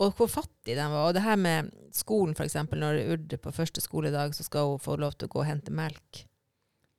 Og 0.00 0.14
hvor 0.16 0.30
fattig 0.30 0.74
de 0.78 0.84
var. 0.88 1.08
Og 1.08 1.14
det 1.14 1.22
her 1.22 1.36
med 1.36 1.68
skolen, 1.94 2.34
f.eks. 2.34 2.56
Når 2.72 3.02
Urd 3.12 3.34
på 3.44 3.52
første 3.54 3.82
skoledag, 3.84 4.34
så 4.34 4.46
skal 4.46 4.70
hun 4.70 4.80
få 4.82 4.96
lov 4.96 5.12
til 5.14 5.28
å 5.28 5.34
gå 5.34 5.42
og 5.42 5.46
hente 5.46 5.74
melk 5.74 6.24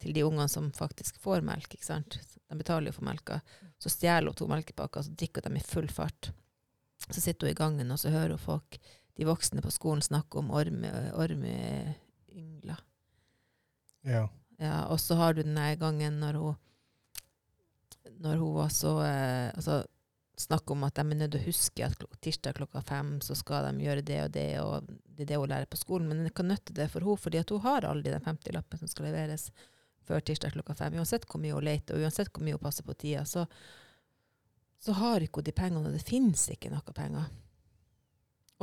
til 0.03 0.14
de 0.16 0.24
ungene 0.24 0.47
som 0.51 0.70
faktisk 0.76 1.18
får 1.20 1.41
melk. 1.43 1.74
ikke 1.74 1.88
sant? 1.88 2.20
De 2.47 2.59
betaler 2.59 2.91
jo 2.91 2.97
for 2.99 3.07
melka. 3.07 3.41
Så 3.82 3.91
stjeler 3.91 4.30
hun 4.30 4.38
to 4.38 4.47
melkepakker, 4.51 5.03
så 5.03 5.16
drikker 5.20 5.43
de 5.43 5.57
i 5.57 5.66
full 5.66 5.89
fart. 5.91 6.32
Så 7.09 7.20
sitter 7.20 7.49
hun 7.49 7.55
i 7.55 7.59
gangen, 7.59 7.91
og 7.91 7.99
så 7.99 8.14
hører 8.14 8.38
hun 8.38 8.45
folk, 8.45 8.78
de 9.18 9.28
voksne 9.28 9.61
på 9.61 9.72
skolen, 9.72 10.01
snakke 10.01 10.39
om 10.41 10.51
orme- 10.51 11.14
ja. 12.64 12.78
Ja, 14.57 14.86
og 14.88 14.99
så 14.99 15.16
har 15.16 15.34
du 15.34 15.43
den 15.43 15.59
gangen 15.80 16.20
når 16.22 16.39
hun 16.39 16.55
når 18.24 18.39
hun 18.39 18.55
var 18.55 18.70
så 18.70 19.01
eh, 19.03 19.49
altså, 19.55 19.84
Snakk 20.36 20.72
om 20.74 20.82
at 20.84 20.95
de 20.97 21.03
er 21.03 21.18
nødt 21.18 21.36
til 21.36 21.43
å 21.43 21.45
huske 21.45 21.86
at 21.86 21.93
klok 21.99 22.16
tirsdag 22.26 22.55
klokka 22.57 22.82
fem 22.82 23.09
så 23.22 23.36
skal 23.38 23.68
de 23.68 23.86
gjøre 23.86 24.01
det 24.01 24.16
og 24.24 24.32
det, 24.34 24.45
og 24.64 24.88
det 24.89 25.28
er 25.28 25.28
det 25.30 25.38
hun 25.38 25.51
lærer 25.51 25.70
på 25.70 25.78
skolen. 25.78 26.07
Men 26.09 26.24
hva 26.24 26.32
nytter 26.32 26.47
nytte 26.47 26.74
det 26.74 26.88
for 26.89 27.05
henne, 27.05 27.22
fordi 27.22 27.43
hun 27.51 27.61
har 27.61 27.86
aldri 27.86 28.09
den 28.09 28.26
50-lappen 28.26 28.82
som 28.82 28.89
skal 28.89 29.11
leveres 29.11 29.51
før 30.09 30.26
tirsdag 30.26 30.55
klokka 30.55 30.74
fem. 30.80 30.97
Uansett 30.97 31.28
hvor 31.30 31.38
mye 31.43 31.53
hun 31.53 31.68
leter, 31.68 31.93
og 31.93 32.07
uansett 32.07 32.34
hvor 32.34 32.47
mye 32.47 32.57
hun 32.57 32.64
passer 32.66 32.88
på 32.88 32.97
tida, 32.97 33.22
så, 33.30 33.45
så 34.82 34.97
har 35.03 35.22
ikke 35.22 35.43
hun 35.43 35.47
de 35.51 35.55
pengene, 35.61 35.86
og 35.86 36.01
det 36.01 36.09
finnes 36.09 36.47
ikke 36.55 36.74
noe 36.74 36.97
penger. 36.97 37.30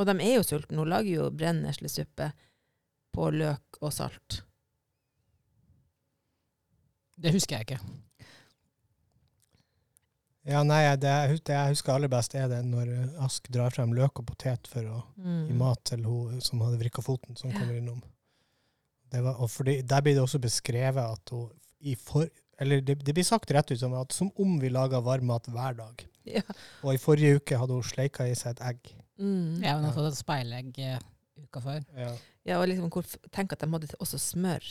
Og 0.01 0.07
de 0.09 0.15
er 0.25 0.39
jo 0.39 0.45
sultne. 0.47 0.79
Hun 0.81 0.89
lager 0.89 1.11
jo 1.13 1.31
brenneslesuppe 1.35 2.31
på 3.15 3.27
løk 3.35 3.81
og 3.83 3.93
salt. 3.93 4.43
Det 7.21 7.35
husker 7.35 7.59
jeg 7.59 7.69
ikke. 7.69 7.81
ja, 10.49 10.63
nei, 10.65 10.81
det 10.97 11.11
jeg, 11.11 11.41
det 11.45 11.57
jeg 11.57 11.75
husker 11.75 11.93
aller 11.93 12.11
best, 12.13 12.35
er 12.35 12.49
det 12.49 12.63
når 12.65 12.95
Ask 13.27 13.51
drar 13.53 13.75
frem 13.75 13.93
løk 13.97 14.23
og 14.23 14.31
potet 14.31 14.71
for 14.71 14.89
å 14.89 15.03
gi 15.21 15.57
mat 15.59 15.83
til 15.93 16.07
hun 16.09 16.41
som 16.45 16.63
hadde 16.65 16.81
vrikka 16.81 17.05
foten, 17.05 17.37
som 17.37 17.53
kommer 17.53 17.77
innom. 17.77 18.01
Det 19.11 19.21
var, 19.27 19.41
og 19.43 19.51
fordi, 19.51 19.81
der 19.83 20.05
blir 20.07 20.17
det 20.17 20.23
også 20.23 20.41
beskrevet 20.41 21.03
at 21.03 21.35
hun 21.35 21.51
i 21.81 21.95
for, 21.97 22.29
eller 22.61 22.83
det, 22.85 22.99
det 23.05 23.15
blir 23.17 23.25
sagt 23.25 23.51
rett 23.57 23.71
ut 23.73 23.81
som 23.81 23.95
at 23.97 24.13
som 24.13 24.29
om 24.41 24.59
vi 24.61 24.69
laga 24.73 25.01
varmmat 25.05 25.51
hver 25.53 25.77
dag. 25.83 26.07
Ja. 26.31 26.43
Og 26.85 26.93
i 26.95 27.01
forrige 27.01 27.39
uke 27.41 27.57
hadde 27.57 27.75
hun 27.75 27.83
sleika 27.83 28.27
i 28.29 28.35
seg 28.37 28.53
et 28.53 28.61
egg. 28.69 28.91
Mm. 29.21 29.61
Ja, 29.63 29.75
har 29.77 29.85
også 29.85 29.99
fått 29.99 30.13
et 30.15 30.21
speilegg 30.23 30.79
eh, 30.81 30.99
uka 31.45 31.61
før. 31.65 31.83
Ja. 31.97 32.13
Ja, 32.49 32.59
og 32.63 32.69
liksom, 32.71 32.89
hvor, 32.91 33.05
tenk 33.37 33.53
at 33.53 33.61
de 33.61 33.69
hadde 33.75 33.91
også 34.01 34.19
smør. 34.19 34.65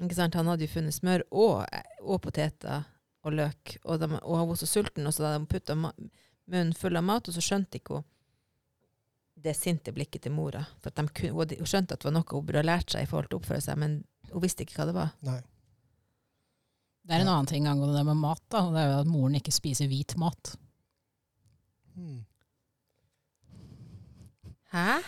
Ikke 0.00 0.16
sant? 0.16 0.36
Han 0.38 0.46
hadde 0.48 0.64
jo 0.64 0.72
funnet 0.72 0.94
smør 0.96 1.24
og, 1.34 1.66
og 2.00 2.20
poteter 2.24 2.84
og 3.26 3.34
løk, 3.36 3.74
og, 3.84 3.98
de, 4.00 4.06
og 4.22 4.38
han 4.38 4.48
var 4.48 4.56
så 4.56 4.68
sulten, 4.70 5.04
og 5.06 5.12
så 5.12 5.26
hadde 5.26 5.42
de 5.42 5.50
putta 5.50 5.74
munnen 5.76 6.72
full 6.78 6.96
av 6.96 7.04
mat, 7.04 7.28
og 7.28 7.36
så 7.36 7.42
skjønte 7.44 7.76
ikke 7.82 7.98
hun 7.98 8.06
det 9.40 9.54
sinte 9.56 9.92
blikket 9.96 10.22
til 10.26 10.32
mora. 10.36 10.62
For 10.80 10.92
at 10.92 10.96
de 11.00 11.30
hun, 11.32 11.52
skjønte 11.68 11.94
at 11.96 12.00
det 12.02 12.08
var 12.10 12.12
noe 12.12 12.28
hun 12.28 12.44
burde 12.48 12.60
ha 12.60 12.66
lært 12.66 12.92
seg 12.92 13.06
i 13.06 13.08
forhold 13.08 13.30
til 13.30 13.38
å 13.38 13.40
oppføre 13.40 13.64
seg, 13.64 13.78
men 13.80 13.94
hun 14.30 14.42
visste 14.44 14.64
ikke 14.66 14.76
hva 14.78 14.86
det 14.90 14.96
var. 14.96 15.12
Nei. 15.24 15.38
Det 17.02 17.14
er 17.16 17.22
en 17.22 17.26
Ja. 17.26 17.32
annen 17.34 17.48
ting 17.48 17.66
angående 17.66 17.96
det 17.96 18.06
med 18.06 18.20
mat, 18.20 18.42
da, 18.52 18.60
og 18.68 18.74
det 18.76 18.82
er 18.82 18.90
jo 18.92 18.98
at 19.00 19.08
moren 19.08 19.34
ikke 19.38 19.52
spiser 19.56 19.88
hvit 19.88 20.16
mat. 20.20 20.52
Hmm. 21.96 22.18
Hæ? 24.70 25.00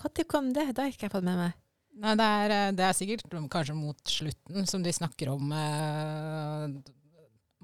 Når 0.00 0.24
kom 0.26 0.52
det? 0.54 0.70
Det 0.74 0.82
har 0.82 0.92
ikke 0.92 1.06
jeg 1.06 1.12
fått 1.12 1.26
med 1.26 1.38
meg. 1.38 1.58
Nei, 2.00 2.14
det 2.16 2.26
er, 2.26 2.54
eh, 2.54 2.70
det 2.72 2.84
er 2.86 2.96
sikkert 2.96 3.26
kanskje 3.52 3.74
mot 3.76 3.98
slutten 4.08 4.66
som 4.66 4.82
de 4.82 4.92
snakker 4.94 5.28
om 5.32 5.50
eh, 5.52 6.78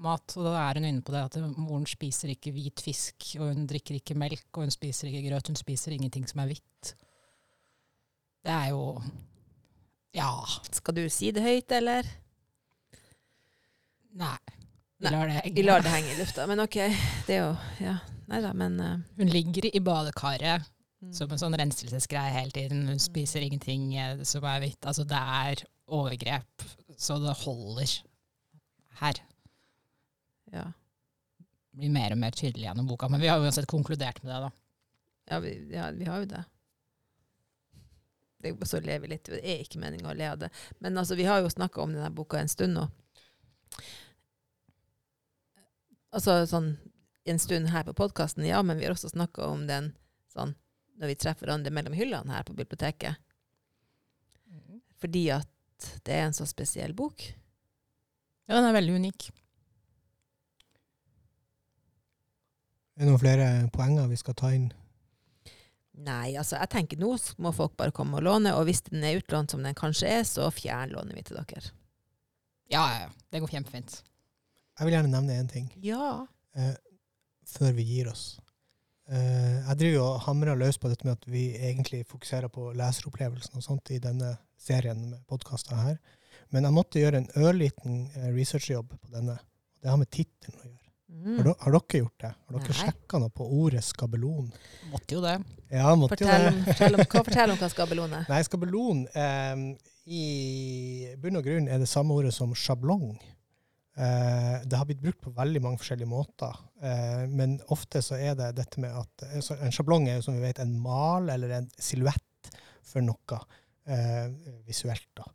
mat, 0.03 0.35
og 0.37 0.45
da 0.45 0.53
er 0.61 0.77
hun 0.77 0.87
inne 0.91 1.05
på 1.05 1.15
det 1.15 1.23
at 1.25 1.37
moren 1.57 1.87
spiser 1.89 2.33
ikke 2.35 2.53
hvit 2.53 2.83
fisk, 2.83 3.31
og 3.39 3.49
hun 3.49 3.65
drikker 3.69 3.97
ikke 3.97 4.17
melk, 4.19 4.45
og 4.53 4.67
hun 4.67 4.73
spiser 4.73 5.09
ikke 5.09 5.25
grøt, 5.29 5.49
hun 5.49 5.57
spiser 5.57 5.95
ingenting 5.95 6.27
som 6.29 6.43
er 6.43 6.51
hvitt. 6.51 6.93
Det 8.45 8.53
er 8.53 8.69
jo 8.75 9.01
Ja. 10.15 10.31
Skal 10.71 10.95
du 10.95 11.09
si 11.09 11.31
det 11.31 11.43
høyt, 11.43 11.71
eller? 11.71 12.07
Nei. 14.17 14.37
Vi 14.97 15.09
lar 15.13 15.27
det 15.29 15.41
Vi 15.53 15.65
lar 15.65 15.83
det 15.85 15.91
henge 15.93 16.13
i 16.13 16.19
lufta. 16.21 16.47
Men 16.49 16.61
OK, 16.63 16.77
det 17.27 17.35
er 17.35 17.43
jo 17.43 17.57
Ja. 17.83 17.97
Nei 18.27 18.41
da, 18.43 18.49
men 18.51 18.79
uh, 18.81 18.97
Hun 19.17 19.29
ligger 19.31 19.69
i 19.71 19.79
badekaret 19.79 20.65
mm. 21.01 21.13
som 21.13 21.31
en 21.31 21.41
sånn 21.41 21.57
renselsesgreie 21.59 22.33
hele 22.35 22.53
tiden. 22.55 22.85
Hun 22.89 23.01
spiser 23.01 23.45
ingenting 23.45 23.89
eh, 23.97 24.23
som 24.27 24.45
er 24.47 24.61
hvitt. 24.63 24.81
Altså, 24.87 25.05
det 25.07 25.19
er 25.19 25.63
overgrep, 25.87 26.67
så 26.99 27.19
det 27.23 27.37
holder 27.43 27.95
her. 29.01 29.23
ja. 30.51 30.67
Det 31.71 31.83
blir 31.83 31.93
mer 31.93 32.13
og 32.15 32.17
mer 32.17 32.33
tydelig 32.33 32.65
gjennom 32.65 32.87
boka, 32.89 33.05
men 33.13 33.21
vi 33.21 33.27
har 33.29 33.37
uansett 33.37 33.67
konkludert 33.69 34.23
med 34.23 34.31
det, 34.31 34.37
da. 34.47 34.51
Ja, 35.29 35.39
vi, 35.43 35.51
ja, 35.69 35.91
vi 35.93 36.07
har 36.07 36.23
jo 36.23 36.29
det. 36.31 36.43
det 38.41 38.67
så 38.67 38.79
ler 38.81 39.03
vi 39.03 39.11
litt. 39.11 39.29
Det 39.29 39.43
er 39.43 39.61
ikke 39.61 39.81
meninga 39.83 40.09
å 40.09 40.15
le 40.17 40.31
av 40.31 40.39
det. 40.41 40.49
Men 40.79 40.97
altså, 40.97 41.15
vi 41.19 41.27
har 41.29 41.43
jo 41.43 41.51
snakka 41.53 41.83
om 41.83 41.93
denne 41.93 42.09
boka 42.15 42.39
en 42.39 42.49
stund 42.49 42.73
nå. 42.79 42.87
Altså 46.15 46.39
sånn 46.49 46.71
en 47.27 47.39
stund 47.39 47.69
her 47.69 47.83
på 47.83 47.93
podkasten, 47.93 48.45
ja, 48.47 48.61
men 48.63 48.79
vi 48.79 48.87
har 48.87 48.95
også 48.95 49.11
snakka 49.11 49.49
om 49.51 49.65
den 49.67 49.91
sånn 50.31 50.55
når 50.97 51.11
vi 51.11 51.15
treffer 51.21 51.45
hverandre 51.45 51.71
mellom 51.73 51.93
hyllene 51.97 52.33
her 52.33 52.43
på 52.47 52.55
biblioteket. 52.57 53.15
Fordi 54.97 55.27
at 55.35 55.89
det 56.07 56.15
er 56.17 56.23
en 56.25 56.33
så 56.33 56.47
spesiell 56.49 56.93
bok. 56.97 57.21
Ja, 58.47 58.55
den 58.57 58.65
er 58.65 58.73
veldig 58.77 58.95
unik. 58.97 59.27
Er 62.97 63.03
det 63.05 63.09
noen 63.11 63.21
flere 63.21 63.47
poenger 63.75 64.07
vi 64.09 64.17
skal 64.17 64.37
ta 64.39 64.49
inn? 64.55 64.71
Nei, 65.97 66.33
altså 66.37 66.59
jeg 66.59 66.69
tenker 66.73 66.99
nå 67.01 67.11
må 67.41 67.51
folk 67.57 67.73
bare 67.77 67.93
komme 67.95 68.19
og 68.19 68.25
låne, 68.25 68.51
og 68.57 68.65
hvis 68.69 68.83
den 68.89 69.03
er 69.05 69.17
utlånt 69.19 69.53
som 69.53 69.63
den 69.65 69.77
kanskje 69.77 70.09
er, 70.19 70.25
så 70.29 70.49
fjernlåner 70.53 71.17
vi 71.17 71.23
til 71.25 71.37
dere. 71.39 71.71
Ja, 72.69 72.83
ja, 72.93 73.05
ja. 73.05 73.09
Det 73.33 73.41
går 73.41 73.53
kjempefint. 73.53 73.99
Jeg 74.77 74.85
vil 74.89 74.93
gjerne 74.93 75.09
nevne 75.13 75.37
én 75.41 75.47
ting 75.49 75.69
Ja. 75.81 76.27
eh, 76.55 76.75
før 77.49 77.71
vi 77.77 77.85
gir 77.87 78.09
oss. 78.11 78.39
Eh, 79.07 79.59
jeg 79.69 79.79
driver 79.79 79.95
jo 79.95 80.05
og 80.05 80.23
hamrer 80.25 80.59
løs 80.59 80.79
på 80.81 80.89
dette 80.91 81.07
med 81.07 81.15
at 81.15 81.27
vi 81.31 81.49
egentlig 81.55 82.01
fokuserer 82.09 82.51
på 82.51 82.73
leseropplevelsen 82.75 83.55
og 83.55 83.63
sånt 83.63 83.91
i 83.95 84.01
denne 84.03 84.33
serien 84.59 84.99
med 85.13 85.21
podkaster 85.31 85.79
her. 85.79 86.01
Men 86.51 86.67
jeg 86.67 86.75
måtte 86.75 86.99
gjøre 86.99 87.21
en 87.21 87.29
ørliten 87.39 88.01
eh, 88.17 88.33
researchjobb 88.35 88.91
på 88.97 89.13
denne. 89.13 89.37
Det 89.79 89.91
har 89.91 89.99
med 90.01 90.11
tittelen 90.11 90.59
å 90.59 90.67
gjøre. 90.67 90.83
Mm. 91.07 91.37
Har, 91.37 91.53
har 91.61 91.75
dere 91.77 92.01
gjort 92.01 92.23
det? 92.23 92.33
Har 92.35 92.57
dere 92.57 92.75
sjekka 92.81 93.19
noe 93.23 93.31
på 93.31 93.47
ordet 93.61 93.83
skabelon? 93.87 94.49
Måtte 94.91 95.15
jo 95.15 95.23
det. 95.23 95.37
Ja, 95.71 95.93
måtte 95.95 96.19
jo 96.19 96.27
det. 96.27 96.51
fortell 96.67 96.97
om, 96.97 97.05
hva 97.05 97.23
fortell 97.29 97.53
om 97.53 97.61
hva 97.61 97.71
skabelon 97.71 98.17
er. 98.19 98.27
Nei, 98.31 98.41
skabelon 98.47 99.05
eh, 99.15 99.63
I 100.03 100.25
bunn 101.23 101.39
og 101.39 101.47
grunn 101.47 101.71
er 101.71 101.79
det 101.79 101.87
samme 101.91 102.15
ordet 102.15 102.35
som 102.35 102.51
sjablong. 102.55 103.15
Eh, 103.97 104.55
det 104.69 104.77
har 104.77 104.85
blitt 104.85 105.01
brukt 105.01 105.23
på 105.25 105.33
veldig 105.33 105.61
mange 105.63 105.79
forskjellige 105.81 106.09
måter, 106.11 106.57
eh, 106.85 107.23
men 107.33 107.55
ofte 107.73 108.03
så 108.05 108.19
er 108.21 108.35
det 108.37 108.51
dette 108.59 108.81
med 108.83 108.93
at 108.93 109.23
altså, 109.31 109.55
En 109.57 109.73
sjablong 109.73 110.05
er 110.05 110.19
jo 110.19 110.27
som 110.27 110.35
vi 110.37 110.43
vet 110.43 110.59
en 110.61 110.75
mal 110.79 111.31
eller 111.33 111.55
en 111.55 111.69
silhuett 111.81 112.51
for 112.85 113.01
noe 113.01 113.39
eh, 113.89 114.27
visuelt. 114.67 115.09
da. 115.17 115.25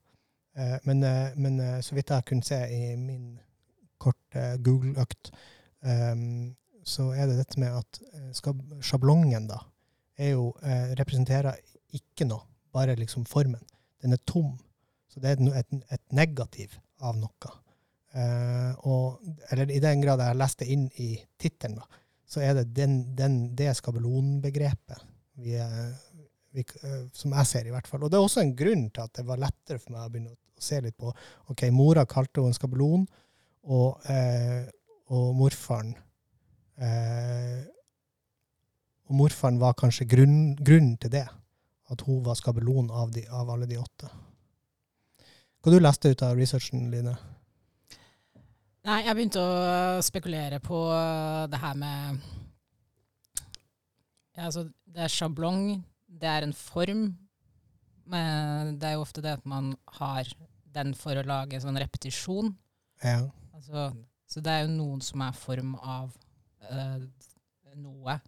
Eh, 0.55 0.77
men, 0.87 1.03
eh, 1.03 1.35
men 1.37 1.59
eh, 1.61 1.81
så 1.83 1.97
vidt 1.97 2.13
jeg 2.13 2.21
har 2.23 2.29
kunnet 2.29 2.47
se 2.47 2.61
i 2.71 2.95
min 2.97 3.41
korte 3.99 4.45
Google-økt, 4.63 5.33
eh, 5.83 6.15
så 6.87 7.09
er 7.17 7.27
det 7.31 7.41
dette 7.41 7.59
med 7.63 7.81
at 7.81 8.01
eh, 8.15 8.79
sjablongen 8.79 9.51
da, 9.51 9.59
jo, 10.23 10.53
eh, 10.63 10.95
representerer 11.01 11.59
ikke 11.99 12.29
noe, 12.31 12.47
bare 12.73 12.95
liksom 12.97 13.27
formen. 13.27 13.67
Den 14.03 14.15
er 14.15 14.23
tom. 14.27 14.55
Så 15.11 15.21
det 15.21 15.35
er 15.35 15.59
et, 15.59 15.75
et 15.93 16.15
negativ 16.15 16.79
av 17.03 17.19
noe. 17.19 17.51
Eh, 18.13 18.73
og, 18.85 19.23
eller 19.51 19.71
i 19.73 19.81
den 19.81 20.03
grad 20.05 20.21
jeg 20.21 20.35
har 20.35 20.39
lest 20.39 20.61
det 20.61 20.69
inn 20.75 20.85
i 21.01 21.15
tittelen, 21.41 21.81
så 22.29 22.43
er 22.45 22.59
det 22.59 22.67
den, 22.77 22.99
den, 23.17 23.39
det 23.57 23.71
skabelonbegrepet 23.79 25.01
vi, 25.41 25.55
er- 25.57 25.97
vi, 26.53 26.65
eh, 26.85 27.03
som 27.17 27.33
jeg 27.33 27.49
ser, 27.49 27.67
i 27.69 27.73
hvert 27.73 27.89
fall. 27.89 28.05
Og 28.05 28.13
det 28.13 28.19
er 28.21 28.27
også 28.27 28.45
en 28.45 28.55
grunn 28.57 28.87
til 28.93 29.05
at 29.07 29.15
det 29.17 29.25
var 29.29 29.41
lettere 29.41 29.81
for 29.81 29.95
meg 29.97 30.05
å 30.07 30.13
begynne 30.13 30.35
å, 30.35 30.39
se 30.63 30.79
litt 30.79 30.95
på 30.95 31.11
OK, 31.51 31.65
mora 31.75 32.05
kalte 32.07 32.39
henne 32.39 32.53
en 32.53 32.55
skabelon, 32.55 33.07
og, 33.67 34.05
uh, 34.07 34.63
og 35.15 35.33
morfaren 35.39 35.93
uh, 36.83 37.61
Og 39.07 39.15
morfaren 39.19 39.59
var 39.59 39.75
kanskje 39.79 40.07
grunn, 40.11 40.55
grunnen 40.59 40.97
til 41.03 41.13
det. 41.15 41.25
At 41.91 42.03
hun 42.07 42.23
var 42.27 42.39
skabelon 42.39 42.91
av, 42.95 43.11
de, 43.15 43.23
av 43.27 43.51
alle 43.51 43.67
de 43.71 43.79
åtte. 43.79 44.11
Hva 45.63 45.75
du 45.75 45.79
leste 45.83 46.11
ut 46.15 46.23
av 46.27 46.39
researchen, 46.39 46.87
Line? 46.91 47.15
Nei, 48.83 49.03
jeg 49.07 49.15
begynte 49.15 49.43
å 49.43 49.99
spekulere 50.03 50.59
på 50.63 50.79
det 51.53 51.59
her 51.63 51.77
med 51.79 52.23
ja, 54.35 54.49
altså, 54.49 54.65
Det 54.91 55.05
er 55.05 55.13
sjablong, 55.13 55.77
det 56.09 56.27
er 56.29 56.47
en 56.47 56.55
form. 56.57 57.05
Men 58.11 58.73
det 58.81 58.89
er 58.89 58.97
jo 58.97 59.05
ofte 59.05 59.23
det 59.23 59.37
at 59.37 59.45
man 59.47 59.71
har 60.01 60.27
den 60.75 60.91
for 60.99 61.15
å 61.15 61.25
lage 61.29 61.61
sånn 61.63 61.79
repetisjon. 61.79 62.51
Ja. 63.05 63.29
Altså, 63.55 63.93
så 64.27 64.43
det 64.43 64.51
er 64.51 64.65
jo 64.65 64.73
noen 64.75 65.05
som 65.05 65.23
er 65.23 65.37
form 65.37 65.77
av 65.79 66.11
øh, 66.73 67.07
noe. 67.79 68.19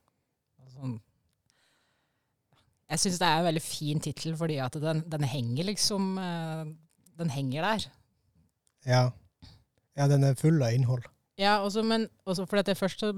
Altså, 0.62 0.92
jeg 2.94 3.02
syns 3.02 3.18
det 3.18 3.26
er 3.26 3.40
en 3.42 3.48
veldig 3.48 3.64
fin 3.64 4.06
tittel, 4.06 4.38
fordi 4.38 4.60
at 4.62 4.78
den, 4.78 5.02
den 5.10 5.26
henger 5.26 5.70
liksom 5.72 6.14
øh, 6.20 6.64
Den 7.18 7.30
henger 7.30 7.62
der. 7.72 7.90
ja. 8.86 9.04
Ja, 9.96 10.08
den 10.10 10.24
er 10.26 10.34
full 10.38 10.62
av 10.62 10.72
innhold. 10.74 11.04
Ja, 11.38 11.60
også, 11.66 11.82
men 11.86 12.08
også 12.26 12.46
fordi 12.46 12.60
at 12.62 12.66
det 12.70 12.78
først 12.78 13.00
så 13.02 13.08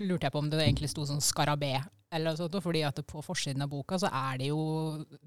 lurte 0.00 0.24
jeg 0.26 0.32
på 0.32 0.38
om 0.40 0.50
det 0.50 0.60
egentlig 0.64 0.90
sto 0.92 1.02
sånn 1.08 1.20
skarabé, 1.24 1.74
eller 2.12 2.36
sånt, 2.38 2.62
fordi 2.64 2.82
at 2.88 2.98
på 3.04 3.22
forsiden 3.24 3.62
av 3.64 3.68
boka 3.68 3.98
så 4.00 4.08
er 4.08 4.38
det 4.40 4.46
jo 4.48 4.60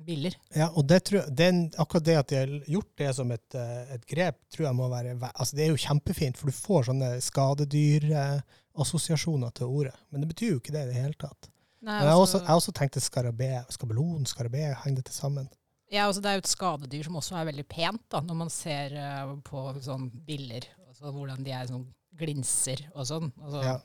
biller. 0.07 0.33
Ja, 0.57 0.67
og 0.73 0.83
det 0.89 0.99
tror 1.05 1.21
den, 1.29 1.71
akkurat 1.77 2.05
det 2.07 2.17
at 2.17 2.27
de 2.31 2.35
har 2.39 2.47
gjort 2.73 2.93
det 2.97 3.15
som 3.17 3.31
et, 3.35 3.49
eh, 3.53 3.93
et 3.97 4.05
grep, 4.09 4.37
tror 4.49 4.65
jeg 4.67 4.75
må 4.79 4.85
være 4.89 5.17
altså 5.31 5.55
Det 5.55 5.63
er 5.65 5.69
jo 5.69 5.85
kjempefint, 5.85 6.37
for 6.37 6.45
du 6.49 6.53
får 6.57 6.81
sånne 6.89 7.09
skadedyrassosiasjoner 7.21 9.49
til 9.53 9.65
ordet. 9.67 9.95
Men 10.09 10.21
det 10.21 10.29
betyr 10.33 10.49
jo 10.55 10.59
ikke 10.61 10.73
det 10.73 10.83
i 10.87 10.89
det 10.89 10.97
hele 10.97 11.17
tatt. 11.21 11.41
Nei, 11.81 12.01
jeg 12.01 12.09
har 12.09 12.17
også, 12.17 12.37
altså- 12.39 12.47
jeg 12.47 12.55
også 12.55 12.71
tenkt 12.77 12.95
skarabé, 13.01 13.65
skabelon, 13.69 14.25
skarabé, 14.25 14.75
henger 14.83 15.01
til 15.03 15.13
sammen? 15.13 15.47
Ja, 15.91 16.07
altså 16.07 16.21
det 16.21 16.29
er 16.29 16.33
jo 16.39 16.45
et 16.45 16.47
skadedyr 16.47 17.03
som 17.03 17.15
også 17.15 17.35
er 17.35 17.45
veldig 17.51 17.67
pent, 17.67 18.09
da, 18.09 18.21
når 18.21 18.35
man 18.35 18.49
ser 18.49 18.93
eh, 18.95 19.35
på 19.43 19.73
sånn 19.83 20.11
biller, 20.25 20.61
altså 21.01 21.17
hvordan 21.17 21.45
de 21.45 21.53
er 21.55 21.69
sånn 21.69 21.87
glinser 22.21 22.83
og 22.93 23.07
sånn. 23.09 23.33
Altså, 23.41 23.63
Ja. 23.65 23.79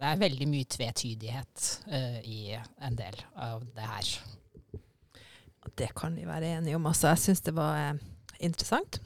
Det 0.00 0.08
er 0.08 0.20
veldig 0.22 0.46
mye 0.48 0.64
tvetydighet 0.64 1.64
uh, 1.92 2.20
i 2.24 2.54
en 2.56 2.94
del 2.96 3.18
av 3.36 3.66
det 3.76 3.84
her. 3.84 4.12
Det 5.76 5.90
kan 5.96 6.14
vi 6.16 6.24
være 6.24 6.54
enige 6.56 6.78
om. 6.78 6.86
Altså, 6.88 7.10
jeg 7.12 7.20
syns 7.20 7.42
det 7.44 7.52
var 7.52 7.76
eh, 7.76 7.98
interessant 8.40 8.96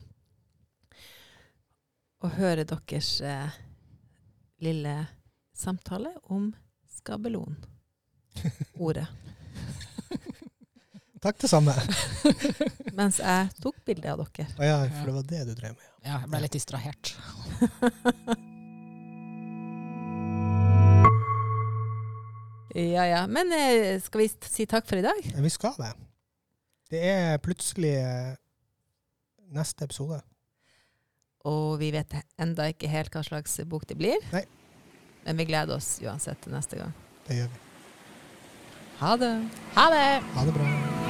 å 2.23 2.31
høre 2.37 2.63
deres 2.63 3.11
eh, 3.27 3.59
lille 4.63 4.95
samtale 5.55 6.15
om 6.31 6.53
skabelon. 6.95 7.59
Ordet. 8.87 9.09
Takk, 11.25 11.39
det 11.41 11.49
samme. 11.49 11.73
Mens 12.99 13.17
jeg 13.23 13.53
tok 13.65 13.79
bilde 13.89 14.13
av 14.13 14.21
dere. 14.21 14.45
Å 14.61 14.67
ja, 14.67 14.81
for 14.99 15.09
det 15.09 15.15
var 15.15 15.31
det 15.31 15.45
du 15.49 15.55
drev 15.57 15.73
med. 15.73 15.87
Ja, 16.05 16.19
jeg 16.21 16.29
ble 16.35 16.41
litt 16.45 16.59
distrahert. 16.59 17.15
Ja, 22.75 23.05
ja. 23.07 23.27
Men 23.31 23.53
eh, 23.55 24.01
skal 24.03 24.25
vi 24.25 24.29
si 24.51 24.65
takk 24.67 24.89
for 24.89 24.99
i 24.99 25.05
dag? 25.05 25.21
Ja, 25.31 25.39
vi 25.45 25.51
skal 25.55 25.77
det. 25.79 25.93
Det 26.91 27.03
er 27.07 27.39
plutselig 27.39 27.93
eh, 28.01 28.33
neste 29.55 29.87
episode. 29.87 30.19
Og 31.47 31.77
vi 31.79 31.93
vet 31.95 32.19
enda 32.35 32.67
ikke 32.73 32.91
helt 32.91 33.15
hva 33.15 33.23
slags 33.23 33.61
bok 33.71 33.87
det 33.87 33.99
blir. 34.01 34.19
Nei. 34.35 34.43
Men 35.23 35.39
vi 35.39 35.47
gleder 35.53 35.79
oss 35.79 36.01
uansett 36.03 36.43
til 36.43 36.57
neste 36.57 36.83
gang. 36.83 36.99
Det 37.29 37.39
gjør 37.45 37.55
vi. 37.55 37.63
Ha 39.05 39.17
det! 39.23 39.33
Ha 39.79 39.89
det! 39.95 40.07
Ha 40.35 40.51
det 40.51 40.59
bra. 40.59 41.04